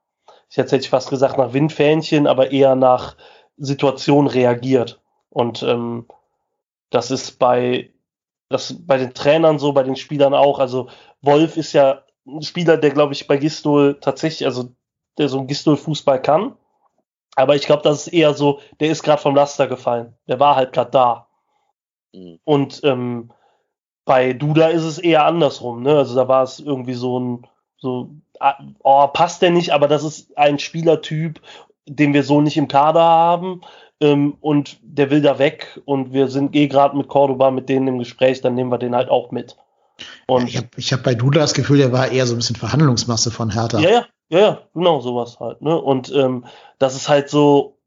[0.52, 3.18] jetzt hätte ich fast gesagt nach Windfähnchen, aber eher nach
[3.58, 5.02] Situation reagiert.
[5.30, 6.06] Und ähm,
[6.92, 7.90] das ist bei,
[8.50, 10.60] das bei den Trainern so, bei den Spielern auch.
[10.60, 10.90] Also
[11.22, 14.70] Wolf ist ja ein Spieler, der, glaube ich, bei Gistol tatsächlich, also
[15.18, 16.56] der so ein Gistol-Fußball kann.
[17.36, 20.14] Aber ich glaube, das ist eher so, der ist gerade vom Laster gefallen.
[20.28, 21.28] Der war halt gerade da.
[22.14, 22.40] Mhm.
[22.44, 23.32] Und ähm,
[24.06, 25.84] bei Duda ist es eher andersrum.
[25.84, 25.98] Ne?
[25.98, 27.48] Also da war es irgendwie so ein,
[27.78, 31.42] so, ah, oh, passt der nicht, aber das ist ein Spielertyp,
[31.86, 33.62] den wir so nicht im Kader haben.
[34.02, 37.88] Ähm, und der will da weg und wir sind eh gerade mit Cordoba mit denen
[37.88, 39.58] im Gespräch, dann nehmen wir den halt auch mit.
[40.28, 43.32] Und ich habe hab bei Duda das Gefühl, der war eher so ein bisschen Verhandlungsmasse
[43.32, 43.80] von Hertha.
[43.80, 45.62] Ja, ja, ja, ja, genau sowas halt.
[45.62, 45.80] Ne?
[45.80, 46.46] Und ähm,
[46.80, 47.78] das ist halt so,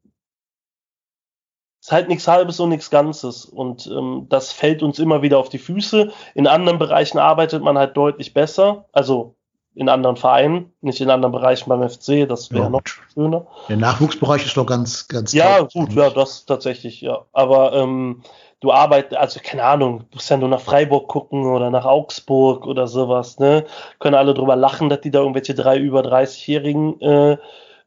[1.81, 3.45] ist halt nichts Halbes und nichts Ganzes.
[3.45, 6.11] Und ähm, das fällt uns immer wieder auf die Füße.
[6.35, 8.85] In anderen Bereichen arbeitet man halt deutlich besser.
[8.91, 9.35] Also
[9.75, 13.47] in anderen Vereinen, nicht in anderen Bereichen beim FC, das wäre ja, noch schöner.
[13.69, 17.25] Der Nachwuchsbereich ist doch ganz, ganz Ja, gut, ja, das tatsächlich, ja.
[17.31, 18.23] Aber ähm,
[18.61, 22.65] du arbeitest, also keine Ahnung, du musst ja nur nach Freiburg gucken oder nach Augsburg
[22.67, 23.65] oder sowas, ne?
[23.99, 27.37] Können alle drüber lachen, dass die da irgendwelche drei über 30-Jährigen äh,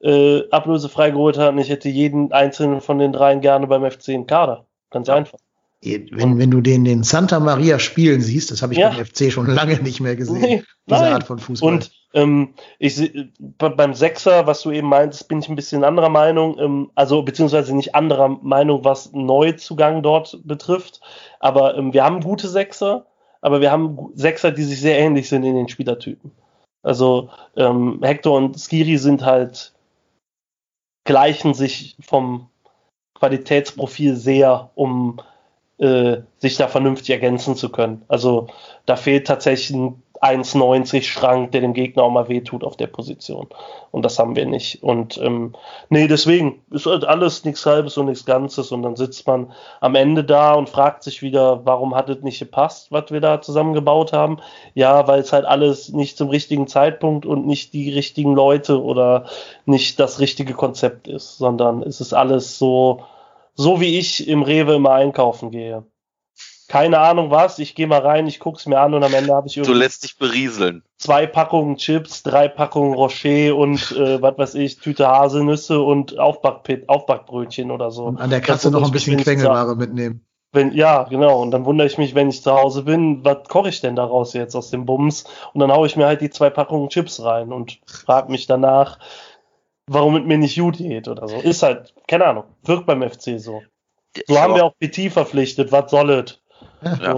[0.01, 1.59] äh, ablösefrei geholt haben.
[1.59, 4.67] Ich hätte jeden einzelnen von den dreien gerne beim FC im Kader.
[4.91, 5.15] Ganz ja.
[5.15, 5.39] einfach.
[5.85, 8.91] Wenn, wenn du den, den Santa Maria spielen siehst, das habe ich ja.
[8.91, 10.41] beim FC schon lange nicht mehr gesehen.
[10.41, 11.13] Nee, diese nein.
[11.15, 11.73] Art von Fußball.
[11.73, 13.13] Und ähm, ich,
[13.59, 17.75] beim Sechser, was du eben meintest, bin ich ein bisschen anderer Meinung, ähm, also beziehungsweise
[17.75, 21.01] nicht anderer Meinung, was Neuzugang dort betrifft.
[21.41, 23.07] Aber ähm, wir haben gute Sechser,
[23.41, 26.31] aber wir haben Sechser, die sich sehr ähnlich sind in den Spielertypen.
[26.85, 29.73] Also ähm, Hector und Skiri sind halt
[31.05, 32.49] gleichen sich vom
[33.15, 35.21] Qualitätsprofil sehr, um
[35.83, 38.03] äh, sich da vernünftig ergänzen zu können.
[38.07, 38.47] Also
[38.87, 43.49] da fehlt tatsächlich ein 1,90 Schrank, der dem Gegner auch mal wehtut auf der Position.
[43.91, 44.81] Und das haben wir nicht.
[44.81, 45.57] Und ähm,
[45.89, 48.71] nee, deswegen ist halt alles nichts Halbes und nichts Ganzes.
[48.71, 49.51] Und dann sitzt man
[49.81, 53.41] am Ende da und fragt sich wieder, warum hat es nicht gepasst, was wir da
[53.41, 54.39] zusammengebaut haben?
[54.75, 59.27] Ja, weil es halt alles nicht zum richtigen Zeitpunkt und nicht die richtigen Leute oder
[59.67, 63.03] nicht das richtige Konzept ist, sondern es ist alles so,
[63.55, 65.85] so wie ich im Rewe immer einkaufen gehe
[66.73, 69.47] keine Ahnung was, ich gehe mal rein, ich guck's mir an und am Ende habe
[69.47, 69.75] ich irgendwie.
[69.75, 70.83] Du lässt dich berieseln.
[70.97, 76.89] Zwei Packungen Chips, drei Packungen Rocher und äh, was weiß ich, Tüte Haselnüsse und Aufbackpit,
[76.89, 78.05] Aufbackbrötchen oder so.
[78.05, 80.25] Und an der Katze noch ein bisschen Quengelware mitnehmen.
[80.53, 81.43] Wenn, ja, genau.
[81.43, 84.33] Und dann wundere ich mich, wenn ich zu Hause bin, was koche ich denn daraus
[84.33, 85.25] jetzt aus dem Bums?
[85.53, 88.99] Und dann haue ich mir halt die zwei Packungen Chips rein und frage mich danach,
[89.87, 91.37] warum es mir nicht gut geht oder so.
[91.41, 93.63] Ist halt, keine Ahnung, wirkt beim FC so.
[94.27, 96.41] So haben wir auch PT verpflichtet, was soll es?
[96.83, 97.15] Ja.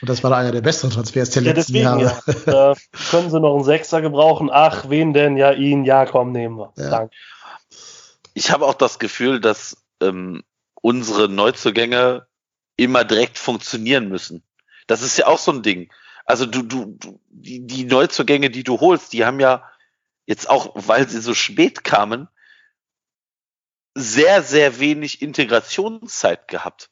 [0.00, 2.22] Und das war einer der besseren Transfers der ja, letzten deswegen, Jahre.
[2.26, 2.42] Ja.
[2.46, 2.74] Da
[3.10, 4.50] können sie noch einen Sechser gebrauchen.
[4.52, 5.36] Ach, wen denn?
[5.36, 5.84] Ja, ihn.
[5.84, 6.72] Ja, komm, nehmen wir.
[6.76, 6.90] Ja.
[6.90, 7.14] Danke.
[8.34, 10.42] ich habe auch das Gefühl, dass ähm,
[10.82, 12.26] unsere Neuzugänge
[12.76, 14.42] immer direkt funktionieren müssen.
[14.86, 15.90] Das ist ja auch so ein Ding.
[16.26, 19.62] Also du, du, du die, die Neuzugänge, die du holst, die haben ja
[20.26, 22.28] jetzt auch, weil sie so spät kamen,
[23.94, 26.90] sehr, sehr wenig Integrationszeit gehabt.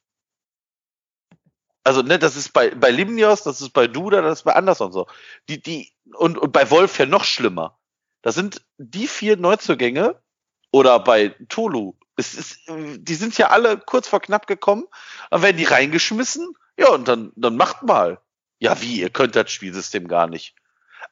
[1.84, 4.92] Also, ne, das ist bei, bei Limnios, das ist bei Duda, das ist bei Anderson
[4.92, 5.08] so.
[5.48, 7.78] Die, die, und, und bei Wolf ja noch schlimmer.
[8.22, 10.22] Das sind die vier Neuzugänge
[10.70, 11.94] oder bei Tolu.
[12.16, 14.86] Es ist, die sind ja alle kurz vor knapp gekommen,
[15.30, 16.54] dann werden die reingeschmissen.
[16.78, 18.20] Ja, und dann, dann macht mal.
[18.60, 19.00] Ja, wie?
[19.00, 20.54] Ihr könnt das Spielsystem gar nicht.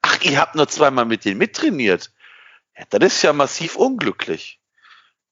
[0.02, 2.12] Ach, ihr habt nur zweimal mit denen mittrainiert.
[2.76, 4.60] Ja, das ist ja massiv unglücklich.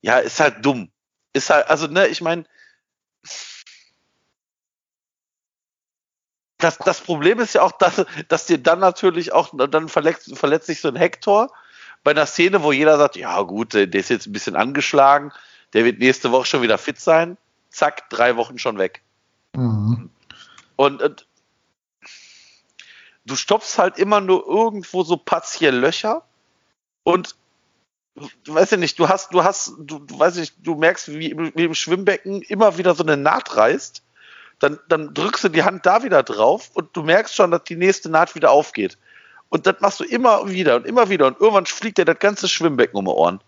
[0.01, 0.91] Ja, ist halt dumm.
[1.33, 2.45] Ist halt, also, ne, ich meine,
[6.59, 10.67] das, das Problem ist ja auch, dass, dass dir dann natürlich auch, dann verletzt, verletzt
[10.67, 11.53] sich so ein Hector
[12.03, 15.33] bei einer Szene, wo jeder sagt, ja gut, der ist jetzt ein bisschen angeschlagen,
[15.73, 17.37] der wird nächste Woche schon wieder fit sein.
[17.71, 19.03] Zack, drei Wochen schon weg.
[19.55, 20.11] Mhm.
[20.77, 21.28] Und, und
[23.29, 26.23] du stopfst halt immer nur irgendwo so partiell Löcher
[27.05, 27.37] und
[28.45, 31.37] du weißt ja nicht, du hast, du hast, du, du weißt nicht, du merkst, wie,
[31.55, 34.03] wie im Schwimmbecken immer wieder so eine Naht reißt
[34.59, 37.77] dann, dann drückst du die Hand da wieder drauf und du merkst schon, dass die
[37.77, 38.99] nächste Naht wieder aufgeht.
[39.51, 42.49] Und das machst du immer wieder und immer wieder und irgendwann fliegt dir das ganze
[42.49, 43.41] Schwimmbecken um die Ohren.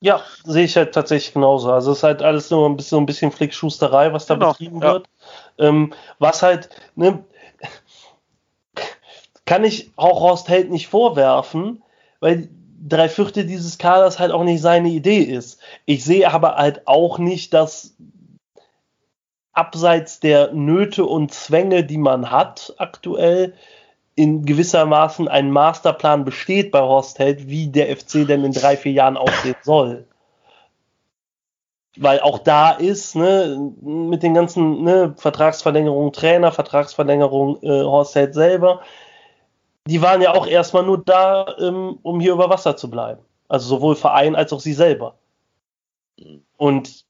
[0.00, 1.72] Ja, sehe ich halt tatsächlich genauso.
[1.72, 4.52] Also es ist halt alles nur ein bisschen, so ein bisschen Flickschusterei, was da genau,
[4.52, 4.92] betrieben ja.
[4.92, 5.08] wird.
[5.58, 7.24] Ähm, was halt, ne,
[9.44, 11.82] kann ich auch Horst Held nicht vorwerfen,
[12.20, 12.48] weil
[12.86, 15.60] drei Viertel dieses Kaders halt auch nicht seine Idee ist.
[15.84, 17.96] Ich sehe aber halt auch nicht, dass
[19.52, 23.54] abseits der Nöte und Zwänge, die man hat aktuell,
[24.18, 28.90] in gewissermaßen ein Masterplan besteht bei Horst Held, wie der FC denn in drei, vier
[28.90, 30.08] Jahren aussehen soll.
[31.96, 38.34] Weil auch da ist, ne, mit den ganzen ne, Vertragsverlängerungen Trainer, Vertragsverlängerung äh, Horst Held
[38.34, 38.82] selber,
[39.86, 43.22] die waren ja auch erstmal nur da, ähm, um hier über Wasser zu bleiben.
[43.46, 45.16] Also sowohl Verein als auch sie selber.
[46.56, 47.04] Und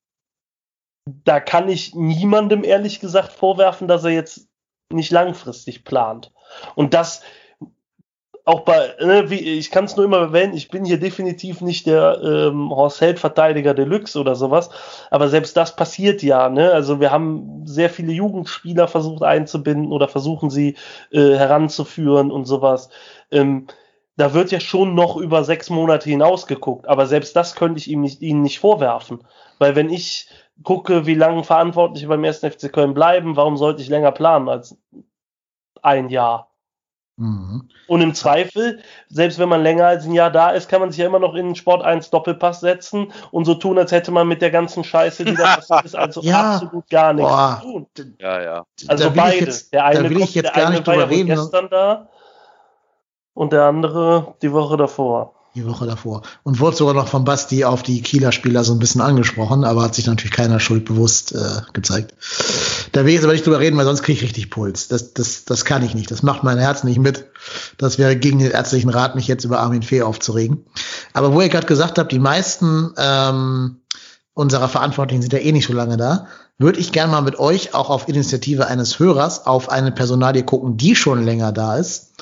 [1.24, 4.47] da kann ich niemandem ehrlich gesagt vorwerfen, dass er jetzt
[4.92, 6.32] nicht langfristig plant.
[6.74, 7.22] Und das
[8.44, 11.86] auch bei, ne, wie, ich kann es nur immer erwähnen, ich bin hier definitiv nicht
[11.86, 14.70] der ähm, Horst Held Verteidiger Deluxe oder sowas,
[15.10, 16.72] aber selbst das passiert ja, ne?
[16.72, 20.76] Also wir haben sehr viele Jugendspieler versucht einzubinden oder versuchen sie
[21.10, 22.88] äh, heranzuführen und sowas.
[23.30, 23.66] Ähm,
[24.16, 27.90] da wird ja schon noch über sechs Monate hinaus geguckt, aber selbst das könnte ich
[27.90, 29.24] ihm nicht, ihnen nicht vorwerfen.
[29.58, 30.26] Weil wenn ich
[30.62, 32.40] gucke, wie lange Verantwortliche beim 1.
[32.40, 34.76] FC Köln bleiben, warum sollte ich länger planen als
[35.82, 36.50] ein Jahr?
[37.16, 37.68] Mhm.
[37.88, 41.00] Und im Zweifel, selbst wenn man länger als ein Jahr da ist, kann man sich
[41.00, 44.28] ja immer noch in den Sport 1 Doppelpass setzen und so tun, als hätte man
[44.28, 46.54] mit der ganzen Scheiße, die da passiert ist, also ja.
[46.54, 47.58] absolut gar nichts Boah.
[47.60, 48.16] zu tun.
[48.20, 48.66] Ja, ja.
[48.86, 49.46] Also beide.
[49.46, 51.34] Jetzt, der eine, kommt, der eine war ja reden, ne?
[51.34, 52.08] gestern da
[53.34, 56.22] und der andere die Woche davor die Woche davor.
[56.42, 59.82] Und wurde sogar noch von Basti auf die Kieler Spieler so ein bisschen angesprochen, aber
[59.82, 62.14] hat sich natürlich keiner schuldbewusst äh, gezeigt.
[62.92, 64.88] Da will ich jetzt aber nicht drüber reden, weil sonst kriege ich richtig Puls.
[64.88, 66.10] Das, das, das kann ich nicht.
[66.10, 67.26] Das macht mein Herz nicht mit.
[67.76, 70.64] Das wäre gegen den ärztlichen Rat, mich jetzt über Armin Fee aufzuregen.
[71.12, 73.78] Aber wo ihr gerade gesagt habt, die meisten ähm,
[74.34, 77.74] unserer Verantwortlichen sind ja eh nicht so lange da, würde ich gerne mal mit euch
[77.74, 82.12] auch auf Initiative eines Hörers auf eine Personalie gucken, die schon länger da ist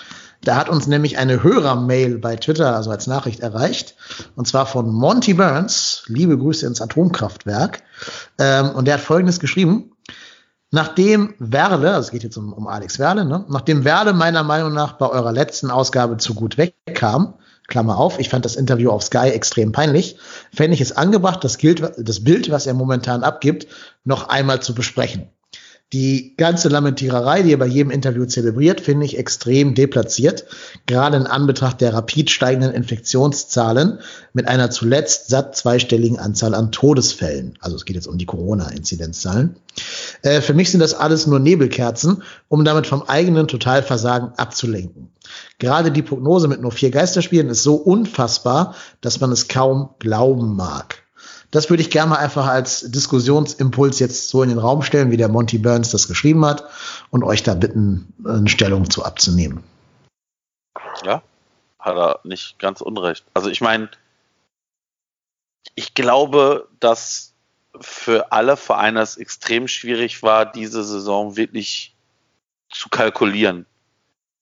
[0.46, 3.96] da hat uns nämlich eine Hörermail bei Twitter, also als Nachricht erreicht,
[4.36, 6.04] und zwar von Monty Burns.
[6.06, 7.82] Liebe Grüße ins Atomkraftwerk.
[8.38, 9.92] Ähm, und der hat Folgendes geschrieben.
[10.70, 13.44] Nachdem Werle, also es geht jetzt um, um Alex Werle, ne?
[13.48, 17.34] nachdem Werle meiner Meinung nach bei eurer letzten Ausgabe zu gut wegkam,
[17.66, 20.18] Klammer auf, ich fand das Interview auf Sky extrem peinlich,
[20.52, 23.66] fände ich es angebracht, das, Bild, das Bild, was er momentan abgibt,
[24.04, 25.28] noch einmal zu besprechen.
[25.92, 30.44] Die ganze Lamentiererei, die er bei jedem Interview zelebriert, finde ich extrem deplatziert,
[30.86, 34.00] gerade in Anbetracht der rapid steigenden Infektionszahlen
[34.32, 37.56] mit einer zuletzt satt zweistelligen Anzahl an Todesfällen.
[37.60, 39.54] Also es geht jetzt um die Corona-Inzidenzzahlen.
[40.22, 45.12] Äh, für mich sind das alles nur Nebelkerzen, um damit vom eigenen Totalversagen abzulenken.
[45.60, 50.56] Gerade die Prognose mit nur vier Geisterspielen ist so unfassbar, dass man es kaum glauben
[50.56, 51.05] mag.
[51.56, 55.16] Das würde ich gerne mal einfach als Diskussionsimpuls jetzt so in den Raum stellen, wie
[55.16, 56.68] der Monty Burns das geschrieben hat
[57.08, 59.64] und euch da bitten, eine Stellung zu abzunehmen.
[61.02, 61.22] Ja,
[61.78, 63.24] hat er nicht ganz unrecht.
[63.32, 63.88] Also ich meine,
[65.76, 67.32] ich glaube, dass
[67.80, 71.96] für alle Vereine es extrem schwierig war, diese Saison wirklich
[72.68, 73.64] zu kalkulieren.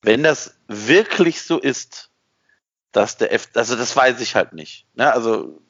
[0.02, 2.10] Wenn das wirklich so ist,
[2.90, 4.84] dass der F, also das weiß ich halt nicht.
[4.94, 5.12] Ne?
[5.12, 5.60] Also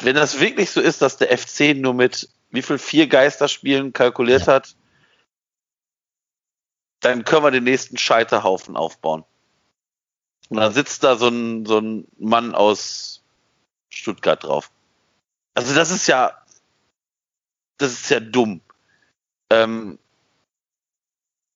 [0.00, 4.46] wenn das wirklich so ist, dass der FC nur mit wie viel vier Geisterspielen kalkuliert
[4.46, 4.54] ja.
[4.54, 4.76] hat,
[7.00, 9.24] dann können wir den nächsten Scheiterhaufen aufbauen.
[10.48, 13.22] Und dann sitzt da so ein, so ein Mann aus
[13.88, 14.70] Stuttgart drauf.
[15.54, 16.32] Also das ist ja,
[17.78, 18.60] das ist ja dumm.
[19.50, 19.98] Ähm,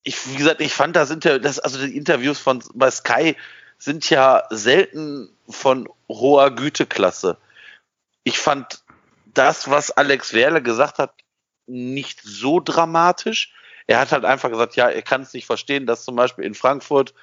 [0.04, 3.36] ich, wie gesagt, ich fand das Interview, das, also die Interviews von bei Sky
[3.78, 7.38] sind ja selten von hoher Güteklasse.
[8.24, 8.82] Ich fand
[9.26, 11.14] das, was Alex Werle gesagt hat,
[11.66, 13.52] nicht so dramatisch.
[13.86, 16.54] Er hat halt einfach gesagt, ja, er kann es nicht verstehen, dass zum Beispiel in
[16.54, 17.14] Frankfurt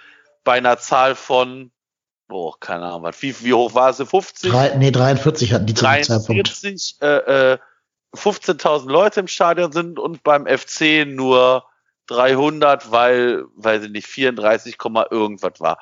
[0.43, 1.71] bei einer Zahl von,
[2.29, 3.97] oh, keine Ahnung, wie, wie hoch war es?
[3.97, 4.51] 50?
[4.51, 7.57] Drei, nee, 43 hatten die zu 43, äh, äh,
[8.15, 11.65] 15.000 Leute im Stadion sind und beim FC nur
[12.07, 14.77] 300, weil, weiß ich nicht, 34,
[15.09, 15.79] irgendwas war.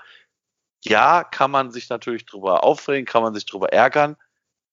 [0.84, 4.16] Ja, kann man sich natürlich drüber aufregen, kann man sich drüber ärgern,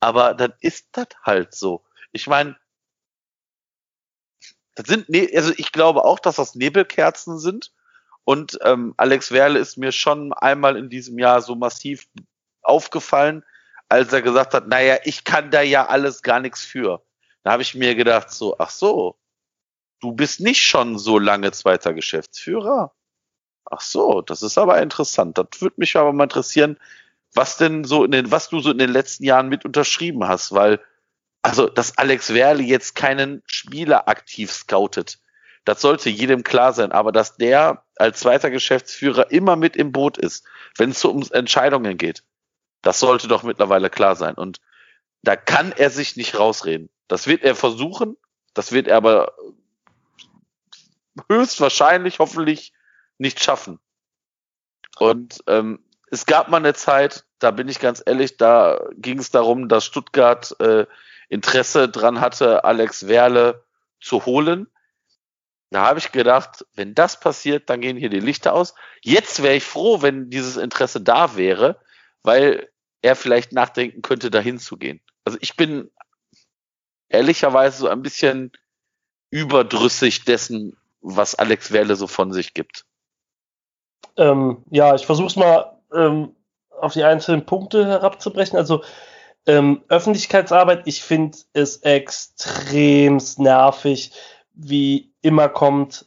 [0.07, 1.85] aber dann ist das halt so.
[2.13, 2.57] Ich meine,
[4.77, 7.73] das sind, ne also ich glaube auch, dass das Nebelkerzen sind.
[8.23, 12.07] Und ähm, Alex Werle ist mir schon einmal in diesem Jahr so massiv
[12.63, 13.45] aufgefallen,
[13.89, 17.03] als er gesagt hat, naja, ich kann da ja alles gar nichts für.
[17.43, 19.19] Da habe ich mir gedacht, so, ach so,
[19.99, 22.95] du bist nicht schon so lange zweiter Geschäftsführer.
[23.65, 25.37] Ach so, das ist aber interessant.
[25.37, 26.79] Das würde mich aber mal interessieren,
[27.37, 30.53] was denn so in den, was du so in den letzten Jahren mit unterschrieben hast,
[30.53, 30.81] weil,
[31.43, 35.19] also, dass Alex Werle jetzt keinen Spieler aktiv scoutet,
[35.65, 40.17] das sollte jedem klar sein, aber dass der als zweiter Geschäftsführer immer mit im Boot
[40.17, 40.47] ist,
[40.77, 42.23] wenn es so um Entscheidungen geht,
[42.83, 44.35] das sollte doch mittlerweile klar sein.
[44.35, 44.61] Und
[45.23, 46.89] da kann er sich nicht rausreden.
[47.09, 48.17] Das wird er versuchen,
[48.55, 49.33] das wird er aber
[51.29, 52.73] höchstwahrscheinlich, hoffentlich
[53.19, 53.81] nicht schaffen.
[54.99, 55.81] Und ähm,
[56.17, 59.85] es gab mal eine Zeit, da bin ich ganz ehrlich, da ging es darum, dass
[59.85, 60.87] Stuttgart äh,
[61.29, 63.65] Interesse dran hatte, Alex Werle
[64.01, 64.67] zu holen.
[65.71, 68.75] Da habe ich gedacht, wenn das passiert, dann gehen hier die Lichter aus.
[69.03, 71.79] Jetzt wäre ich froh, wenn dieses Interesse da wäre,
[72.23, 72.71] weil
[73.03, 75.03] er vielleicht nachdenken könnte, dahin zu gehen.
[75.27, 75.91] Also ich bin
[77.11, 78.53] ehrlicherweise so ein bisschen
[79.29, 82.87] überdrüssig dessen, was Alex Werle so von sich gibt.
[84.17, 86.35] Ähm, ja, ich versuche es mal ähm,
[86.81, 88.59] auf die einzelnen Punkte herabzubrechen.
[88.59, 88.83] Also
[89.47, 94.13] ähm, Öffentlichkeitsarbeit, ich finde es extrem nervig,
[94.53, 96.07] wie immer kommt.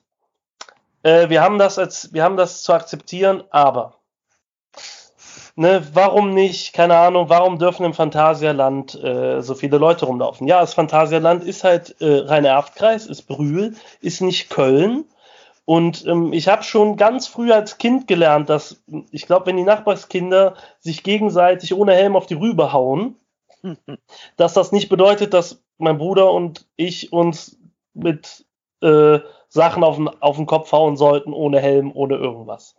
[1.04, 4.00] Äh, wir haben das als, wir haben das zu akzeptieren, aber
[5.56, 10.48] ne, warum nicht, keine Ahnung, warum dürfen im Phantasialand äh, so viele Leute rumlaufen?
[10.48, 15.06] Ja, das Phantasialand ist halt äh, Rhein-Erft-Kreis, ist Brühl, ist nicht Köln.
[15.70, 18.82] Und ähm, ich habe schon ganz früh als Kind gelernt, dass
[19.12, 23.18] ich glaube, wenn die Nachbarskinder sich gegenseitig ohne Helm auf die Rübe hauen,
[24.36, 27.60] dass das nicht bedeutet, dass mein Bruder und ich uns
[27.94, 28.48] mit
[28.82, 32.76] äh, Sachen auf den, auf den Kopf hauen sollten, ohne Helm, ohne irgendwas.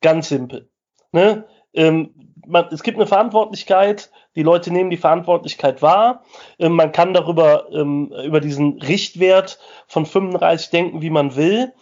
[0.00, 0.68] Ganz simpel.
[1.12, 1.44] Ne?
[1.72, 6.22] ähm, man, es gibt eine Verantwortlichkeit, die Leute nehmen die Verantwortlichkeit wahr.
[6.60, 9.58] Ähm, man kann darüber, ähm, über diesen Richtwert
[9.88, 11.72] von 35 denken, wie man will.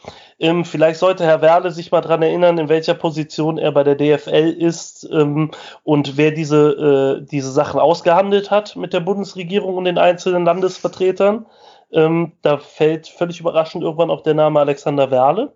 [0.41, 3.95] Ähm, vielleicht sollte Herr Werle sich mal dran erinnern, in welcher Position er bei der
[3.95, 9.99] DFL ist und wer diese, äh, diese Sachen ausgehandelt hat mit der Bundesregierung und den
[9.99, 11.47] einzelnen Landesvertretern.
[11.91, 15.53] Da fällt völlig überraschend irgendwann auch der Name Alexander Werle.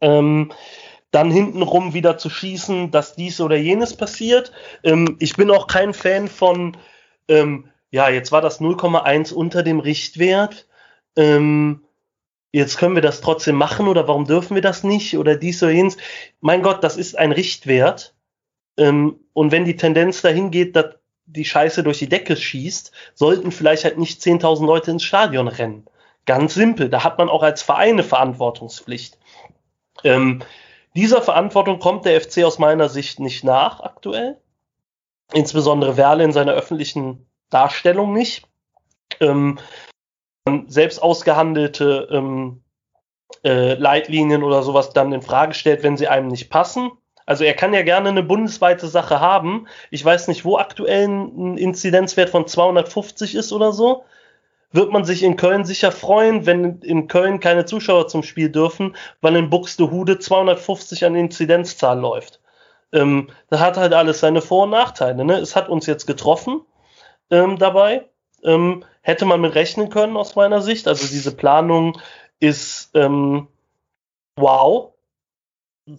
[0.00, 0.52] Ähm,
[1.10, 4.52] dann hintenrum wieder zu schießen, dass dies oder jenes passiert.
[4.84, 6.76] Ähm, ich bin auch kein Fan von,
[7.28, 10.68] ähm, ja, jetzt war das 0,1 unter dem Richtwert.
[11.16, 11.84] Ähm,
[12.52, 15.72] jetzt können wir das trotzdem machen oder warum dürfen wir das nicht oder dies oder
[15.72, 15.96] jenes.
[16.40, 18.14] Mein Gott, das ist ein Richtwert.
[18.76, 20.94] Ähm, und wenn die Tendenz dahin geht, dass
[21.26, 25.86] die Scheiße durch die Decke schießt, sollten vielleicht halt nicht 10.000 Leute ins Stadion rennen.
[26.26, 26.88] Ganz simpel.
[26.88, 29.18] Da hat man auch als Verein eine Verantwortungspflicht.
[30.04, 30.42] Ähm,
[30.94, 34.38] dieser Verantwortung kommt der FC aus meiner Sicht nicht nach aktuell.
[35.32, 38.46] Insbesondere Werle in seiner öffentlichen Darstellung nicht.
[39.20, 39.58] Ähm,
[40.66, 42.62] selbst ausgehandelte ähm,
[43.44, 46.90] äh, Leitlinien oder sowas dann in Frage stellt, wenn sie einem nicht passen.
[47.26, 49.68] Also er kann ja gerne eine bundesweite Sache haben.
[49.90, 54.04] Ich weiß nicht, wo aktuell ein Inzidenzwert von 250 ist oder so
[54.72, 58.96] wird man sich in Köln sicher freuen, wenn in Köln keine Zuschauer zum Spiel dürfen,
[59.20, 62.40] weil in Buxtehude 250 an Inzidenzzahl läuft.
[62.92, 65.24] Ähm, das hat halt alles seine Vor- und Nachteile.
[65.24, 65.38] Ne?
[65.38, 66.62] Es hat uns jetzt getroffen
[67.30, 68.08] ähm, dabei.
[68.44, 70.88] Ähm, hätte man mit rechnen können aus meiner Sicht.
[70.88, 71.98] Also diese Planung
[72.38, 73.48] ist ähm,
[74.36, 74.92] wow.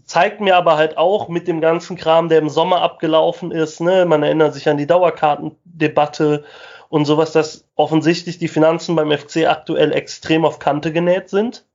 [0.05, 4.05] zeigt mir aber halt auch mit dem ganzen Kram, der im Sommer abgelaufen ist, ne,
[4.05, 6.45] man erinnert sich an die Dauerkartendebatte
[6.91, 11.65] und sowas, dass offensichtlich die Finanzen beim FC aktuell extrem auf Kante genäht sind.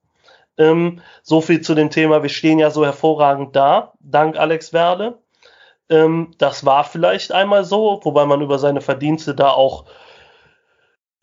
[0.59, 5.19] Ähm, so viel zu dem Thema, wir stehen ja so hervorragend da, dank Alex Werde.
[5.89, 9.87] Ähm, das war vielleicht einmal so, wobei man über seine Verdienste da auch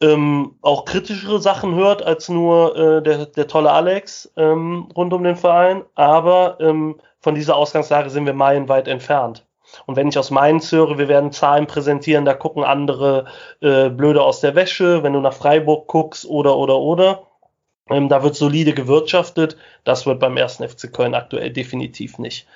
[0.02, 5.24] ähm, auch kritischere Sachen hört als nur äh, der, der tolle Alex ähm, rund um
[5.24, 5.84] den Verein.
[5.94, 9.46] Aber ähm, von dieser Ausgangslage sind wir meilenweit entfernt.
[9.86, 13.26] Und wenn ich aus Mainz höre, wir werden Zahlen präsentieren, da gucken andere
[13.62, 17.24] äh, blöde aus der Wäsche, wenn du nach Freiburg guckst oder oder oder.
[17.90, 19.58] Ähm, da wird solide gewirtschaftet.
[19.84, 22.48] Das wird beim ersten FC Köln aktuell definitiv nicht.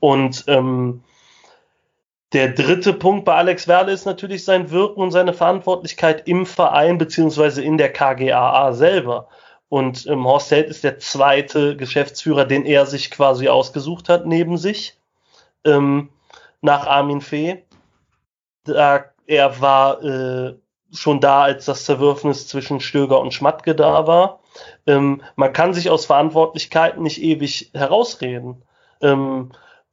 [0.00, 1.02] Und ähm,
[2.32, 6.96] der dritte Punkt bei Alex Werle ist natürlich sein Wirken und seine Verantwortlichkeit im Verein
[6.96, 9.28] beziehungsweise in der KGAA selber.
[9.68, 14.58] Und ähm, Horst Held ist der zweite Geschäftsführer, den er sich quasi ausgesucht hat neben
[14.58, 14.96] sich,
[15.64, 16.10] ähm,
[16.60, 17.64] nach Armin Fee.
[18.64, 20.54] Da, er war äh,
[20.92, 24.40] schon da, als das Zerwürfnis zwischen Stöger und Schmatke da war.
[24.86, 28.62] Ähm, man kann sich aus Verantwortlichkeiten nicht ewig herausreden.
[29.00, 29.52] Ähm,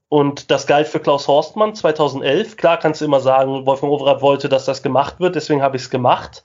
[0.09, 2.57] und das galt für Klaus Horstmann 2011.
[2.57, 5.83] Klar kannst du immer sagen, Wolfgang Overath wollte, dass das gemacht wird, deswegen habe ich
[5.83, 6.43] es gemacht.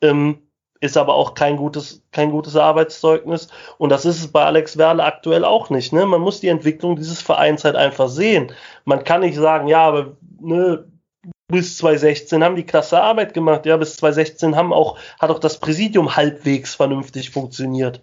[0.00, 0.48] Ähm,
[0.82, 3.46] ist aber auch kein gutes, kein gutes Arbeitszeugnis.
[3.78, 5.92] Und das ist es bei Alex Werle aktuell auch nicht.
[5.92, 6.04] Ne?
[6.06, 8.50] Man muss die Entwicklung dieses Vereins halt einfach sehen.
[8.84, 10.84] Man kann nicht sagen, ja, aber ne,
[11.46, 13.64] bis 2016 haben die klasse Arbeit gemacht.
[13.64, 18.02] Ja, bis 2016 haben auch, hat auch das Präsidium halbwegs vernünftig funktioniert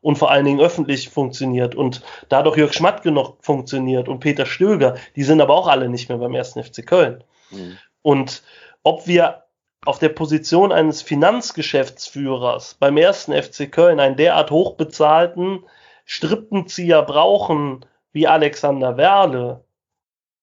[0.00, 4.94] und vor allen Dingen öffentlich funktioniert und dadurch Jörg Schmatke noch funktioniert und Peter Stöger,
[5.16, 7.24] die sind aber auch alle nicht mehr beim ersten FC Köln.
[7.50, 7.76] Mhm.
[8.02, 8.42] Und
[8.84, 9.42] ob wir
[9.84, 15.64] auf der Position eines Finanzgeschäftsführers beim ersten FC Köln einen derart hochbezahlten
[16.04, 19.64] Strippenzieher brauchen wie Alexander Werle,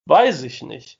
[0.05, 0.99] weiß ich nicht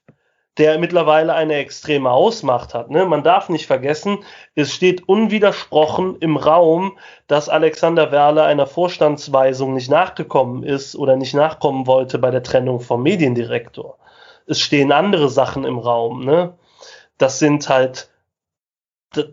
[0.57, 2.89] der mittlerweile eine extreme Ausmacht hat.
[2.89, 3.05] Ne?
[3.05, 4.19] Man darf nicht vergessen,
[4.55, 6.97] es steht unwidersprochen im Raum,
[7.27, 12.79] dass Alexander Werle einer Vorstandsweisung nicht nachgekommen ist oder nicht nachkommen wollte bei der Trennung
[12.79, 13.97] vom Mediendirektor.
[14.47, 16.25] Es stehen andere Sachen im Raum.
[16.25, 16.53] Ne?
[17.17, 18.09] Das sind halt,
[19.11, 19.23] da,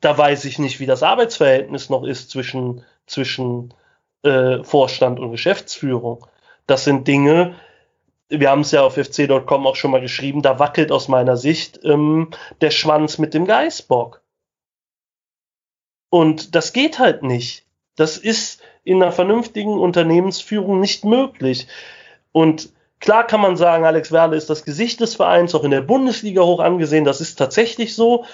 [0.00, 3.74] da weiß ich nicht, wie das Arbeitsverhältnis noch ist zwischen, zwischen
[4.22, 6.26] äh, Vorstand und Geschäftsführung.
[6.66, 7.54] Das sind Dinge,
[8.28, 11.80] wir haben es ja auf fc.com auch schon mal geschrieben, da wackelt aus meiner Sicht
[11.84, 12.30] ähm,
[12.60, 14.22] der Schwanz mit dem Geißbock.
[16.08, 17.64] Und das geht halt nicht.
[17.96, 21.68] Das ist in einer vernünftigen Unternehmensführung nicht möglich.
[22.32, 25.82] Und klar kann man sagen, Alex Werle ist das Gesicht des Vereins, auch in der
[25.82, 27.04] Bundesliga hoch angesehen.
[27.04, 28.24] Das ist tatsächlich so.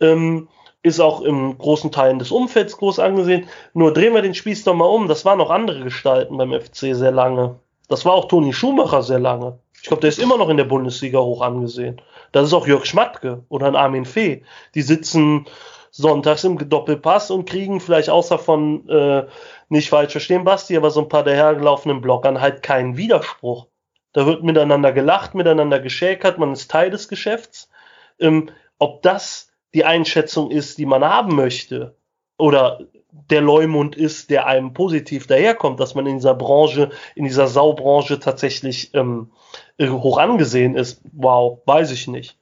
[0.00, 0.48] Ähm,
[0.82, 3.48] ist auch im großen Teilen des Umfelds groß angesehen.
[3.74, 5.08] Nur drehen wir den Spieß doch mal um.
[5.08, 7.56] Das waren auch andere Gestalten beim FC sehr lange.
[7.88, 9.58] Das war auch Toni Schumacher sehr lange.
[9.82, 12.00] Ich glaube, der ist immer noch in der Bundesliga hoch angesehen.
[12.32, 14.42] Das ist auch Jörg Schmatke oder ein Armin Fee.
[14.74, 15.46] Die sitzen
[15.90, 19.26] sonntags im Doppelpass und kriegen vielleicht außer von, äh,
[19.68, 23.66] nicht falsch verstehen, Basti, aber so ein paar dahergelaufenen Blockern halt keinen Widerspruch.
[24.12, 27.70] Da wird miteinander gelacht, miteinander geschäkert, man ist Teil des Geschäfts.
[28.18, 29.45] Ähm, ob das
[29.76, 31.94] die Einschätzung ist, die man haben möchte,
[32.38, 32.80] oder
[33.10, 38.18] der Leumund ist, der einem positiv daherkommt, dass man in dieser Branche, in dieser Saubranche
[38.18, 39.32] tatsächlich ähm,
[39.76, 41.02] äh, hoch angesehen ist.
[41.12, 42.38] Wow, weiß ich nicht.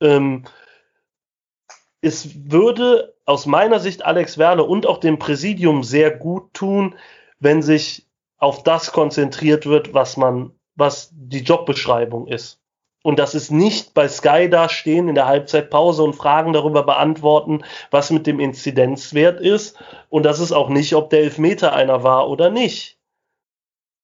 [0.00, 0.44] Ähm,
[2.00, 6.96] es würde aus meiner Sicht Alex Werle und auch dem Präsidium sehr gut tun,
[7.38, 12.61] wenn sich auf das konzentriert wird, was man, was die Jobbeschreibung ist
[13.02, 18.10] und das ist nicht bei Sky dastehen in der Halbzeitpause und Fragen darüber beantworten, was
[18.10, 19.76] mit dem Inzidenzwert ist.
[20.08, 22.98] Und das ist auch nicht, ob der Elfmeter einer war oder nicht.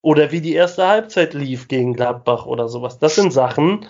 [0.02, 2.98] Oder wie die erste Halbzeit lief gegen Gladbach oder sowas.
[2.98, 3.86] Das sind Sachen,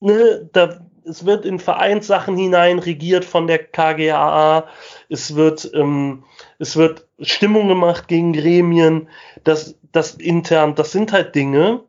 [0.00, 4.66] ne, da, es wird in Vereinssachen hinein regiert von der KGAA.
[5.08, 6.24] Es wird, ähm,
[6.58, 9.08] es wird Stimmung gemacht gegen Gremien.
[9.44, 11.84] Das, das intern, das sind halt Dinge,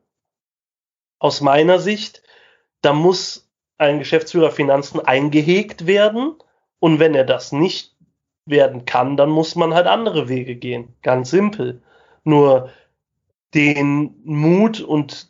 [1.20, 2.24] aus meiner Sicht,
[2.82, 6.36] da muss ein Geschäftsführer Finanzen eingehegt werden.
[6.80, 7.96] Und wenn er das nicht
[8.46, 10.94] werden kann, dann muss man halt andere Wege gehen.
[11.02, 11.82] Ganz simpel.
[12.24, 12.70] Nur
[13.54, 15.30] den Mut und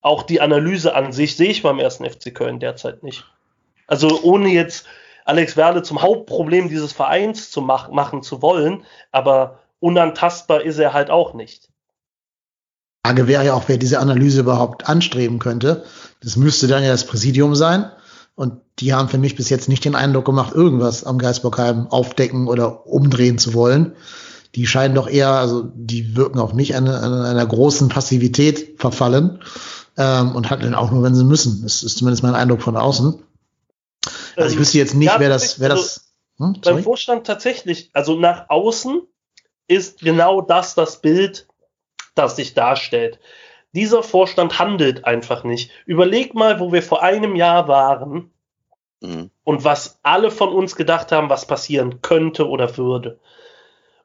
[0.00, 3.24] auch die Analyse an sich sehe ich beim ersten FC Köln derzeit nicht.
[3.86, 4.86] Also ohne jetzt
[5.24, 10.92] Alex Werle zum Hauptproblem dieses Vereins zu mach machen zu wollen, aber unantastbar ist er
[10.92, 11.68] halt auch nicht.
[13.04, 15.84] Frage wäre ja auch, wer diese Analyse überhaupt anstreben könnte.
[16.22, 17.90] Das müsste dann ja das Präsidium sein.
[18.34, 22.46] Und die haben für mich bis jetzt nicht den Eindruck gemacht, irgendwas am Geisbockheim aufdecken
[22.46, 23.96] oder umdrehen zu wollen.
[24.54, 29.40] die scheinen doch eher, also die wirken auf mich an, an einer großen Passivität verfallen
[29.96, 31.62] ähm, und handeln auch nur, wenn sie müssen.
[31.62, 33.22] Das ist zumindest mein Eindruck von außen.
[34.36, 36.12] Also ich Ähm, wüsste jetzt nicht, ja, wer das, wer also das.
[36.38, 36.82] Hm, Beim?
[36.84, 39.02] Vorstand tatsächlich, also nach außen
[39.66, 41.47] ist genau das das Bild,
[42.18, 43.18] das sich darstellt.
[43.72, 45.70] Dieser Vorstand handelt einfach nicht.
[45.86, 48.30] Überleg mal, wo wir vor einem Jahr waren
[49.00, 49.30] Mhm.
[49.44, 53.20] und was alle von uns gedacht haben, was passieren könnte oder würde.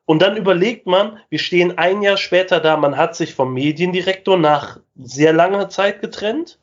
[0.06, 4.38] Und dann überlegt man, wir stehen ein Jahr später da, man hat sich vom Mediendirektor
[4.38, 6.60] nach sehr langer Zeit getrennt.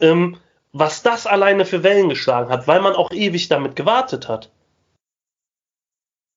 [0.00, 0.36] Ähm,
[0.72, 4.52] was das alleine für Wellen geschlagen hat, weil man auch ewig damit gewartet hat.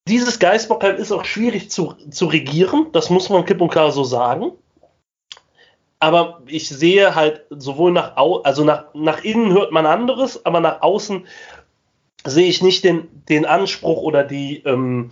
[0.08, 4.04] Dieses Geisbockheim ist auch schwierig zu, zu regieren, das muss man klipp und klar so
[4.04, 4.52] sagen.
[6.00, 10.60] Aber ich sehe halt sowohl nach, au also nach, nach innen hört man anderes, aber
[10.60, 11.28] nach außen
[12.26, 15.12] sehe ich nicht den, den Anspruch oder die, ähm,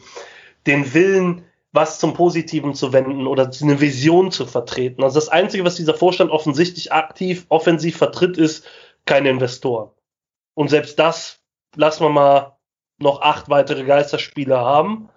[0.65, 5.03] den Willen, was zum Positiven zu wenden oder eine Vision zu vertreten.
[5.03, 8.65] Also das Einzige, was dieser Vorstand offensichtlich aktiv, offensiv vertritt, ist
[9.05, 9.91] keine Investoren.
[10.55, 11.39] Und selbst das
[11.75, 12.58] lassen wir mal
[13.01, 15.09] noch acht weitere Geisterspiele haben.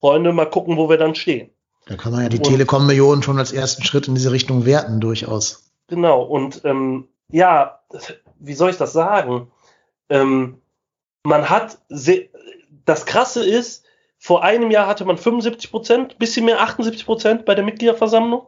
[0.00, 1.50] Freunde, mal gucken, wo wir dann stehen.
[1.86, 5.70] Da kann man ja die Telekom-Millionen schon als ersten Schritt in diese Richtung werten, durchaus.
[5.88, 7.80] Genau, und ähm, ja,
[8.38, 9.50] wie soll ich das sagen?
[10.08, 10.60] Ähm,
[11.24, 13.84] man hat, das Krasse ist,
[14.18, 18.46] vor einem Jahr hatte man 75 Prozent, bisschen mehr 78 Prozent bei der Mitgliederversammlung,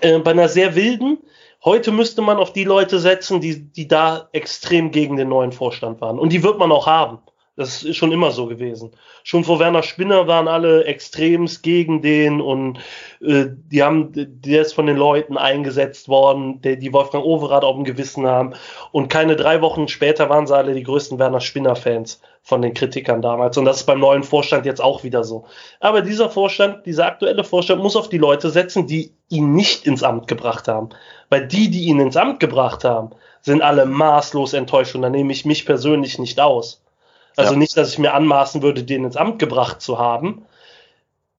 [0.00, 1.18] äh, bei einer sehr wilden.
[1.64, 6.00] Heute müsste man auf die Leute setzen, die, die da extrem gegen den neuen Vorstand
[6.00, 6.18] waren.
[6.18, 7.20] Und die wird man auch haben.
[7.54, 8.92] Das ist schon immer so gewesen.
[9.24, 12.78] Schon vor Werner Spinner waren alle extremst gegen den und
[13.20, 17.76] äh, die haben, der ist von den Leuten eingesetzt worden, der, die Wolfgang Overath auf
[17.76, 18.54] dem Gewissen haben.
[18.90, 23.20] Und keine drei Wochen später waren sie alle die größten Werner Spinner-Fans von den Kritikern
[23.20, 23.58] damals.
[23.58, 25.44] Und das ist beim neuen Vorstand jetzt auch wieder so.
[25.78, 30.02] Aber dieser Vorstand, dieser aktuelle Vorstand muss auf die Leute setzen, die ihn nicht ins
[30.02, 30.88] Amt gebracht haben.
[31.28, 33.10] Weil die, die ihn ins Amt gebracht haben,
[33.42, 36.81] sind alle maßlos enttäuscht und da nehme ich mich persönlich nicht aus.
[37.36, 37.58] Also Ja.
[37.58, 40.44] nicht, dass ich mir anmaßen würde, den ins Amt gebracht zu haben.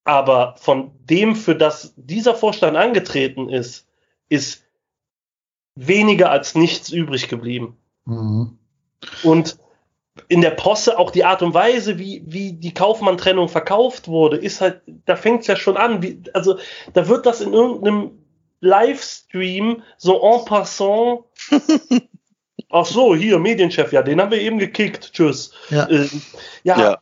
[0.03, 3.87] Aber von dem, für das dieser Vorstand angetreten ist,
[4.27, 4.63] ist
[5.75, 7.77] weniger als nichts übrig geblieben.
[8.05, 8.57] Mhm.
[9.23, 9.57] Und
[10.27, 14.61] in der Posse auch die Art und Weise, wie, wie die Kaufmann-Trennung verkauft wurde, ist
[14.61, 16.03] halt, da fängt es ja schon an.
[16.03, 16.57] Wie, also
[16.93, 18.11] da wird das in irgendeinem
[18.59, 21.21] Livestream so en passant.
[22.75, 25.13] Ach so, hier, Medienchef, ja, den haben wir eben gekickt.
[25.13, 25.51] Tschüss.
[25.69, 25.87] Ja.
[25.89, 26.07] Äh,
[26.63, 26.97] ja, Ja.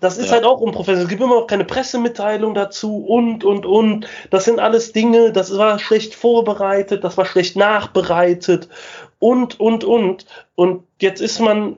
[0.00, 0.34] das ist Ja.
[0.34, 1.02] halt auch unprofessionell.
[1.02, 4.06] Es gibt immer noch keine Pressemitteilung dazu und, und, und.
[4.30, 8.68] Das sind alles Dinge, das war schlecht vorbereitet, das war schlecht nachbereitet
[9.18, 10.26] und, und, und.
[10.54, 11.76] Und jetzt ist man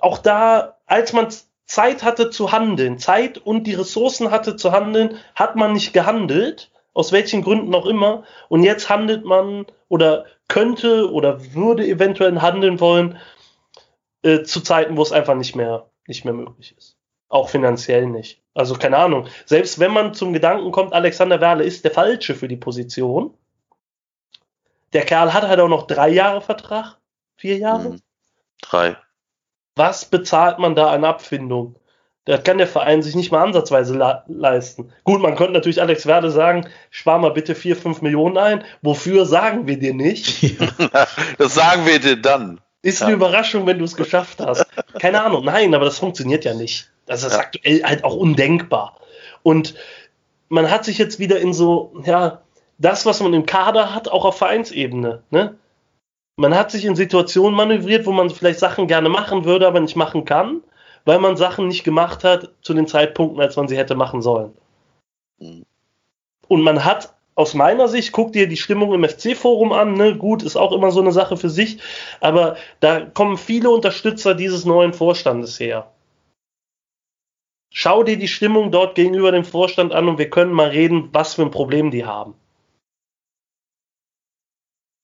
[0.00, 1.28] auch da, als man
[1.64, 6.70] Zeit hatte zu handeln, Zeit und die Ressourcen hatte zu handeln, hat man nicht gehandelt,
[6.92, 8.24] aus welchen Gründen auch immer.
[8.50, 13.18] Und jetzt handelt man oder könnte oder würde eventuell handeln wollen,
[14.22, 16.98] äh, zu Zeiten, wo es einfach nicht mehr, nicht mehr möglich ist.
[17.30, 18.42] Auch finanziell nicht.
[18.52, 19.28] Also keine Ahnung.
[19.46, 23.32] Selbst wenn man zum Gedanken kommt, Alexander Werle ist der Falsche für die Position.
[24.92, 26.98] Der Kerl hat halt auch noch drei Jahre Vertrag.
[27.36, 27.90] Vier Jahre.
[27.90, 28.00] Mhm.
[28.60, 28.96] Drei.
[29.76, 31.76] Was bezahlt man da an Abfindung?
[32.26, 33.94] Das kann der Verein sich nicht mal ansatzweise
[34.28, 34.92] leisten.
[35.04, 38.64] Gut, man könnte natürlich Alex Werle sagen, spar mal bitte vier, fünf Millionen ein.
[38.82, 40.54] Wofür sagen wir dir nicht?
[41.38, 42.60] Das sagen wir dir dann.
[42.82, 43.06] Ist Ja.
[43.06, 44.66] eine Überraschung, wenn du es geschafft hast.
[45.00, 45.44] Keine Ahnung.
[45.44, 46.90] Nein, aber das funktioniert ja nicht.
[47.06, 47.40] Das ist Ja.
[47.40, 48.96] aktuell halt auch undenkbar.
[49.42, 49.74] Und
[50.50, 52.42] man hat sich jetzt wieder in so, ja,
[52.78, 55.56] das, was man im Kader hat, auch auf Vereinsebene, ne?
[56.36, 59.96] Man hat sich in Situationen manövriert, wo man vielleicht Sachen gerne machen würde, aber nicht
[59.96, 60.62] machen kann,
[61.04, 64.52] weil man Sachen nicht gemacht hat zu den Zeitpunkten, als man sie hätte machen sollen.
[65.38, 65.64] Mhm.
[66.48, 70.16] Und man hat aus meiner Sicht, guck dir die Stimmung im FC-Forum an, ne?
[70.16, 71.78] gut, ist auch immer so eine Sache für sich,
[72.20, 75.90] aber da kommen viele Unterstützer dieses neuen Vorstandes her.
[77.72, 81.34] Schau dir die Stimmung dort gegenüber dem Vorstand an und wir können mal reden, was
[81.34, 82.34] für ein Problem die haben.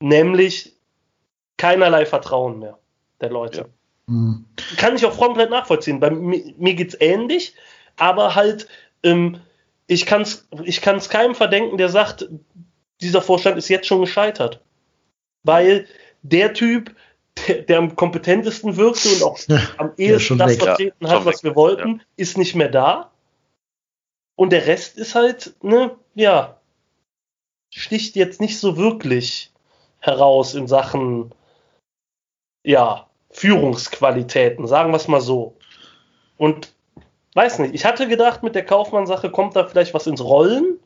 [0.03, 0.75] Nämlich
[1.57, 2.77] keinerlei Vertrauen mehr
[3.21, 3.61] der Leute.
[3.61, 3.67] Ja.
[4.07, 4.45] Mhm.
[4.77, 6.01] Kann ich auch komplett nachvollziehen.
[6.01, 7.55] Bei mir, mir geht's ähnlich,
[7.97, 8.69] aber halt,
[9.03, 9.41] ähm,
[9.87, 12.29] ich kann es ich kann's keinem verdenken, der sagt,
[13.01, 14.61] dieser Vorstand ist jetzt schon gescheitert.
[15.43, 15.87] Weil
[16.23, 16.95] der Typ,
[17.47, 20.63] der, der am kompetentesten wirkte und auch Ja, am ehesten das weg.
[20.63, 21.51] vertreten Ja, hat, was weg.
[21.51, 23.11] wir wollten, ist nicht mehr da.
[24.37, 26.61] Und der Rest ist halt, ne, ja,
[27.75, 29.53] sticht jetzt nicht so wirklich
[30.01, 31.33] heraus in Sachen,
[32.65, 35.59] ja, Führungsqualitäten, sagen wir es mal so.
[36.39, 36.73] Und
[37.35, 37.75] weiß nicht.
[37.75, 40.79] Ich hatte gedacht, mit der Kaufmann-Sache kommt da vielleicht was ins Rollen.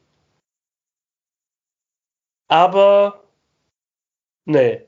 [2.48, 3.22] Aber
[4.46, 4.82] nee,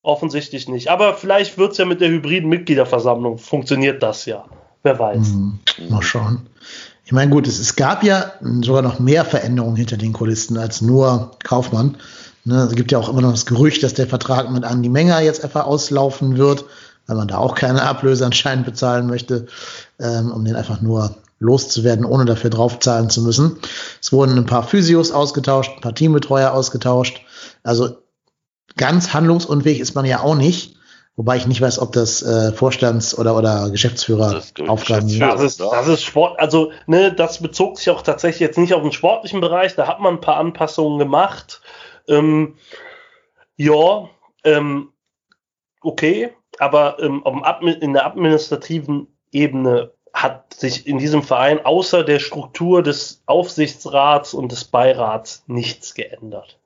[0.00, 0.88] offensichtlich nicht.
[0.88, 4.46] Aber vielleicht wird es ja mit der hybriden Mitgliederversammlung, funktioniert das ja.
[4.82, 5.28] Wer weiß.
[5.28, 5.58] Mhm.
[5.90, 6.46] Mal schauen.
[7.04, 8.32] Ich meine, gut, es, es gab ja
[8.62, 11.98] sogar noch mehr Veränderungen hinter den Kulissen als nur Kaufmann.
[12.44, 15.20] Ne, es gibt ja auch immer noch das Gerücht, dass der Vertrag mit Andi Menger
[15.20, 16.64] jetzt einfach auslaufen wird,
[17.06, 19.46] weil man da auch keine Ablöse anscheinend bezahlen möchte,
[19.98, 23.58] ähm, um den einfach nur loszuwerden, ohne dafür draufzahlen zu müssen.
[24.00, 27.22] Es wurden ein paar Physios ausgetauscht, ein paar Teambetreuer ausgetauscht.
[27.62, 27.96] Also
[28.76, 30.76] ganz handlungsunfähig ist man ja auch nicht.
[31.16, 35.20] Wobei ich nicht weiß, ob das äh, Vorstands- oder, oder Geschäftsführeraufgaben Das ist sind.
[35.20, 38.82] Das ist, das ist Sport, also ne, das bezog sich auch tatsächlich jetzt nicht auf
[38.82, 41.59] den sportlichen Bereich, da hat man ein paar Anpassungen gemacht.
[42.10, 42.56] Ähm,
[43.56, 44.10] ja,
[44.44, 44.92] ähm,
[45.80, 47.24] okay, aber ähm,
[47.80, 54.52] in der administrativen Ebene hat sich in diesem Verein außer der Struktur des Aufsichtsrats und
[54.52, 56.58] des Beirats nichts geändert.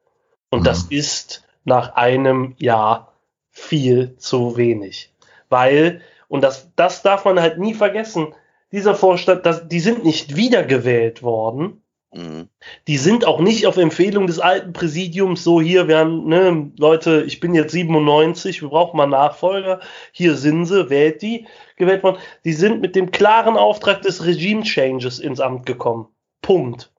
[0.51, 3.13] Und das ist nach einem Jahr
[3.51, 5.13] viel zu wenig.
[5.49, 8.35] Weil, und das, das darf man halt nie vergessen,
[8.73, 11.84] dieser Vorstand, das, die sind nicht wiedergewählt worden.
[12.15, 12.49] Mhm.
[12.87, 17.25] Die sind auch nicht auf Empfehlung des alten Präsidiums so hier, wir haben, ne, Leute,
[17.27, 19.81] ich bin jetzt 97, wir brauchen mal Nachfolger,
[20.13, 21.47] hier sind sie, wählt die,
[21.77, 22.19] gewählt worden.
[22.45, 26.07] Die sind mit dem klaren Auftrag des Regime Changes ins Amt gekommen.
[26.41, 26.93] Punkt.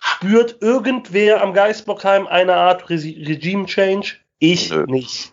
[0.00, 4.16] Spürt irgendwer am Geisbockheim eine Art Re Regime Change?
[4.38, 4.86] Ich Nö.
[4.86, 5.32] nicht.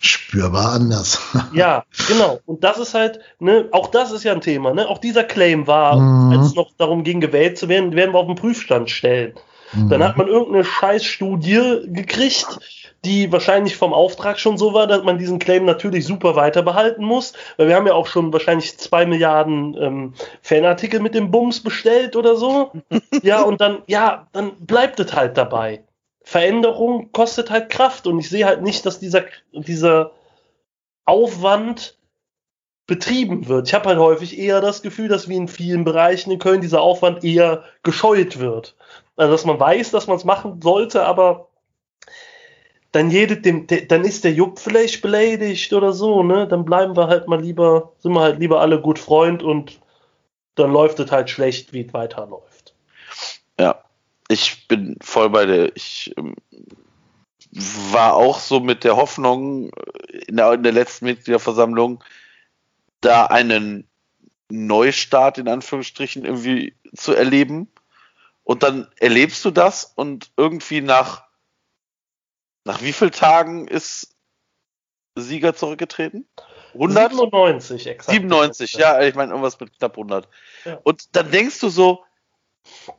[0.00, 1.20] Spürbar anders.
[1.52, 2.40] Ja, genau.
[2.46, 4.88] Und das ist halt, ne, auch das ist ja ein Thema, ne?
[4.88, 6.32] Auch dieser Claim war, Mhm.
[6.38, 9.34] als es noch darum ging, gewählt zu werden, werden wir auf den Prüfstand stellen.
[9.72, 12.58] Dann hat man irgendeine Scheißstudie gekriegt,
[13.04, 17.04] die wahrscheinlich vom Auftrag schon so war, dass man diesen Claim natürlich super weiter behalten
[17.04, 21.62] muss, weil wir haben ja auch schon wahrscheinlich zwei Milliarden ähm, Fanartikel mit dem Bums
[21.62, 22.72] bestellt oder so.
[23.22, 25.82] ja, und dann, ja, dann bleibt es halt dabei.
[26.22, 30.12] Veränderung kostet halt Kraft und ich sehe halt nicht, dass dieser, dieser
[31.04, 31.98] Aufwand
[32.86, 33.68] betrieben wird.
[33.68, 36.82] Ich habe halt häufig eher das Gefühl, dass wie in vielen Bereichen in Köln dieser
[36.82, 38.76] Aufwand eher gescheut wird.
[39.16, 41.48] Also dass man weiß, dass man es machen sollte, aber
[42.92, 46.48] dann jede, dem, de, dann ist der Jupp vielleicht beleidigt oder so, ne?
[46.48, 49.80] Dann bleiben wir halt mal lieber, sind wir halt lieber alle gut Freund und
[50.56, 52.74] dann läuft es halt schlecht, wie es weiterläuft.
[53.58, 53.84] Ja,
[54.30, 55.76] ich bin voll bei der.
[55.76, 56.36] Ich ähm,
[57.90, 62.04] war auch so mit der Hoffnung äh, in der, in der letzten Mitgliederversammlung,
[63.00, 63.88] da einen
[64.48, 67.68] Neustart in Anführungsstrichen irgendwie zu erleben.
[68.44, 71.24] Und dann erlebst du das und irgendwie nach,
[72.64, 74.16] nach wie vielen Tagen ist
[75.16, 76.28] Sieger zurückgetreten?
[76.74, 77.12] 100?
[77.12, 78.10] 97 exakt.
[78.10, 80.28] 97, ja, ich meine irgendwas mit knapp 100.
[80.64, 80.78] Ja.
[80.84, 82.04] Und dann denkst du so,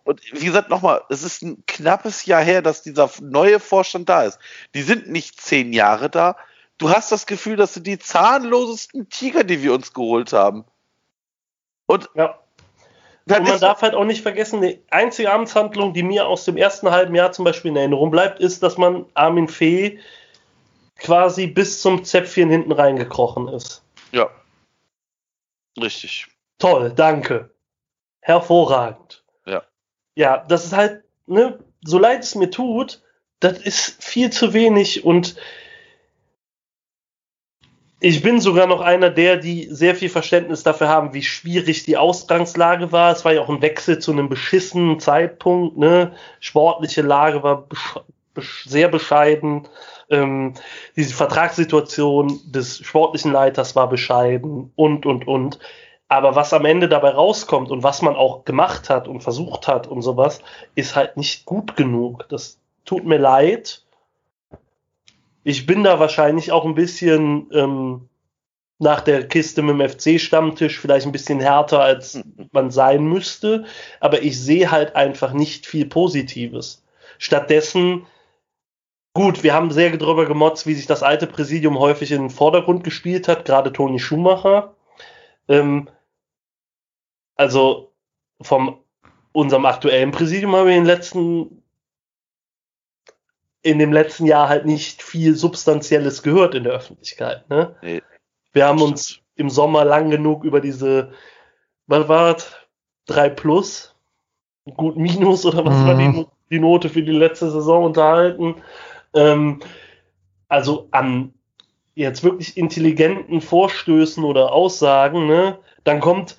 [0.03, 4.23] und wie gesagt, nochmal, es ist ein knappes Jahr her, dass dieser neue Vorstand da
[4.23, 4.39] ist.
[4.73, 6.37] Die sind nicht zehn Jahre da.
[6.77, 10.65] Du hast das Gefühl, das sind die zahnlosesten Tiger, die wir uns geholt haben.
[11.85, 12.37] Und Ja.
[13.27, 16.89] Und man darf halt auch nicht vergessen, die einzige Amtshandlung, die mir aus dem ersten
[16.89, 19.99] halben Jahr zum Beispiel in Erinnerung bleibt, ist, dass man Armin Fee
[20.97, 23.83] quasi bis zum Zäpfchen hinten reingekrochen ist.
[24.11, 24.29] ja,
[25.79, 26.27] richtig.
[26.57, 27.51] Toll, danke.
[28.21, 29.20] Hervorragend.
[30.15, 30.45] Ja.
[30.47, 33.01] Das ist halt, ne, so leid es mir tut,
[33.39, 35.35] das ist viel zu wenig und
[38.03, 41.97] ich bin sogar noch einer der, die sehr viel Verständnis dafür haben, wie schwierig die
[41.97, 43.11] Ausgangslage war.
[43.11, 46.13] Es war ja auch ein Wechsel zu einem beschissenen Zeitpunkt, ne?
[46.39, 47.99] Sportliche Lage war besch
[48.33, 49.67] besch sehr bescheiden.
[50.09, 50.55] Ähm,
[50.95, 55.59] diese Vertragssituation des sportlichen Leiters war bescheiden und, und, und.
[56.11, 59.87] Aber was am Ende dabei rauskommt und was man auch gemacht hat und versucht hat
[59.87, 60.41] und sowas,
[60.75, 62.27] ist halt nicht gut genug.
[62.27, 63.85] Das tut mir leid.
[65.45, 68.09] Ich bin da wahrscheinlich auch ein bisschen ähm,
[68.77, 72.21] nach der Kiste mit dem FC-Stammtisch vielleicht ein bisschen härter, als
[72.51, 73.63] man sein müsste.
[74.01, 76.83] Aber ich sehe halt einfach nicht viel Positives.
[77.19, 78.05] Stattdessen,
[79.13, 82.83] gut, wir haben sehr drüber gemotzt, wie sich das alte Präsidium häufig in den Vordergrund
[82.83, 84.75] gespielt hat, gerade Toni Schumacher.
[85.47, 85.87] Ähm,
[87.35, 87.91] also
[88.41, 88.79] vom
[89.33, 91.63] unserem aktuellen Präsidium haben wir in den letzten
[93.63, 97.47] in dem letzten Jahr halt nicht viel Substanzielles gehört in der Öffentlichkeit.
[97.49, 97.75] Ne?
[97.83, 98.01] Nee,
[98.53, 101.11] Wir haben uns im Sommer lang genug über diese,
[101.87, 102.55] was war das?
[103.05, 103.95] 3 plus,
[104.75, 105.87] gut minus oder was Mhm.
[105.87, 108.55] war die, die Note für die letzte Saison unterhalten.
[109.13, 109.59] Ähm,
[110.47, 111.33] also an
[111.93, 116.37] jetzt wirklich intelligenten Vorstößen oder Aussagen, ne, dann kommt,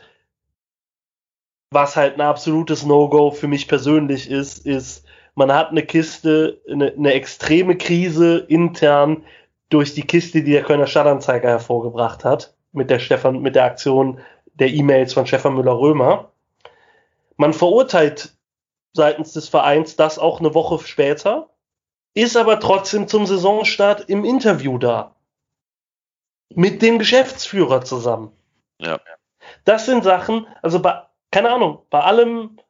[1.72, 5.04] was halt ein absolutes No-Go für mich persönlich ist, ist,
[5.34, 9.24] man hat eine Kiste, eine, eine extreme Krise intern
[9.68, 14.20] durch die Kiste, die der Kölner Stadtanzeiger hervorgebracht hat, mit der Stefan, mit der Aktion
[14.54, 16.30] der E-Mails von Stefan Müller-Römer.
[17.36, 18.34] Man verurteilt
[18.92, 21.48] seitens des Vereins das auch eine Woche später,
[22.14, 25.14] ist aber trotzdem zum Saisonstart im Interview da.
[26.54, 28.30] Mit dem Geschäftsführer zusammen.
[28.78, 29.00] Ja.
[29.64, 31.00] Das sind Sachen, also bei,
[31.32, 32.60] keine Ahnung, bei allem,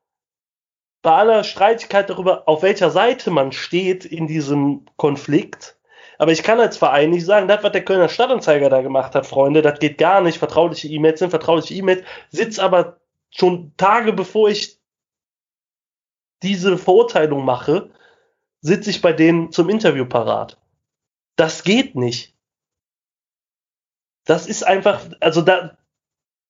[1.02, 5.76] bei aller Streitigkeit darüber, auf welcher Seite man steht in diesem Konflikt,
[6.18, 9.26] aber ich kann als Verein nicht sagen, das, was der Kölner Stadtanzeiger da gemacht hat,
[9.26, 10.38] Freunde, das geht gar nicht.
[10.38, 12.04] Vertrauliche E-Mails sind vertrauliche E-Mails.
[12.30, 14.78] Sitz aber schon Tage bevor ich
[16.44, 17.90] diese Verurteilung mache,
[18.60, 20.60] sitze ich bei denen zum Interview parat.
[21.34, 22.36] Das geht nicht.
[24.24, 25.76] Das ist einfach, also da,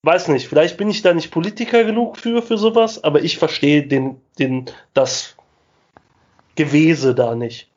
[0.03, 3.87] weiß nicht, vielleicht bin ich da nicht Politiker genug für, für sowas, aber ich verstehe
[3.87, 5.37] den, den, das
[6.57, 7.69] Gewese da nicht.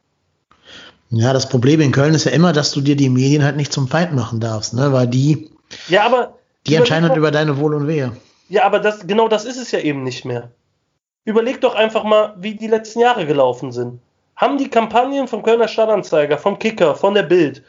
[1.12, 3.72] Ja, das Problem in Köln ist ja immer, dass du dir die Medien halt nicht
[3.72, 4.92] zum Feind machen darfst, ne?
[4.92, 5.52] Weil die,
[5.88, 6.36] ja, aber
[6.66, 8.12] die entscheiden halt über deine Wohl und Wehe.
[8.50, 10.50] Ja, aber das, genau das ist es ja eben nicht mehr.
[11.24, 14.00] Überleg doch einfach mal, wie die letzten Jahre gelaufen sind.
[14.36, 17.64] Haben die Kampagnen vom Kölner Stadtanzeiger, vom Kicker, von der Bild,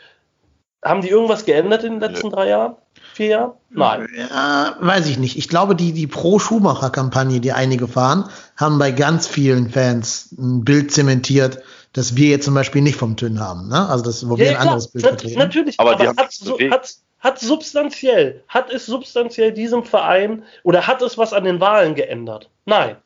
[0.89, 2.77] haben die irgendwas geändert in den letzten drei Jahren?
[3.15, 3.53] Vier Jahren?
[3.71, 4.09] Nein.
[4.17, 5.37] Ja, weiß ich nicht.
[5.39, 10.93] Ich glaube, die, die Pro-Schumacher-Kampagne, die einige fahren, haben bei ganz vielen Fans ein Bild
[10.93, 13.69] zementiert, das wir jetzt zum Beispiel nicht vom Tünn haben.
[13.69, 13.89] Ne?
[13.89, 15.39] Also das, wo Ja, wir ein klar, anderes Bild nat- vertreten.
[15.39, 21.01] Natürlich, Aber aber, hat, so, hat, hat substanziell, hat es substanziell diesem Verein oder hat
[21.03, 22.51] es was an den Wahlen geändert?
[22.67, 22.97] Nein.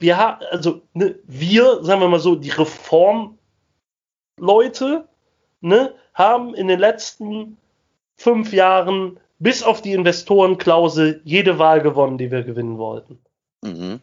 [0.00, 3.38] Wir haben, also ne, wir, sagen wir mal so, die Reformleute,
[5.64, 7.56] ne, haben in den letzten
[8.16, 13.18] fünf Jahren bis auf die Investorenklausel jede Wahl gewonnen, die wir gewinnen wollten.
[13.62, 14.00] Mhm.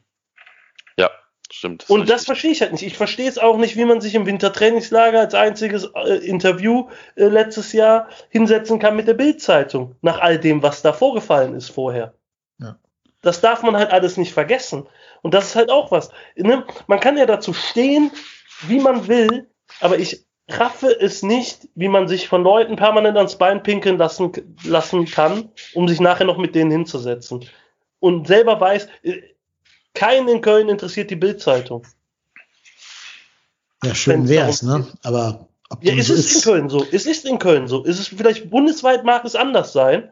[0.98, 1.10] Ja,
[1.50, 1.90] stimmt.
[1.90, 2.84] Und das verstehe ich halt nicht.
[2.84, 7.26] Ich verstehe es auch nicht, wie man sich im Wintertrainingslager als einziges äh, Interview äh,
[7.26, 12.14] letztes Jahr hinsetzen kann mit der Bildzeitung, nach all dem, was da vorgefallen ist vorher.
[12.60, 12.78] Ja.
[13.22, 14.88] Das darf man halt alles nicht vergessen.
[15.22, 16.10] Und das ist halt auch was.
[16.36, 16.66] Ne?
[16.88, 18.12] Man kann ja dazu stehen,
[18.68, 19.48] wie man will,
[19.80, 20.26] aber ich
[20.60, 24.32] raffe es nicht, wie man sich von Leuten permanent ans Bein pinkeln lassen,
[24.64, 27.46] lassen kann, um sich nachher noch mit denen hinzusetzen.
[28.00, 29.22] Und selber weiß, äh,
[29.94, 31.86] keinen in Köln interessiert die Bildzeitung.
[33.84, 34.88] Ja, schön wär's, darum ne?
[35.04, 36.86] Aber ob Ja, es so ist in Köln so.
[36.92, 37.86] Es ist in Köln so.
[37.86, 40.12] Es ist vielleicht bundesweit mag es anders sein,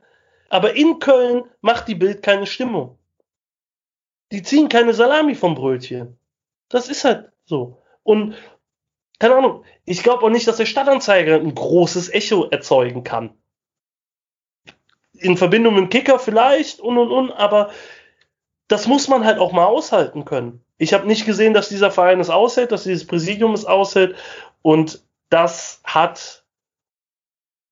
[0.49, 2.97] aber in Köln macht die Bild keine Stimmung.
[4.31, 6.17] Die ziehen keine Salami vom Brötchen.
[6.69, 7.81] Das ist halt so.
[8.03, 8.35] Und
[9.19, 13.31] keine Ahnung, ich glaube auch nicht, dass der Stadtanzeiger ein großes Echo erzeugen kann.
[15.13, 17.71] In Verbindung mit dem Kicker vielleicht und und und, aber
[18.69, 20.63] das muss man halt auch mal aushalten können.
[20.77, 24.15] Ich habe nicht gesehen, dass dieser Verein es aushält, dass dieses Präsidium es aushält
[24.61, 26.45] und das hat,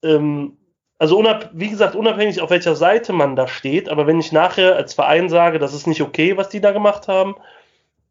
[0.03, 0.57] ähm,
[0.97, 4.75] also unab wie gesagt, unabhängig auf welcher Seite man da steht, aber wenn ich nachher
[4.75, 7.35] als Verein sage, das ist nicht okay, was die da gemacht haben,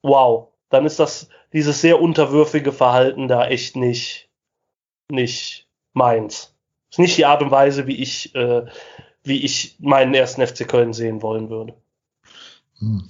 [0.01, 4.29] wow, dann ist das dieses sehr unterwürfige Verhalten da echt nicht,
[5.11, 6.55] nicht meins.
[6.91, 8.65] Ist nicht die Art und Weise, wie ich, äh,
[9.23, 11.75] wie ich meinen ersten FC Köln sehen wollen würde.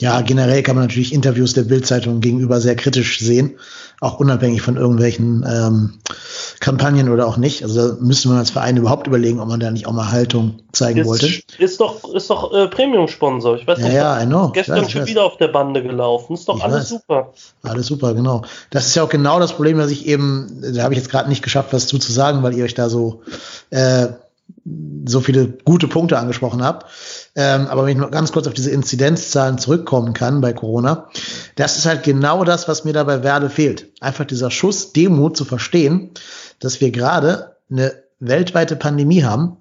[0.01, 3.59] Ja, generell kann man natürlich Interviews der Bildzeitung gegenüber sehr kritisch sehen,
[4.01, 5.99] auch unabhängig von irgendwelchen ähm,
[6.61, 7.63] Kampagnen oder auch nicht.
[7.63, 10.61] Also da müsste man als Verein überhaupt überlegen, ob man da nicht auch mal Haltung
[10.73, 11.27] zeigen wollte.
[11.27, 13.57] Ist, ist doch, ist doch äh, Premium-Sponsor.
[13.57, 14.51] Ich weiß Ja, nicht, ja, I know.
[14.53, 16.35] gestern ich schon wieder auf der Bande gelaufen.
[16.35, 16.89] Ist doch Ich alles weiß.
[16.89, 17.33] super.
[17.63, 18.43] Alles super, genau.
[18.71, 21.29] Das ist ja auch genau das Problem, dass ich eben, da habe ich jetzt gerade
[21.29, 23.23] nicht geschafft, was zu, zu sagen, weil ihr euch da so
[23.71, 24.09] äh,
[25.07, 26.87] so viele gute Punkte angesprochen habt.
[27.37, 31.09] Ähm, aber wenn ich noch ganz kurz auf diese Inzidenzzahlen zurückkommen kann bei Corona,
[31.57, 33.87] das ist halt genau das, was mir da bei Werde fehlt.
[34.01, 36.11] Einfach dieser Schuss Demut zu verstehen,
[36.61, 39.57] dass wir gerade eine weltweite Pandemie haben,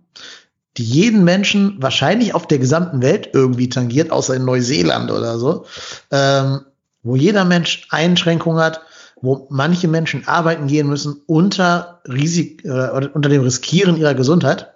[0.77, 5.65] die jeden Menschen wahrscheinlich auf der gesamten Welt irgendwie tangiert, außer in Neuseeland oder so,
[6.11, 6.61] ähm,
[7.03, 8.81] wo jeder Mensch Einschränkungen hat,
[9.21, 14.73] wo manche Menschen arbeiten gehen müssen unter Risik äh, unter dem Riskieren ihrer Gesundheit.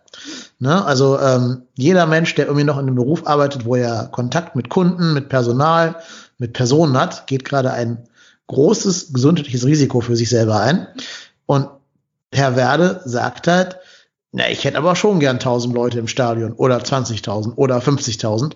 [0.60, 0.86] Ne?
[0.86, 4.70] Also ähm, jeder Mensch, der irgendwie noch in einem Beruf arbeitet, wo er Kontakt mit
[4.70, 5.96] Kunden, mit Personal,
[6.38, 8.08] mit Personen hat, geht gerade ein
[8.48, 10.88] großes gesundheitliches Risiko für sich selber ein.
[11.46, 11.68] Und
[12.34, 13.78] Herr Werde sagt halt,
[14.32, 18.54] na, ich hätte aber schon gern 1000 Leute im Stadion oder 20.000 oder 50.000.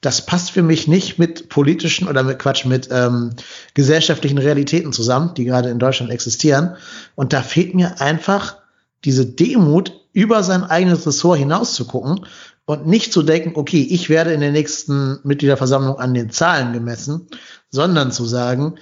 [0.00, 3.34] Das passt für mich nicht mit politischen oder mit Quatsch, mit ähm,
[3.74, 6.76] gesellschaftlichen Realitäten zusammen, die gerade in Deutschland existieren.
[7.14, 8.56] Und da fehlt mir einfach
[9.04, 12.26] diese Demut, über sein eigenes Ressort hinaus zu gucken
[12.66, 17.28] und nicht zu denken, okay, ich werde in der nächsten Mitgliederversammlung an den Zahlen gemessen,
[17.70, 18.76] sondern zu sagen,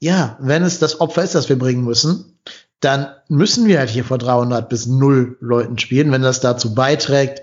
[0.00, 2.38] ja, wenn es das Opfer ist, das wir bringen müssen,
[2.80, 7.42] dann müssen wir halt hier vor 300 bis 0 Leuten spielen, wenn das dazu beiträgt,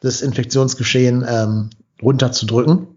[0.00, 1.70] das Infektionsgeschehen ähm,
[2.02, 2.88] runterzudrücken.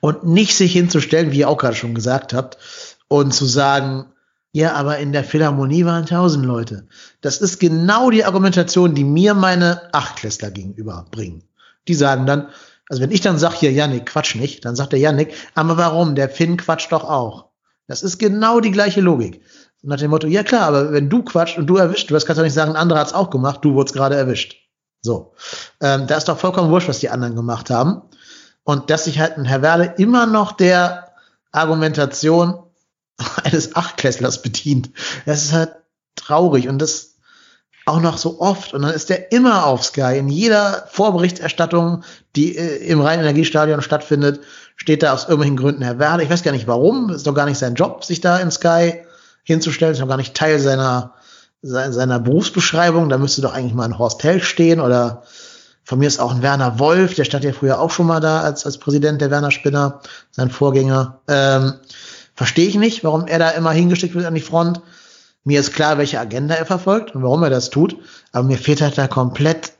[0.00, 2.58] Und nicht sich hinzustellen, wie ihr auch gerade schon gesagt habt,
[3.06, 4.06] und zu sagen,
[4.52, 6.88] ja, aber in der Philharmonie waren tausend Leute.
[7.20, 11.44] Das ist genau die Argumentation, die mir meine Achtklässler gegenüber bringen.
[11.88, 12.48] Die sagen dann,
[12.88, 16.14] also wenn ich dann sage, hier, Yannick, quatsch nicht, dann sagt der Yannick, aber warum?
[16.14, 17.46] Der Finn quatscht doch auch.
[17.86, 19.42] Das ist genau die gleiche Logik.
[19.82, 22.38] Und nach dem Motto, ja klar, aber wenn du quatscht und du erwischt wirst, kannst
[22.38, 24.56] du nicht sagen, ein anderer hat's auch gemacht, du wurdest gerade erwischt.
[25.02, 25.34] So.
[25.80, 28.02] Ähm, da ist doch vollkommen wurscht, was die anderen gemacht haben.
[28.64, 31.08] Und dass sich halt ein Herr Werle immer noch der
[31.50, 32.62] Argumentation
[33.44, 34.90] eines Achtklässlers bedient.
[35.26, 35.74] Das ist halt
[36.14, 37.16] traurig und das
[37.84, 38.74] auch noch so oft.
[38.74, 40.18] Und dann ist der immer auf Sky.
[40.18, 42.04] In jeder Vorberichterstattung,
[42.36, 44.40] die äh, im Rhein-Energiestadion stattfindet,
[44.76, 46.22] steht da aus irgendwelchen Gründen Herr Werder.
[46.22, 47.10] Ich weiß gar nicht warum.
[47.10, 49.02] Ist doch gar nicht sein Job, sich da in Sky
[49.42, 49.92] hinzustellen.
[49.92, 51.14] Ist doch gar nicht Teil seiner,
[51.62, 53.08] seiner Berufsbeschreibung.
[53.08, 55.22] Da müsste doch eigentlich mal ein Horst Held stehen oder
[55.84, 58.42] von mir ist auch ein Werner Wolf, der stand ja früher auch schon mal da
[58.42, 60.00] als, als Präsident der Werner Spinner,
[60.30, 61.20] sein Vorgänger.
[61.26, 61.74] Ähm,
[62.34, 64.80] Verstehe ich nicht, warum er da immer hingeschickt wird an die Front.
[65.44, 67.96] Mir ist klar, welche Agenda er verfolgt und warum er das tut,
[68.30, 69.72] aber mir fehlt halt da komplett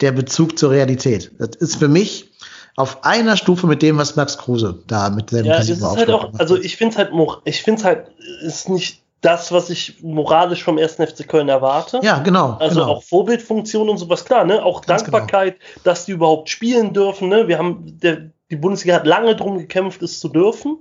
[0.00, 1.32] der Bezug zur Realität.
[1.38, 2.32] Das ist für mich
[2.76, 6.10] auf einer Stufe mit dem, was Max Kruse da mit seinem Ja, es ist halt
[6.10, 7.10] auch, also ich finde es halt,
[7.44, 8.08] ich finde es halt,
[8.42, 10.96] ist nicht das, was ich moralisch vom 1.
[10.96, 12.00] FC Köln erwarte.
[12.02, 12.58] Ja, genau.
[12.60, 12.92] Also genau.
[12.92, 14.62] auch Vorbildfunktion und sowas, klar, ne?
[14.62, 15.80] Auch Ganz Dankbarkeit, genau.
[15.84, 17.48] dass die überhaupt spielen dürfen, ne?
[17.48, 20.78] Wir haben, der, die Bundesliga hat lange drum gekämpft, es zu dürfen.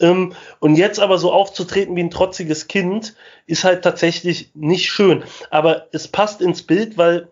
[0.00, 3.14] Ähm, und jetzt aber so aufzutreten wie ein trotziges Kind,
[3.46, 5.22] ist halt tatsächlich nicht schön.
[5.50, 7.28] Aber es passt ins Bild, weil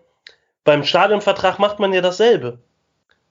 [0.62, 2.58] beim Stadionvertrag macht man ja dasselbe.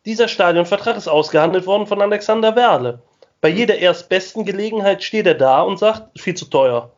[0.05, 3.01] Dieser Stadionvertrag ist ausgehandelt worden von Alexander Werle.
[3.41, 6.91] Bei jeder erstbesten Gelegenheit steht er da und sagt, viel zu teuer.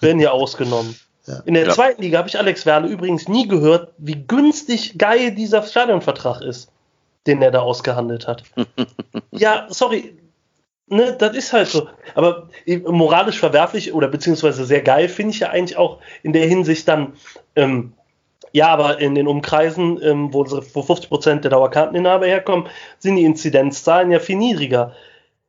[0.00, 0.96] Werden hier ausgenommen.
[1.26, 1.40] Ja.
[1.46, 1.72] In der ja.
[1.72, 6.70] zweiten Liga habe ich Alex Werle übrigens nie gehört, wie günstig geil dieser Stadionvertrag ist,
[7.26, 8.42] den er da ausgehandelt hat.
[9.30, 10.18] ja, sorry,
[10.86, 11.88] ne, das ist halt so.
[12.14, 12.50] Aber
[12.84, 17.14] moralisch verwerflich oder beziehungsweise sehr geil finde ich ja eigentlich auch in der Hinsicht dann,
[17.56, 17.94] ähm,
[18.54, 22.68] ja, aber in den Umkreisen, ähm, wo, wo 50 Prozent der Dauerkarteninhaber herkommen,
[22.98, 24.94] sind die Inzidenzzahlen ja viel niedriger.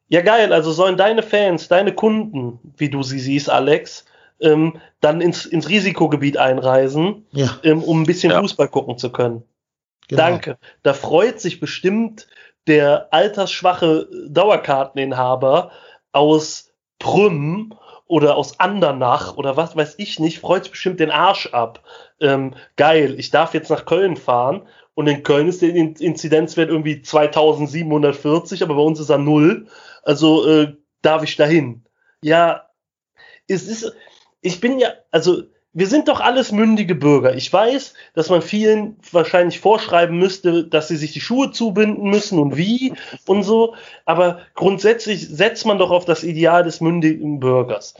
[0.07, 4.05] Ja, geil, also sollen deine Fans, deine Kunden, wie du sie siehst, Alex,
[4.39, 7.59] ähm, dann ins, ins Risikogebiet einreisen, ja.
[7.63, 8.41] ähm, um ein bisschen ja.
[8.41, 9.43] Fußball gucken zu können.
[10.07, 10.21] Genau.
[10.23, 10.57] Danke.
[10.81, 12.27] Da freut sich bestimmt
[12.65, 15.69] der altersschwache Dauerkarteninhaber
[16.11, 17.75] aus Prüm
[18.07, 21.83] oder aus Andernach oder was weiß ich nicht, freut bestimmt den Arsch ab.
[22.19, 27.01] Ähm, geil, ich darf jetzt nach Köln fahren und in Köln ist der Inzidenzwert irgendwie
[27.01, 29.67] 2740, aber bei uns ist er null.
[30.03, 31.83] Also äh, darf ich dahin.
[32.21, 32.69] Ja,
[33.47, 33.93] es ist,
[34.41, 35.43] ich bin ja, also
[35.75, 37.35] wir sind doch alles mündige Bürger.
[37.35, 42.39] Ich weiß, dass man vielen wahrscheinlich vorschreiben müsste, dass sie sich die Schuhe zubinden müssen
[42.39, 42.93] und wie
[43.27, 43.75] und so.
[44.05, 47.93] Aber grundsätzlich setzt man doch auf das Ideal des mündigen Bürgers.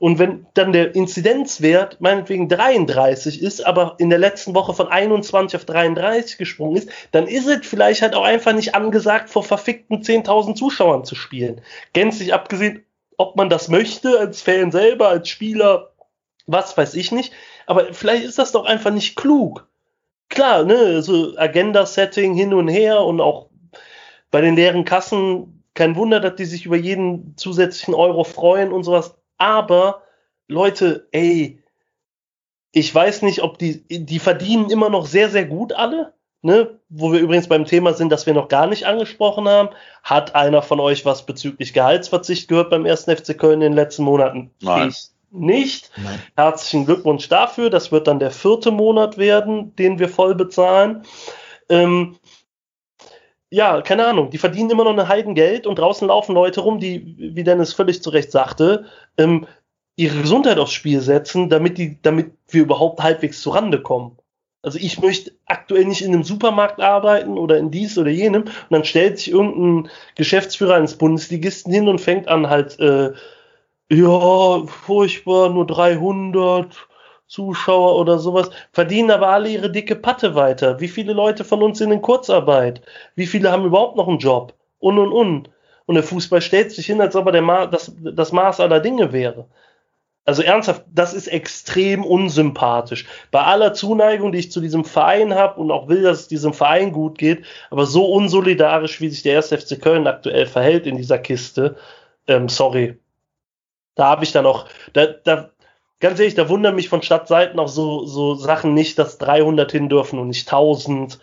[0.00, 5.56] Und wenn dann der Inzidenzwert meinetwegen 33 ist, aber in der letzten Woche von 21
[5.56, 10.02] auf 33 gesprungen ist, dann ist es vielleicht halt auch einfach nicht angesagt, vor verfickten
[10.02, 11.60] 10.000 Zuschauern zu spielen.
[11.92, 12.84] Gänzlich abgesehen,
[13.16, 15.91] ob man das möchte als Fan selber, als Spieler,
[16.46, 17.32] was weiß ich nicht,
[17.66, 19.68] aber vielleicht ist das doch einfach nicht klug.
[20.28, 23.50] Klar, ne, so Agenda-Setting hin und her und auch
[24.30, 28.84] bei den leeren Kassen, kein Wunder, dass die sich über jeden zusätzlichen Euro freuen und
[28.84, 30.02] sowas, aber
[30.48, 31.62] Leute, ey,
[32.72, 37.12] ich weiß nicht, ob die, die verdienen immer noch sehr, sehr gut alle, ne, wo
[37.12, 39.70] wir übrigens beim Thema sind, das wir noch gar nicht angesprochen haben.
[40.02, 44.04] Hat einer von euch was bezüglich Gehaltsverzicht gehört beim ersten FC Köln in den letzten
[44.04, 44.50] Monaten?
[44.60, 44.88] Nein.
[44.88, 45.90] Ich nicht.
[45.96, 46.20] Nein.
[46.36, 47.70] Herzlichen Glückwunsch dafür.
[47.70, 51.02] Das wird dann der vierte Monat werden, den wir voll bezahlen.
[51.68, 52.16] Ähm,
[53.50, 57.16] ja, keine Ahnung, die verdienen immer noch ein Heidengeld und draußen laufen Leute rum, die,
[57.18, 58.86] wie Dennis völlig zu Recht sagte,
[59.18, 59.46] ähm,
[59.96, 64.16] ihre Gesundheit aufs Spiel setzen, damit, die, damit wir überhaupt halbwegs zurande kommen.
[64.62, 68.70] Also ich möchte aktuell nicht in einem Supermarkt arbeiten oder in dies oder jenem und
[68.70, 73.12] dann stellt sich irgendein Geschäftsführer eines Bundesligisten hin und fängt an halt äh,
[73.92, 76.88] ja, furchtbar, nur 300
[77.26, 80.80] Zuschauer oder sowas, verdienen aber alle ihre dicke Patte weiter.
[80.80, 82.82] Wie viele Leute von uns sind in Kurzarbeit?
[83.16, 84.54] Wie viele haben überhaupt noch einen Job?
[84.78, 85.50] Und, und, und.
[85.86, 88.80] Und der Fußball stellt sich hin, als ob er der Ma das, das Maß aller
[88.80, 89.46] Dinge wäre.
[90.24, 93.06] Also ernsthaft, das ist extrem unsympathisch.
[93.30, 96.54] Bei aller Zuneigung, die ich zu diesem Verein habe und auch will, dass es diesem
[96.54, 99.48] Verein gut geht, aber so unsolidarisch, wie sich der 1.
[99.48, 101.76] FC Köln aktuell verhält in dieser Kiste,
[102.28, 103.01] ähm, sorry.
[103.94, 105.50] Da habe ich dann auch, da, da,
[106.00, 109.88] ganz ehrlich, da wundern mich von Stadtseiten auch so, so Sachen nicht, dass 300 hin
[109.88, 111.18] dürfen und nicht 1000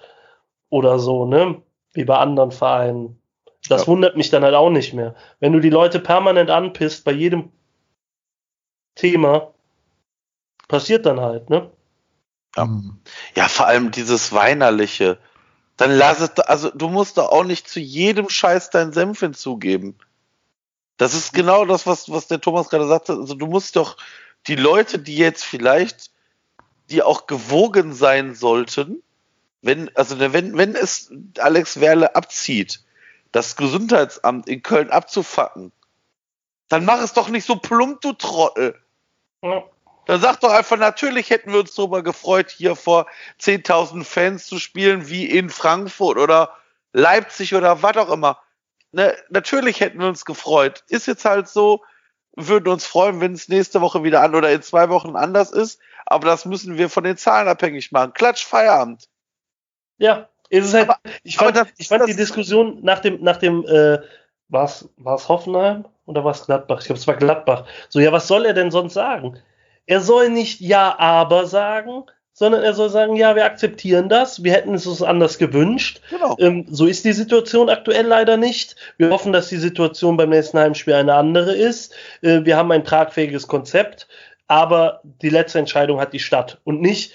[0.69, 1.61] oder so, ne?
[1.93, 3.19] Wie bei anderen Vereinen.
[3.67, 3.87] Das ja.
[3.87, 5.15] wundert mich dann halt auch nicht mehr.
[5.39, 7.51] Wenn du die Leute permanent anpisst bei jedem
[8.95, 9.53] Thema,
[10.67, 11.71] passiert dann halt, ne?
[12.55, 12.67] Ja.
[13.35, 15.17] ja, vor allem dieses Weinerliche.
[15.77, 19.97] Dann lass es, also du musst doch auch nicht zu jedem Scheiß deinen Senf hinzugeben.
[20.99, 23.13] Das ist genau das, was, was der Thomas gerade sagte.
[23.13, 23.95] Also du musst doch
[24.47, 26.11] die Leute, die jetzt vielleicht,
[26.89, 29.01] die auch gewogen sein sollten,
[29.61, 32.81] wenn, also wenn, wenn es Alex Werle abzieht,
[33.31, 35.71] das Gesundheitsamt in Köln abzufacken,
[36.67, 38.77] dann mach es doch nicht so plump, du Trottel.
[39.41, 39.63] Ja.
[40.05, 43.07] Dann sag doch einfach, natürlich hätten wir uns darüber gefreut, hier vor
[43.39, 46.57] 10.000 Fans zu spielen, wie in Frankfurt oder
[46.91, 48.41] Leipzig oder was auch immer.
[48.91, 50.83] Ne, natürlich hätten wir uns gefreut.
[50.87, 51.83] Ist jetzt halt so,
[52.35, 55.79] würden uns freuen, wenn es nächste Woche wieder an oder in zwei Wochen anders ist.
[56.05, 58.13] Aber das müssen wir von den Zahlen abhängig machen.
[58.13, 59.07] Klatsch, Feierabend.
[59.97, 63.37] Ja, ist es halt, aber, ich fand, das, ich fand die Diskussion nach dem, nach
[63.37, 63.99] dem, äh,
[64.47, 66.79] war es Hoffenheim oder war es Gladbach?
[66.79, 67.65] Ich glaube, es war Gladbach.
[67.89, 69.39] So, ja, was soll er denn sonst sagen?
[69.85, 72.05] Er soll nicht ja, aber sagen,
[72.39, 75.99] sondern er soll sagen, ja, wir akzeptieren das, wir hätten es uns anders gewünscht.
[76.09, 76.37] Genau.
[76.39, 78.77] Ähm, so ist die Situation aktuell leider nicht.
[78.97, 81.93] Wir hoffen, dass die Situation beim nächsten Heimspiel eine andere ist.
[82.21, 84.07] Äh, wir haben ein tragfähiges Konzept,
[84.47, 87.11] aber die letzte Entscheidung hat die Stadt und nicht,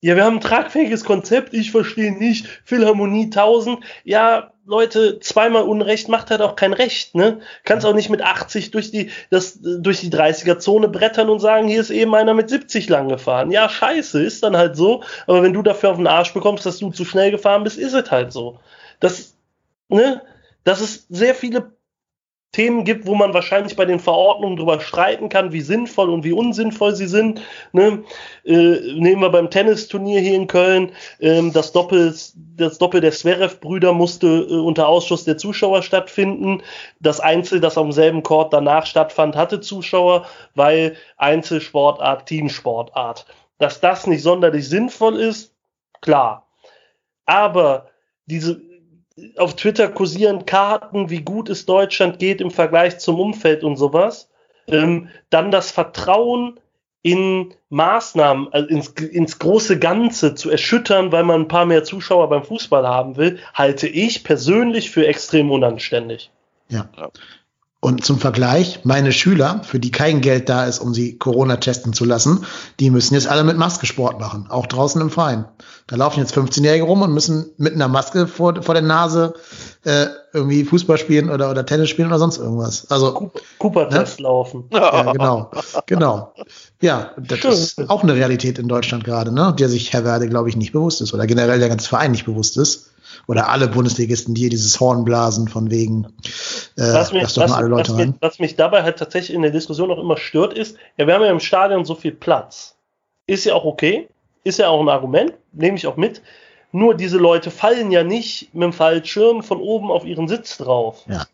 [0.00, 3.80] ja, wir haben ein tragfähiges Konzept, ich verstehe nicht, Philharmonie 1000.
[4.04, 7.40] Ja, Leute, zweimal Unrecht macht halt auch kein Recht, ne?
[7.64, 11.68] Kannst auch nicht mit 80 durch die, das, durch die 30er Zone brettern und sagen,
[11.68, 13.50] hier ist eben einer mit 70 lang gefahren.
[13.50, 15.02] Ja, scheiße, ist dann halt so.
[15.26, 17.94] Aber wenn du dafür auf den Arsch bekommst, dass du zu schnell gefahren bist, ist
[17.94, 18.60] es halt so.
[19.00, 19.34] Das,
[19.88, 20.20] ne?
[20.64, 21.72] Dass es sehr viele
[22.52, 26.32] Themen gibt, wo man wahrscheinlich bei den Verordnungen drüber streiten kann, wie sinnvoll und wie
[26.32, 27.42] unsinnvoll sie sind.
[27.72, 28.04] Ne?
[28.44, 32.14] Äh, nehmen wir beim Tennisturnier hier in Köln, ähm, das, Doppel,
[32.56, 36.62] das Doppel der Zverev-Brüder musste äh, unter Ausschuss der Zuschauer stattfinden.
[37.00, 43.26] Das Einzel, das am selben Court danach stattfand, hatte Zuschauer, weil Einzelsportart, Teamsportart.
[43.58, 45.54] Dass das nicht sonderlich sinnvoll ist,
[46.00, 46.48] klar.
[47.26, 47.90] Aber
[48.24, 48.62] diese,
[49.36, 54.30] auf Twitter kursieren Karten, wie gut es Deutschland geht im Vergleich zum Umfeld und sowas.
[54.66, 56.60] Ähm, dann das Vertrauen
[57.02, 62.28] in Maßnahmen, also ins, ins große Ganze zu erschüttern, weil man ein paar mehr Zuschauer
[62.28, 66.30] beim Fußball haben will, halte ich persönlich für extrem unanständig.
[66.68, 66.90] Ja.
[67.80, 71.92] Und zum Vergleich, meine Schüler, für die kein Geld da ist, um sie Corona testen
[71.92, 72.44] zu lassen,
[72.80, 75.44] die müssen jetzt alle mit Maske Sport machen, auch draußen im Verein.
[75.86, 79.34] Da laufen jetzt 15-Jährige rum und müssen mit einer Maske vor, vor der Nase
[79.84, 82.90] äh, irgendwie Fußball spielen oder, oder Tennis spielen oder sonst irgendwas.
[82.90, 83.30] Also
[83.60, 84.24] Cooper-Test ne?
[84.24, 84.64] laufen.
[84.72, 85.50] Ja, genau,
[85.86, 86.34] genau.
[86.80, 87.52] Ja, das Schön.
[87.52, 90.72] ist auch eine Realität in Deutschland gerade, ne, der sich Herr Werde, glaube ich, nicht
[90.72, 92.87] bewusst ist oder generell der ganze Verein nicht bewusst ist
[93.28, 96.06] oder alle Bundesligisten, die hier dieses Horn blasen von wegen,
[96.76, 98.08] äh, was mich, doch was, mal alle Leute was, rein.
[98.08, 101.14] Mich, was mich dabei halt tatsächlich in der Diskussion auch immer stört, ist, ja, wir
[101.14, 102.76] haben ja im Stadion so viel Platz.
[103.26, 104.08] Ist ja auch okay,
[104.44, 106.22] ist ja auch ein Argument, nehme ich auch mit.
[106.72, 111.04] Nur diese Leute fallen ja nicht mit dem Fallschirm von oben auf ihren Sitz drauf.
[111.06, 111.26] Ja.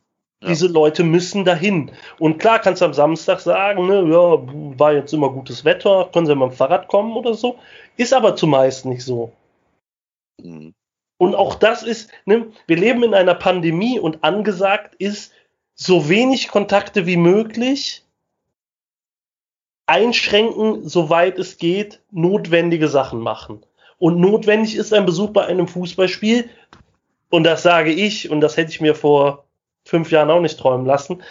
[0.47, 1.93] Diese Leute müssen dahin.
[2.19, 6.27] Und klar kannst du am Samstag sagen, ne, ja, war jetzt immer gutes Wetter, können
[6.27, 7.57] sie mit dem Fahrrad kommen oder so.
[7.97, 9.33] Ist aber zumeist nicht so.
[10.43, 10.75] Mhm.
[11.17, 15.33] Und auch das ist, ne, wir leben in einer Pandemie und angesagt ist,
[15.75, 18.05] so wenig Kontakte wie möglich
[19.87, 23.65] einschränken, soweit es geht, notwendige Sachen machen.
[23.99, 26.51] Und notwendig ist ein Besuch bei einem Fußballspiel,
[27.31, 29.45] und das sage ich, und das hätte ich mir vor
[29.85, 31.23] fünf Jahren auch nicht träumen lassen,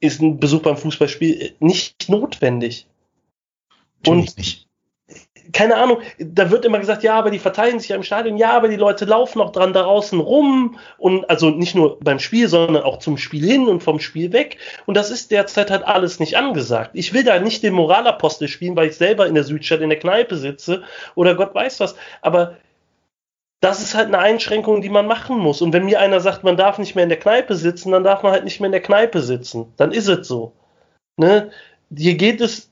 [0.00, 2.86] ist ein Besuch beim Fußballspiel nicht notwendig.
[3.98, 4.68] Natürlich und nicht
[5.52, 8.52] keine Ahnung, da wird immer gesagt, ja, aber die verteilen sich ja im Stadion, ja,
[8.52, 12.48] aber die Leute laufen auch dran da draußen rum und also nicht nur beim Spiel,
[12.48, 14.58] sondern auch zum Spiel hin und vom Spiel weg.
[14.86, 16.90] Und das ist derzeit halt alles nicht angesagt.
[16.94, 19.98] Ich will da nicht den Moralapostel spielen, weil ich selber in der Südstadt in der
[19.98, 20.82] Kneipe sitze
[21.14, 21.96] oder Gott weiß was.
[22.20, 22.56] Aber
[23.60, 25.62] das ist halt eine Einschränkung, die man machen muss.
[25.62, 28.24] Und wenn mir einer sagt, man darf nicht mehr in der Kneipe sitzen, dann darf
[28.24, 29.72] man halt nicht mehr in der Kneipe sitzen.
[29.76, 30.52] Dann ist es so.
[31.16, 31.50] Ne?
[31.96, 32.71] Hier geht es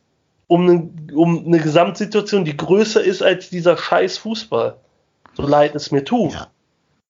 [0.50, 4.76] um, ne, um eine Gesamtsituation, die größer ist als dieser scheiß Fußball.
[5.34, 6.32] So leid es mir tut.
[6.32, 6.48] Ja.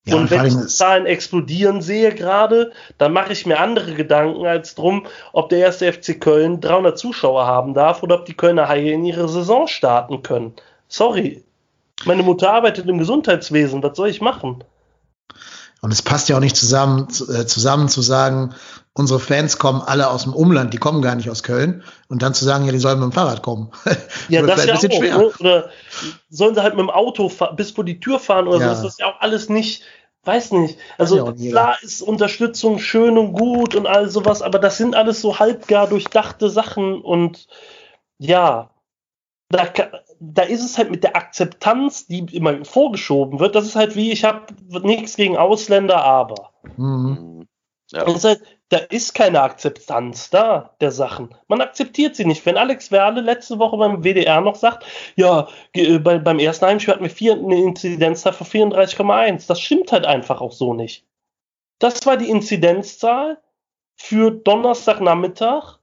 [0.05, 3.93] Ja, und und wenn ich die Zahlen explodieren sehe gerade, dann mache ich mir andere
[3.93, 8.33] Gedanken als drum, ob der erste FC Köln 300 Zuschauer haben darf oder ob die
[8.33, 10.53] Kölner Haie in ihre Saison starten können.
[10.87, 11.43] Sorry.
[12.05, 14.63] Meine Mutter arbeitet im Gesundheitswesen, was soll ich machen?
[15.83, 18.53] Und es passt ja auch nicht zusammen, zu- äh, zusammen zu sagen,
[18.93, 21.83] unsere Fans kommen alle aus dem Umland, die kommen gar nicht aus Köln.
[22.07, 23.71] Und dann zu sagen, ja, die sollen mit dem Fahrrad kommen.
[24.29, 24.97] Ja, das vielleicht ja ein bisschen auch.
[24.99, 25.17] schwer.
[25.17, 25.33] Ne?
[25.39, 25.69] Oder
[26.29, 28.75] sollen sie halt mit dem Auto bis vor die Tür fahren oder Ja.
[28.75, 28.83] so?
[28.83, 29.83] Das ist ja auch alles nicht,
[30.23, 30.77] weiß nicht.
[30.99, 35.19] Also ja klar ist Unterstützung schön und gut und all sowas, aber das sind alles
[35.21, 37.47] so halbgar durchdachte Sachen und
[38.19, 38.69] ja,
[39.49, 39.89] da, ka-
[40.23, 44.11] da ist es halt mit der Akzeptanz, die immer vorgeschoben wird, das ist halt wie,
[44.11, 44.53] ich habe
[44.83, 46.51] nichts gegen Ausländer, aber.
[46.77, 47.47] Mhm.
[47.91, 48.03] Ja.
[48.03, 51.35] Ist halt, da ist keine Akzeptanz da der Sachen.
[51.47, 52.45] Man akzeptiert sie nicht.
[52.45, 54.85] Wenn Alex Werle letzte Woche beim WDR noch sagt,
[55.15, 59.47] ja, äh, bei, beim ersten Heimspiel hatten wir vier, eine Inzidenzzahl von 34,1.
[59.47, 61.03] Das stimmt halt einfach auch so nicht.
[61.79, 63.39] Das war die Inzidenzzahl
[63.95, 65.79] für Donnerstagnachmittag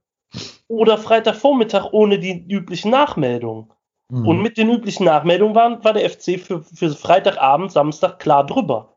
[0.68, 3.70] oder Freitagvormittag ohne die üblichen Nachmeldungen.
[4.10, 4.26] Mhm.
[4.26, 8.96] Und mit den üblichen Nachmeldungen waren, war der FC für, für Freitagabend, Samstag klar drüber.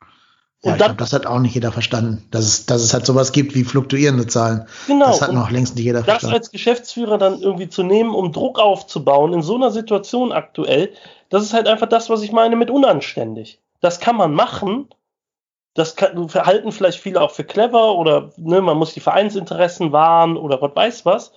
[0.00, 2.94] ja, Und ich dann, glaube, das hat auch nicht jeder verstanden, dass es, dass es
[2.94, 4.66] halt sowas gibt wie fluktuierende Zahlen.
[4.86, 5.06] genau.
[5.06, 6.36] das hat noch längst nicht jeder das verstanden.
[6.36, 10.90] als Geschäftsführer dann irgendwie zu nehmen, um Druck aufzubauen in so einer Situation aktuell,
[11.28, 13.60] das ist halt einfach das, was ich meine mit unanständig.
[13.80, 14.88] Das kann man machen.
[15.74, 20.38] Das kann, verhalten vielleicht viele auch für clever oder ne, man muss die Vereinsinteressen wahren
[20.38, 21.32] oder Gott weiß was.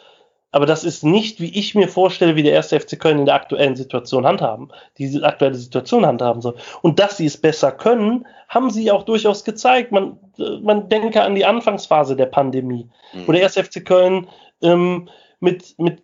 [0.51, 3.35] Aber das ist nicht, wie ich mir vorstelle, wie der erste FC Köln in der
[3.35, 6.55] aktuellen Situation handhaben, diese aktuelle Situation handhaben soll.
[6.81, 9.91] Und dass sie es besser können, haben sie auch durchaus gezeigt.
[9.91, 13.27] Man, äh, man denke an die Anfangsphase der Pandemie Mhm.
[13.27, 14.27] wo der erste FC Köln
[14.61, 15.09] ähm,
[15.39, 16.03] mit, mit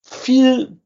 [0.00, 0.80] viel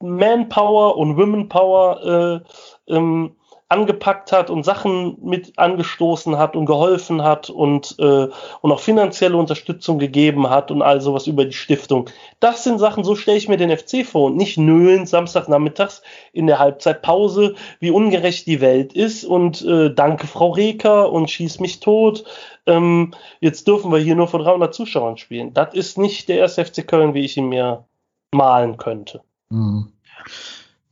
[0.00, 2.42] Manpower und Womenpower
[2.88, 3.36] äh, ähm,
[3.72, 8.28] angepackt hat und Sachen mit angestoßen hat und geholfen hat und, äh,
[8.60, 12.10] und auch finanzielle Unterstützung gegeben hat und all sowas über die Stiftung.
[12.38, 16.02] Das sind Sachen, so stelle ich mir den FC vor und nicht nölen Samstagnachmittags
[16.34, 21.58] in der Halbzeitpause, wie ungerecht die Welt ist und äh, danke Frau Reker und schieß
[21.60, 22.24] mich tot.
[22.66, 25.54] Ähm, jetzt dürfen wir hier nur vor 300 Zuschauern spielen.
[25.54, 27.84] Das ist nicht der erste FC Köln, wie ich ihn mir
[28.32, 29.22] malen könnte.
[29.48, 29.92] Mhm.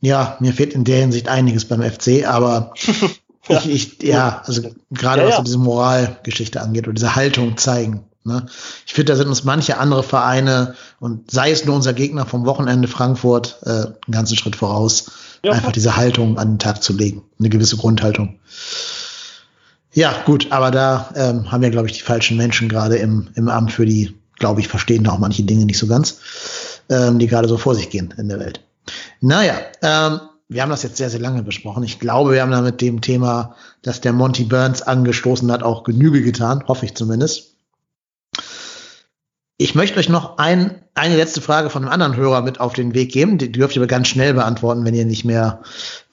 [0.01, 2.73] Ja, mir fehlt in der Hinsicht einiges beim FC, aber
[3.47, 3.59] Ja.
[3.65, 4.61] ich, ich, ja, also
[4.91, 5.43] gerade Ja, was ja.
[5.43, 8.05] diese Moralgeschichte angeht oder diese Haltung zeigen.
[8.23, 8.45] Ne?
[8.85, 12.45] Ich finde, da sind uns manche andere Vereine und sei es nur unser Gegner vom
[12.45, 15.09] Wochenende Frankfurt äh, einen ganzen Schritt voraus,
[15.43, 15.53] Ja.
[15.53, 18.37] einfach diese Haltung an den Tag zu legen, eine gewisse Grundhaltung.
[19.93, 23.49] Ja, gut, aber da ähm, haben wir, glaube ich, die falschen Menschen gerade im, im
[23.49, 26.19] Amt für die, glaube ich, verstehen da auch manche Dinge nicht so ganz,
[26.89, 28.61] ähm, die gerade so vor sich gehen in der Welt.
[29.19, 31.83] Naja, ähm, wir haben das jetzt sehr, sehr lange besprochen.
[31.83, 35.83] Ich glaube, wir haben da mit dem Thema, das der Monty Burns angestoßen hat, auch
[35.83, 37.55] Genüge getan, hoffe ich zumindest.
[39.57, 42.93] Ich möchte euch noch ein, eine letzte Frage von einem anderen Hörer mit auf den
[42.95, 43.37] Weg geben.
[43.37, 45.61] Die dürft ihr aber ganz schnell beantworten, wenn ihr nicht mehr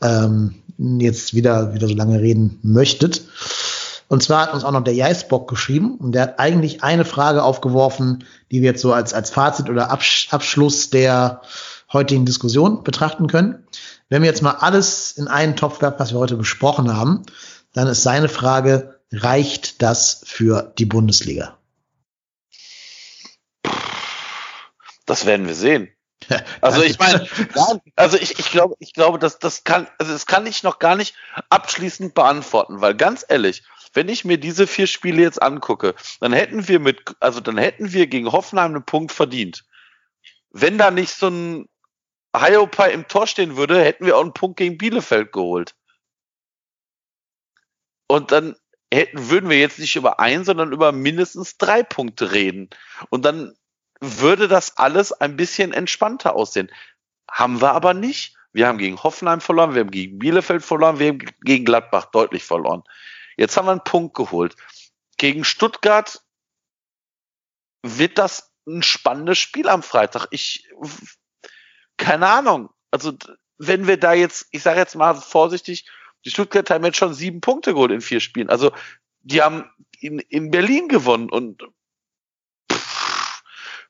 [0.02, 3.22] ähm, jetzt wieder, wieder so lange reden möchtet.
[4.06, 7.42] Und zwar hat uns auch noch der Jeisbock geschrieben und der hat eigentlich eine Frage
[7.42, 11.42] aufgeworfen, die wir jetzt so als, als Fazit oder Absch Abschluss der
[11.92, 13.66] heutigen Diskussion betrachten können.
[14.08, 17.22] Wenn wir jetzt mal alles in einen Topf werfen, was wir heute besprochen haben,
[17.72, 21.58] dann ist seine Frage, reicht das für die Bundesliga?
[25.06, 25.88] Das werden wir sehen.
[26.60, 27.26] Also ich meine,
[27.96, 30.96] also ich, ich glaube, ich glaube, dass das kann, also das kann ich noch gar
[30.96, 31.14] nicht
[31.48, 33.62] abschließend beantworten, weil ganz ehrlich,
[33.94, 37.92] wenn ich mir diese vier Spiele jetzt angucke, dann hätten wir mit, also dann hätten
[37.92, 39.64] wir gegen Hoffenheim einen Punkt verdient.
[40.50, 41.68] Wenn da nicht so ein
[42.40, 45.74] Hiopai im Tor stehen würde, hätten wir auch einen Punkt gegen Bielefeld geholt.
[48.06, 48.56] Und dann
[48.92, 52.70] hätten, würden wir jetzt nicht über ein, sondern über mindestens drei Punkte reden.
[53.10, 53.54] Und dann
[54.00, 56.70] würde das alles ein bisschen entspannter aussehen.
[57.30, 58.36] Haben wir aber nicht.
[58.52, 62.44] Wir haben gegen Hoffenheim verloren, wir haben gegen Bielefeld verloren, wir haben gegen Gladbach deutlich
[62.44, 62.82] verloren.
[63.36, 64.56] Jetzt haben wir einen Punkt geholt.
[65.18, 66.22] Gegen Stuttgart
[67.82, 70.26] wird das ein spannendes Spiel am Freitag.
[70.30, 70.68] Ich,
[71.98, 72.70] keine Ahnung.
[72.90, 73.12] Also,
[73.58, 75.86] wenn wir da jetzt, ich sage jetzt mal vorsichtig,
[76.24, 78.48] die Stuttgart haben jetzt schon sieben Punkte geholt in vier Spielen.
[78.48, 78.72] Also,
[79.20, 79.70] die haben
[80.00, 81.62] in, in Berlin gewonnen und
[82.72, 83.42] pff,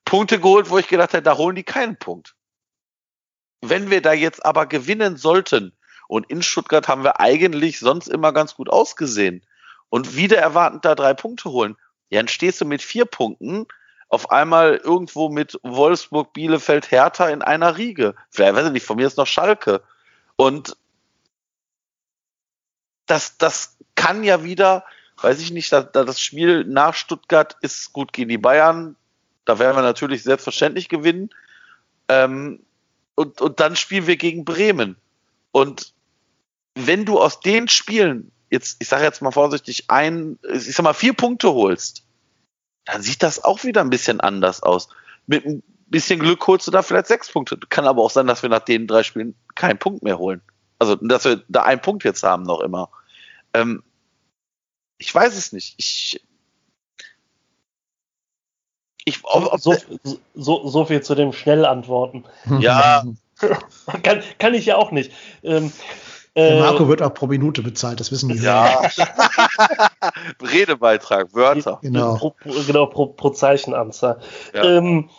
[0.05, 2.35] Punkte geholt, wo ich gedacht hätte, da holen die keinen Punkt.
[3.61, 5.75] Wenn wir da jetzt aber gewinnen sollten,
[6.09, 9.45] und in Stuttgart haben wir eigentlich sonst immer ganz gut ausgesehen,
[9.91, 11.77] und wieder erwartend da drei Punkte holen,
[12.11, 13.67] dann stehst du mit vier Punkten
[14.09, 18.15] auf einmal irgendwo mit Wolfsburg, Bielefeld, Hertha in einer Riege.
[18.31, 19.83] Vielleicht, weiß ich nicht, von mir ist noch Schalke.
[20.37, 20.77] Und
[23.07, 24.85] das, das kann ja wieder,
[25.21, 28.97] weiß ich nicht, da, da das Spiel nach Stuttgart ist gut gegen die Bayern.
[29.45, 31.31] Da werden wir natürlich selbstverständlich gewinnen.
[32.09, 32.61] Ähm,
[33.15, 34.97] und, und dann spielen wir gegen Bremen.
[35.53, 35.93] Und
[36.75, 40.95] wenn du aus den Spielen jetzt, ich sage jetzt mal vorsichtig, ein, ich sag mal,
[40.95, 42.05] vier Punkte holst,
[42.93, 44.89] dann sieht das auch wieder ein bisschen anders aus.
[45.27, 47.59] Mit ein bisschen Glück holst du da vielleicht sechs Punkte.
[47.69, 50.41] Kann aber auch sein, dass wir nach den drei Spielen keinen Punkt mehr holen.
[50.79, 52.89] Also, dass wir da einen Punkt jetzt haben noch immer.
[53.53, 53.83] Ähm,
[54.97, 55.75] ich weiß es nicht.
[55.77, 56.21] Ich,
[59.05, 59.75] ich, ob, ob so,
[60.35, 62.25] so, so viel zu dem Schnellantworten.
[62.59, 63.05] Ja.
[64.03, 65.13] kann, kann ich ja auch nicht.
[65.43, 65.73] Ähm,
[66.39, 68.39] äh, Marco wird auch pro Minute bezahlt, das wissen die.
[68.39, 68.81] Ja.
[70.43, 71.79] Redebeitrag, Wörter.
[71.83, 72.17] Genau.
[72.17, 72.35] Pro,
[72.67, 74.21] genau, pro, pro Zeichenanzahl.
[74.55, 74.65] Ja.
[74.65, 75.11] Ähm,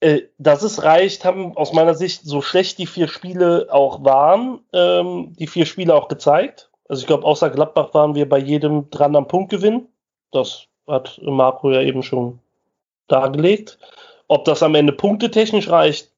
[0.00, 4.60] äh, dass es reicht, haben aus meiner Sicht, so schlecht die vier Spiele auch waren,
[4.72, 6.70] ähm, die vier Spiele auch gezeigt.
[6.88, 9.88] Also ich glaube, außer Gladbach waren wir bei jedem dran am Punkt gewinnen.
[10.30, 12.38] Das hat Marco ja eben schon
[13.08, 13.78] dargelegt.
[14.28, 16.12] Ob das am Ende punktetechnisch reicht,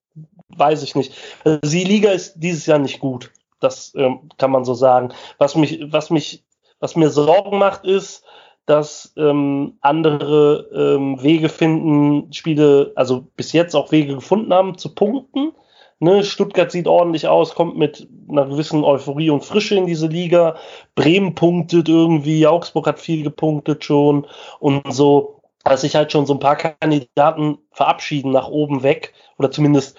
[0.48, 1.14] weiß ich nicht.
[1.44, 3.30] Also die Liga ist dieses Jahr nicht gut.
[3.60, 5.12] Das ähm, kann man so sagen.
[5.38, 6.44] Was mich, was mich,
[6.80, 8.24] was mir Sorgen macht, ist,
[8.66, 14.94] dass ähm, andere ähm, Wege finden, Spiele, also bis jetzt auch Wege gefunden haben, zu
[14.94, 15.52] punkten.
[15.98, 20.56] Ne, Stuttgart sieht ordentlich aus, kommt mit einer gewissen Euphorie und Frische in diese Liga.
[20.94, 24.26] Bremen punktet irgendwie, Augsburg hat viel gepunktet schon
[24.60, 29.50] und so, dass sich halt schon so ein paar Kandidaten verabschieden nach oben weg oder
[29.50, 29.98] zumindest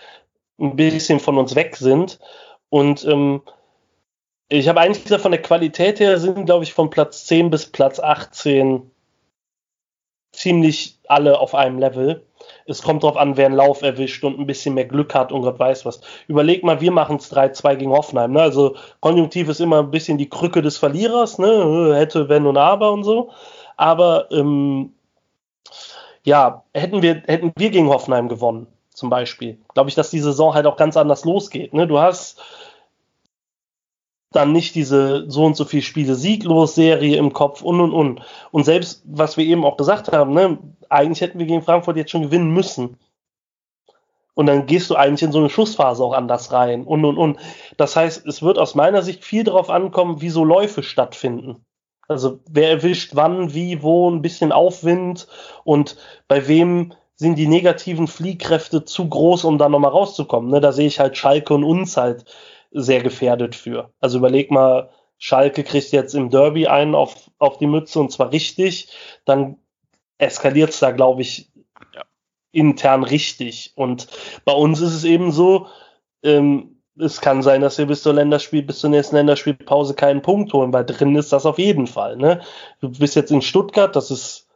[0.59, 2.19] ein bisschen von uns weg sind.
[2.71, 3.41] Und ähm,
[4.47, 7.67] ich habe eigentlich gesagt, von der Qualität her sind, glaube ich, von Platz 10 bis
[7.67, 8.89] Platz 18
[10.31, 12.25] ziemlich alle auf einem Level.
[12.65, 15.41] Es kommt darauf an, wer einen Lauf erwischt und ein bisschen mehr Glück hat und
[15.41, 15.99] Gott weiß was.
[16.27, 18.31] Überleg mal, wir machen es 3-2 gegen Hoffenheim.
[18.31, 18.41] Ne?
[18.41, 21.93] Also Konjunktiv ist immer ein bisschen die Krücke des Verlierers, ne?
[21.95, 23.31] hätte, wenn und aber und so.
[23.75, 24.93] Aber ähm,
[26.23, 30.53] ja, hätten wir, hätten wir gegen Hoffenheim gewonnen, zum Beispiel, glaube ich, dass die Saison
[30.53, 31.73] halt auch ganz anders losgeht.
[31.73, 31.87] Ne?
[31.87, 32.41] Du hast
[34.31, 38.21] dann nicht diese so und so viel Spiele sieglos Serie im Kopf und und und.
[38.51, 40.57] Und selbst, was wir eben auch gesagt haben, ne,
[40.89, 42.97] eigentlich hätten wir gegen Frankfurt jetzt schon gewinnen müssen.
[44.33, 47.39] Und dann gehst du eigentlich in so eine Schussphase auch anders rein und und und.
[47.75, 51.65] Das heißt, es wird aus meiner Sicht viel darauf ankommen, wie so Läufe stattfinden.
[52.07, 55.27] Also wer erwischt wann, wie, wo, ein bisschen Aufwind
[55.63, 55.97] und
[56.27, 60.49] bei wem sind die negativen Fliehkräfte zu groß, um da nochmal rauszukommen.
[60.49, 62.25] Ne, da sehe ich halt Schalke und uns halt
[62.71, 63.91] sehr gefährdet für.
[63.99, 64.89] Also überleg mal,
[65.19, 68.89] Schalke kriegt jetzt im Derby einen auf, auf die Mütze und zwar richtig,
[69.23, 69.59] dann
[70.17, 71.51] eskaliert es da, glaube ich,
[71.93, 72.01] ja.
[72.53, 73.73] intern richtig.
[73.75, 74.07] Und
[74.43, 75.67] bei uns ist es eben so,
[76.23, 80.53] ähm, es kann sein, dass wir bis zur Länderspiel, bis zur nächsten Länderspielpause keinen Punkt
[80.53, 82.17] holen, weil drin ist das auf jeden Fall.
[82.17, 82.41] Ne?
[82.79, 84.47] Du bist jetzt in Stuttgart, das ist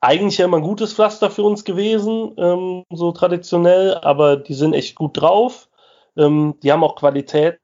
[0.00, 4.74] eigentlich ja immer ein gutes Pflaster für uns gewesen, ähm, so traditionell, aber die sind
[4.74, 5.68] echt gut drauf.
[6.16, 7.58] Ähm, die haben auch Qualitäten,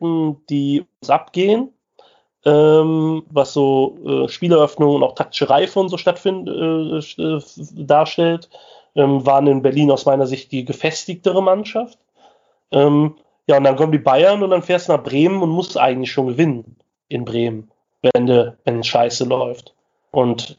[0.00, 1.72] die uns abgehen,
[2.44, 6.54] ähm, was so äh, Spieleröffnung und auch taktische Reife und so stattfindet,
[7.18, 7.42] äh, äh,
[7.86, 8.50] darstellt.
[8.94, 11.98] Ähm, waren in Berlin aus meiner Sicht die gefestigtere Mannschaft.
[12.70, 15.78] Ähm, ja, und dann kommen die Bayern und dann fährst du nach Bremen und musst
[15.78, 16.76] eigentlich schon gewinnen
[17.08, 17.70] in Bremen,
[18.02, 19.74] wenn, de, wenn Scheiße läuft.
[20.10, 20.58] Und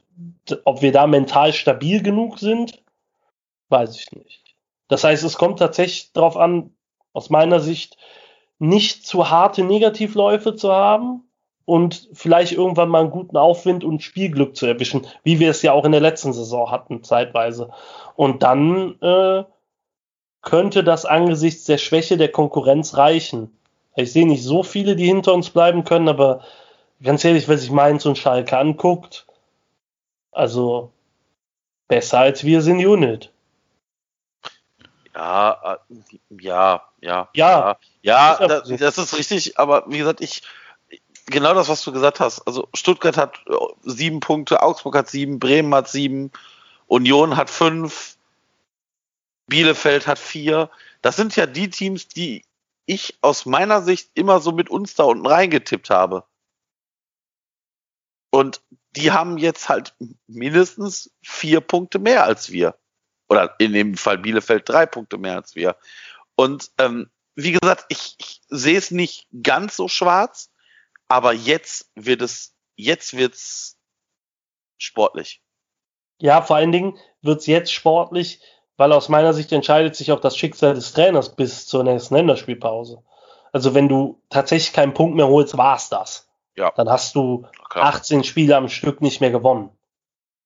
[0.65, 2.81] ob wir da mental stabil genug sind,
[3.69, 4.55] weiß ich nicht.
[4.87, 6.71] Das heißt, es kommt tatsächlich darauf an,
[7.13, 7.97] aus meiner Sicht
[8.59, 11.23] nicht zu harte Negativläufe zu haben
[11.65, 15.73] und vielleicht irgendwann mal einen guten Aufwind und Spielglück zu erwischen, wie wir es ja
[15.73, 17.71] auch in der letzten Saison hatten, zeitweise.
[18.15, 19.43] Und dann äh,
[20.41, 23.51] könnte das angesichts der Schwäche der Konkurrenz reichen.
[23.97, 26.41] Ich sehe nicht so viele, die hinter uns bleiben können, aber
[27.03, 29.26] ganz ehrlich, wenn sich Mainz und Schalke anguckt,
[30.37, 30.91] also
[31.87, 33.31] besser als wir sind Unit.
[35.13, 36.05] Ja, äh,
[36.39, 37.29] ja, ja.
[37.33, 40.43] Ja, ja, ja das, das ist richtig, aber wie gesagt, ich,
[41.25, 42.41] genau das, was du gesagt hast.
[42.41, 46.31] Also Stuttgart hat äh, sieben Punkte, Augsburg hat sieben, Bremen hat sieben,
[46.85, 48.17] Union hat fünf,
[49.47, 50.69] Bielefeld hat vier.
[51.01, 52.43] Das sind ja die Teams, die
[52.85, 56.23] ich aus meiner Sicht immer so mit uns da unten reingetippt habe.
[58.29, 58.61] Und
[58.97, 59.93] die haben jetzt halt
[60.27, 62.75] mindestens vier Punkte mehr als wir.
[63.29, 65.75] Oder in dem Fall Bielefeld drei Punkte mehr als wir.
[66.35, 70.49] Und ähm, wie gesagt, ich, ich sehe es nicht ganz so schwarz,
[71.07, 73.77] aber jetzt wird es, jetzt wird's
[74.77, 75.41] sportlich.
[76.19, 78.41] Ja, vor allen Dingen wird's jetzt sportlich,
[78.77, 83.03] weil aus meiner Sicht entscheidet sich auch das Schicksal des Trainers bis zur nächsten Länderspielpause.
[83.51, 86.26] Also wenn du tatsächlich keinen Punkt mehr holst, war's das.
[86.57, 86.71] Ja.
[86.75, 87.85] Dann hast du Klar.
[87.85, 89.69] 18 Spiele am Stück nicht mehr gewonnen.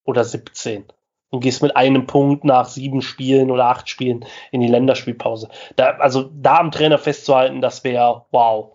[0.04, 0.86] Oder 17.
[1.30, 5.48] Und gehst mit einem Punkt nach sieben Spielen oder acht Spielen in die Länderspielpause.
[5.78, 8.72] Da, also da am Trainer festzuhalten, das wäre wow.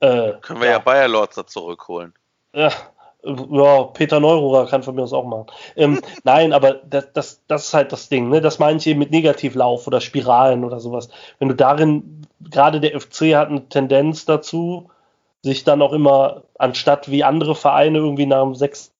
[0.00, 2.12] Äh, Können wir ja, Bayer Lorzer zurückholen.
[2.52, 2.70] ja,
[3.24, 5.46] ja, Peter Neururer kann von mir aus auch machen.
[5.76, 8.42] Ähm, nein, aber das, das, das ist halt das Ding, ne?
[8.42, 11.08] Das meine ich eben mit Negativlauf oder Spiralen oder sowas.
[11.38, 14.90] Wenn du darin, gerade der FC hat eine Tendenz dazu,
[15.44, 18.92] sich dann auch immer, anstatt wie andere Vereine irgendwie nach dem sechsten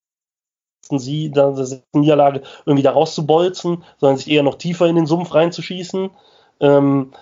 [0.91, 5.07] Sie, nach der sechsten Niederlage irgendwie da rauszubolzen, sondern sich eher noch tiefer in den
[5.07, 6.11] Sumpf reinzuschießen.
[6.61, 7.13] Ähm,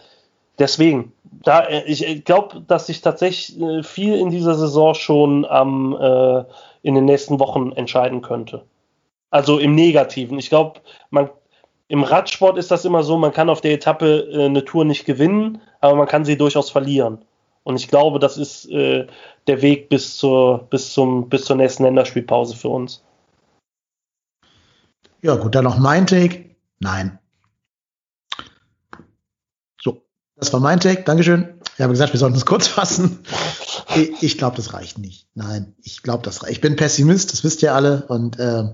[0.58, 1.12] deswegen,
[1.44, 6.44] da, äh, ich glaube, dass sich tatsächlich äh, viel in dieser Saison schon am äh,
[6.82, 8.64] in den nächsten Wochen entscheiden könnte.
[9.30, 10.40] Also im Negativen.
[10.40, 10.80] Ich glaube,
[11.10, 11.30] man
[11.86, 15.04] im Radsport ist das immer so, man kann auf der Etappe äh, eine Tour nicht
[15.04, 17.24] gewinnen, aber man kann sie durchaus verlieren.
[17.64, 19.06] Und ich glaube, das ist äh,
[19.46, 23.02] der Weg bis zur, bis, zum, bis zur nächsten Länderspielpause für uns.
[25.22, 26.56] Ja, gut, dann noch mein Take.
[26.80, 27.18] Nein.
[29.80, 30.02] So,
[30.36, 31.04] das war mein Take.
[31.04, 31.60] Dankeschön.
[31.74, 33.20] Ich habe gesagt, wir sollten es kurz fassen.
[34.20, 35.28] Ich, glaube, das reicht nicht.
[35.34, 36.52] Nein, ich glaube, das reicht.
[36.52, 38.64] Ich bin Pessimist, das wisst ihr alle, und äh,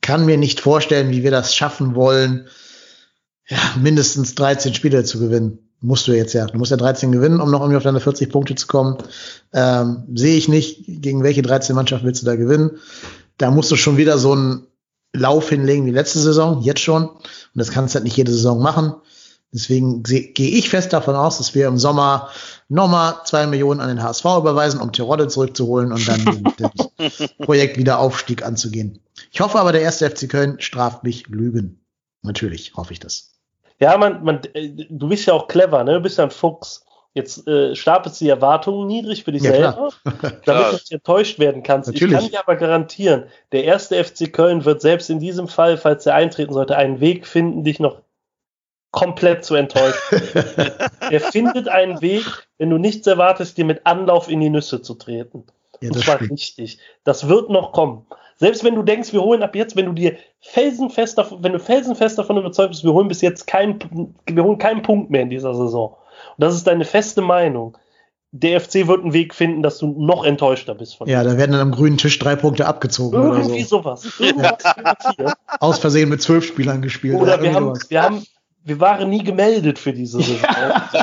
[0.00, 2.48] kann mir nicht vorstellen, wie wir das schaffen wollen,
[3.48, 5.63] ja, mindestens 13 Spiele zu gewinnen.
[5.84, 6.46] Musst du jetzt ja.
[6.46, 8.96] Du musst ja 13 gewinnen, um noch irgendwie auf deine 40 Punkte zu kommen.
[9.52, 12.78] Ähm, Sehe ich nicht, gegen welche 13 Mannschaften willst du da gewinnen.
[13.36, 14.66] Da musst du schon wieder so einen
[15.12, 17.08] Lauf hinlegen wie letzte Saison, jetzt schon.
[17.08, 17.20] Und
[17.52, 18.94] das kannst du halt nicht jede Saison machen.
[19.52, 22.30] Deswegen gehe ich fest davon aus, dass wir im Sommer
[22.70, 27.98] nochmal zwei Millionen an den HSV überweisen, um Tirode zurückzuholen und dann das Projekt wieder
[27.98, 29.00] Aufstieg anzugehen.
[29.30, 31.84] Ich hoffe aber, der erste FC Köln straft mich Lügen.
[32.22, 33.33] Natürlich hoffe ich das.
[33.80, 35.94] Ja, man, man, äh, du bist ja auch clever, ne?
[35.94, 36.84] Du bist ja ein Fuchs.
[37.14, 39.88] Jetzt äh, stapelst du die Erwartungen niedrig für dich Ja, selber,
[40.44, 41.88] damit du nicht enttäuscht werden kannst.
[41.88, 42.12] Natürlich.
[42.12, 46.06] Ich kann dir aber garantieren, der erste FC Köln wird selbst in diesem Fall, falls
[46.06, 48.00] er eintreten sollte, einen Weg finden, dich noch
[48.90, 49.94] komplett zu enttäuschen.
[51.00, 52.24] er findet einen Weg,
[52.58, 55.44] wenn du nichts erwartest, dir mit Anlauf in die Nüsse zu treten.
[55.80, 56.32] Ja, Und das zwar stimmt.
[56.32, 56.78] richtig.
[57.04, 58.06] Das wird noch kommen.
[58.36, 61.58] Selbst wenn du denkst, wir holen ab jetzt, wenn du dir felsenfest davon, wenn du
[61.60, 63.78] felsenfest davon überzeugt bist, wir holen bis jetzt keinen,
[64.26, 65.92] wir holen keinen Punkt mehr in dieser Saison.
[66.36, 67.76] Und das ist deine feste Meinung.
[68.32, 71.52] Der FC wird einen Weg finden, dass du noch enttäuschter bist von Ja, da werden
[71.52, 73.78] dann am grünen Tisch drei Punkte abgezogen oder Irgendwie so.
[73.78, 74.18] sowas.
[74.18, 75.32] Irgendwas passieren.
[75.60, 77.14] Aus Versehen mit zwölf Spielern gespielt.
[77.14, 78.26] Oder wir irgendwie haben, wir haben,
[78.64, 80.48] wir waren nie gemeldet für diese Saison.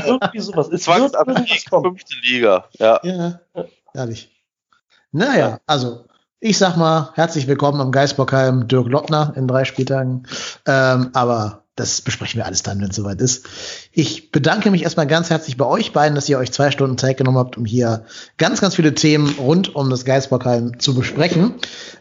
[0.05, 0.67] Irgendwie sowas.
[0.73, 1.15] Es wird
[1.69, 2.65] fünfte Liga.
[2.77, 2.99] Ja.
[3.03, 3.39] Ja,
[3.93, 4.29] ehrlich.
[5.13, 6.03] Naja, also
[6.43, 10.23] ich sag mal, herzlich willkommen am Geisbockheim Dirk Lottner in drei Spieltagen.
[10.65, 13.45] Ähm, aber das besprechen wir alles dann, wenn es soweit ist.
[13.91, 17.17] Ich bedanke mich erstmal ganz herzlich bei euch beiden, dass ihr euch zwei Stunden Zeit
[17.17, 18.05] genommen habt, um hier
[18.39, 21.53] ganz, ganz viele Themen rund um das Geisbockheim zu besprechen.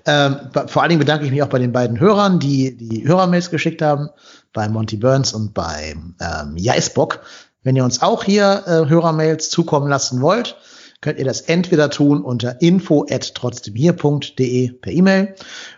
[0.06, 0.36] Ähm,
[0.68, 3.82] vor allen Dingen bedanke ich mich auch bei den beiden Hörern, die die Hörermails geschickt
[3.82, 4.08] haben,
[4.54, 7.20] bei Monty Burns und bei ähm, Jaisbock.
[7.62, 10.56] Wenn ihr uns auch hier äh, Hörermails zukommen lassen wollt,
[11.00, 15.34] könnt ihr das entweder tun unter info at trotzdemhier.de per E-Mail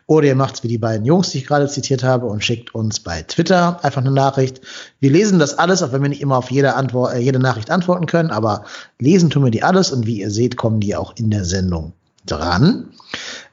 [0.07, 3.01] oder ihr macht's wie die beiden Jungs, die ich gerade zitiert habe und schickt uns
[3.01, 4.61] bei Twitter einfach eine Nachricht.
[4.99, 7.71] Wir lesen das alles, auch wenn wir nicht immer auf jede, Antwort, äh, jede Nachricht
[7.71, 8.65] antworten können, aber
[8.99, 11.93] lesen tun wir die alles und wie ihr seht, kommen die auch in der Sendung
[12.27, 12.91] dran.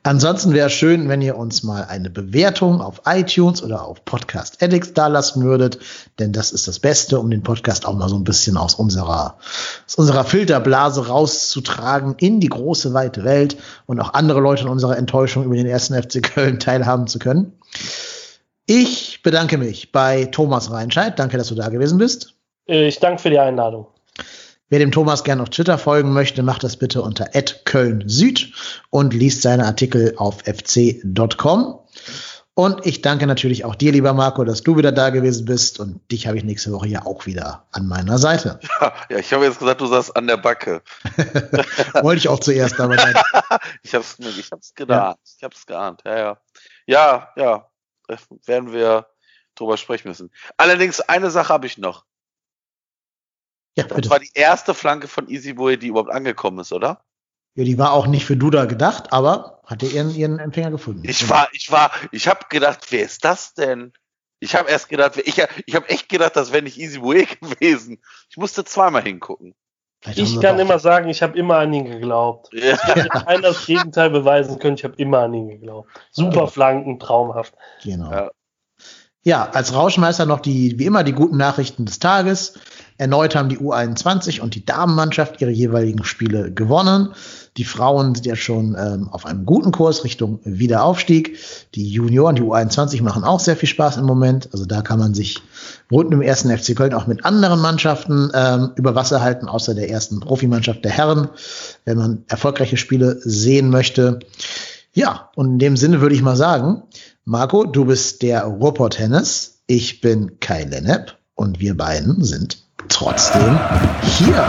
[0.09, 4.63] Ansonsten wäre es schön, wenn ihr uns mal eine Bewertung auf iTunes oder auf Podcast
[4.63, 5.77] Addicts dalassen würdet,
[6.17, 9.37] denn das ist das Beste, um den Podcast auch mal so ein bisschen aus unserer,
[9.85, 14.97] aus unserer Filterblase rauszutragen in die große, weite Welt und auch andere Leute an unserer
[14.97, 17.53] Enttäuschung über den ersten FC Köln teilhaben zu können.
[18.65, 21.19] Ich bedanke mich bei Thomas Reinscheid.
[21.19, 22.33] Danke, dass du da gewesen bist.
[22.65, 23.85] Ich danke für die Einladung.
[24.69, 28.53] Wer dem Thomas gerne auf Twitter folgen möchte, macht das bitte unter @köln_süd
[28.91, 31.79] und liest seine Artikel auf fc.com.
[32.53, 35.79] Und ich danke natürlich auch dir, lieber Marco, dass du wieder da gewesen bist.
[35.79, 38.59] Und dich habe ich nächste Woche ja auch wieder an meiner Seite.
[39.09, 40.83] Ja, ich habe jetzt gesagt, du saßt an der Backe.
[42.01, 43.15] Wollte ich auch zuerst, aber nein.
[43.81, 45.17] Ich hab's, ich hab's geahnt.
[45.37, 46.01] Ich hab's geahnt.
[46.05, 46.37] Ja, ja.
[46.85, 47.69] Ja, ja.
[48.07, 49.07] Da werden wir
[49.55, 50.29] drüber sprechen müssen.
[50.57, 52.05] Allerdings, eine Sache habe ich noch.
[53.75, 54.09] Ja, Das bitte.
[54.09, 57.01] war die erste Flanke von Easy Boy, die überhaupt angekommen ist, oder?
[57.55, 61.01] Ja, die war auch nicht für Duda gedacht, aber hatte ihren, ihren Empfänger gefunden.
[61.03, 63.93] Ich war, ich war, ich habe gedacht, wer ist das denn?
[64.39, 67.25] Ich habe erst gedacht, wer- ich, ich habe echt gedacht, das wäre nicht Easy Boy
[67.41, 68.01] gewesen.
[68.29, 69.55] Ich musste zweimal hingucken.
[70.01, 72.49] Vielleicht Ich kann immer sagen, ich habe immer an ihn geglaubt.
[72.53, 72.75] Ja.
[72.75, 75.89] Ich hätte keiner das Gegenteil beweisen können, ich habe immer an ihn geglaubt.
[76.11, 77.53] Super Flanken, traumhaft.
[77.83, 78.09] Genau.
[78.11, 78.31] Ja.
[79.23, 82.57] Ja, als Rauschmeister noch die, wie immer, die guten Nachrichten des Tages.
[82.99, 87.13] Erneut haben die U21 und die Damenmannschaft ihre jeweiligen Spiele gewonnen.
[87.55, 91.37] Die Frauen sind ja schon ähm, auf einem guten Kurs Richtung Wiederaufstieg.
[91.75, 94.49] Die Junioren, die U21 machen auch sehr viel Spaß im Moment.
[94.51, 95.41] Also da kann man sich
[95.89, 99.75] rund um den ersten FC Köln auch mit anderen Mannschaften ähm, über Wasser halten, außer
[99.75, 101.29] der ersten Profimannschaft der Herren,
[101.85, 104.19] wenn man erfolgreiche Spiele sehen möchte.
[104.91, 106.83] Ja, und in dem Sinne würde ich mal sagen,
[107.23, 113.59] Marco, du bist der Ruhrpott Hennes, ich bin Kai Lennep und wir beiden sind trotzdem
[114.01, 114.43] hier.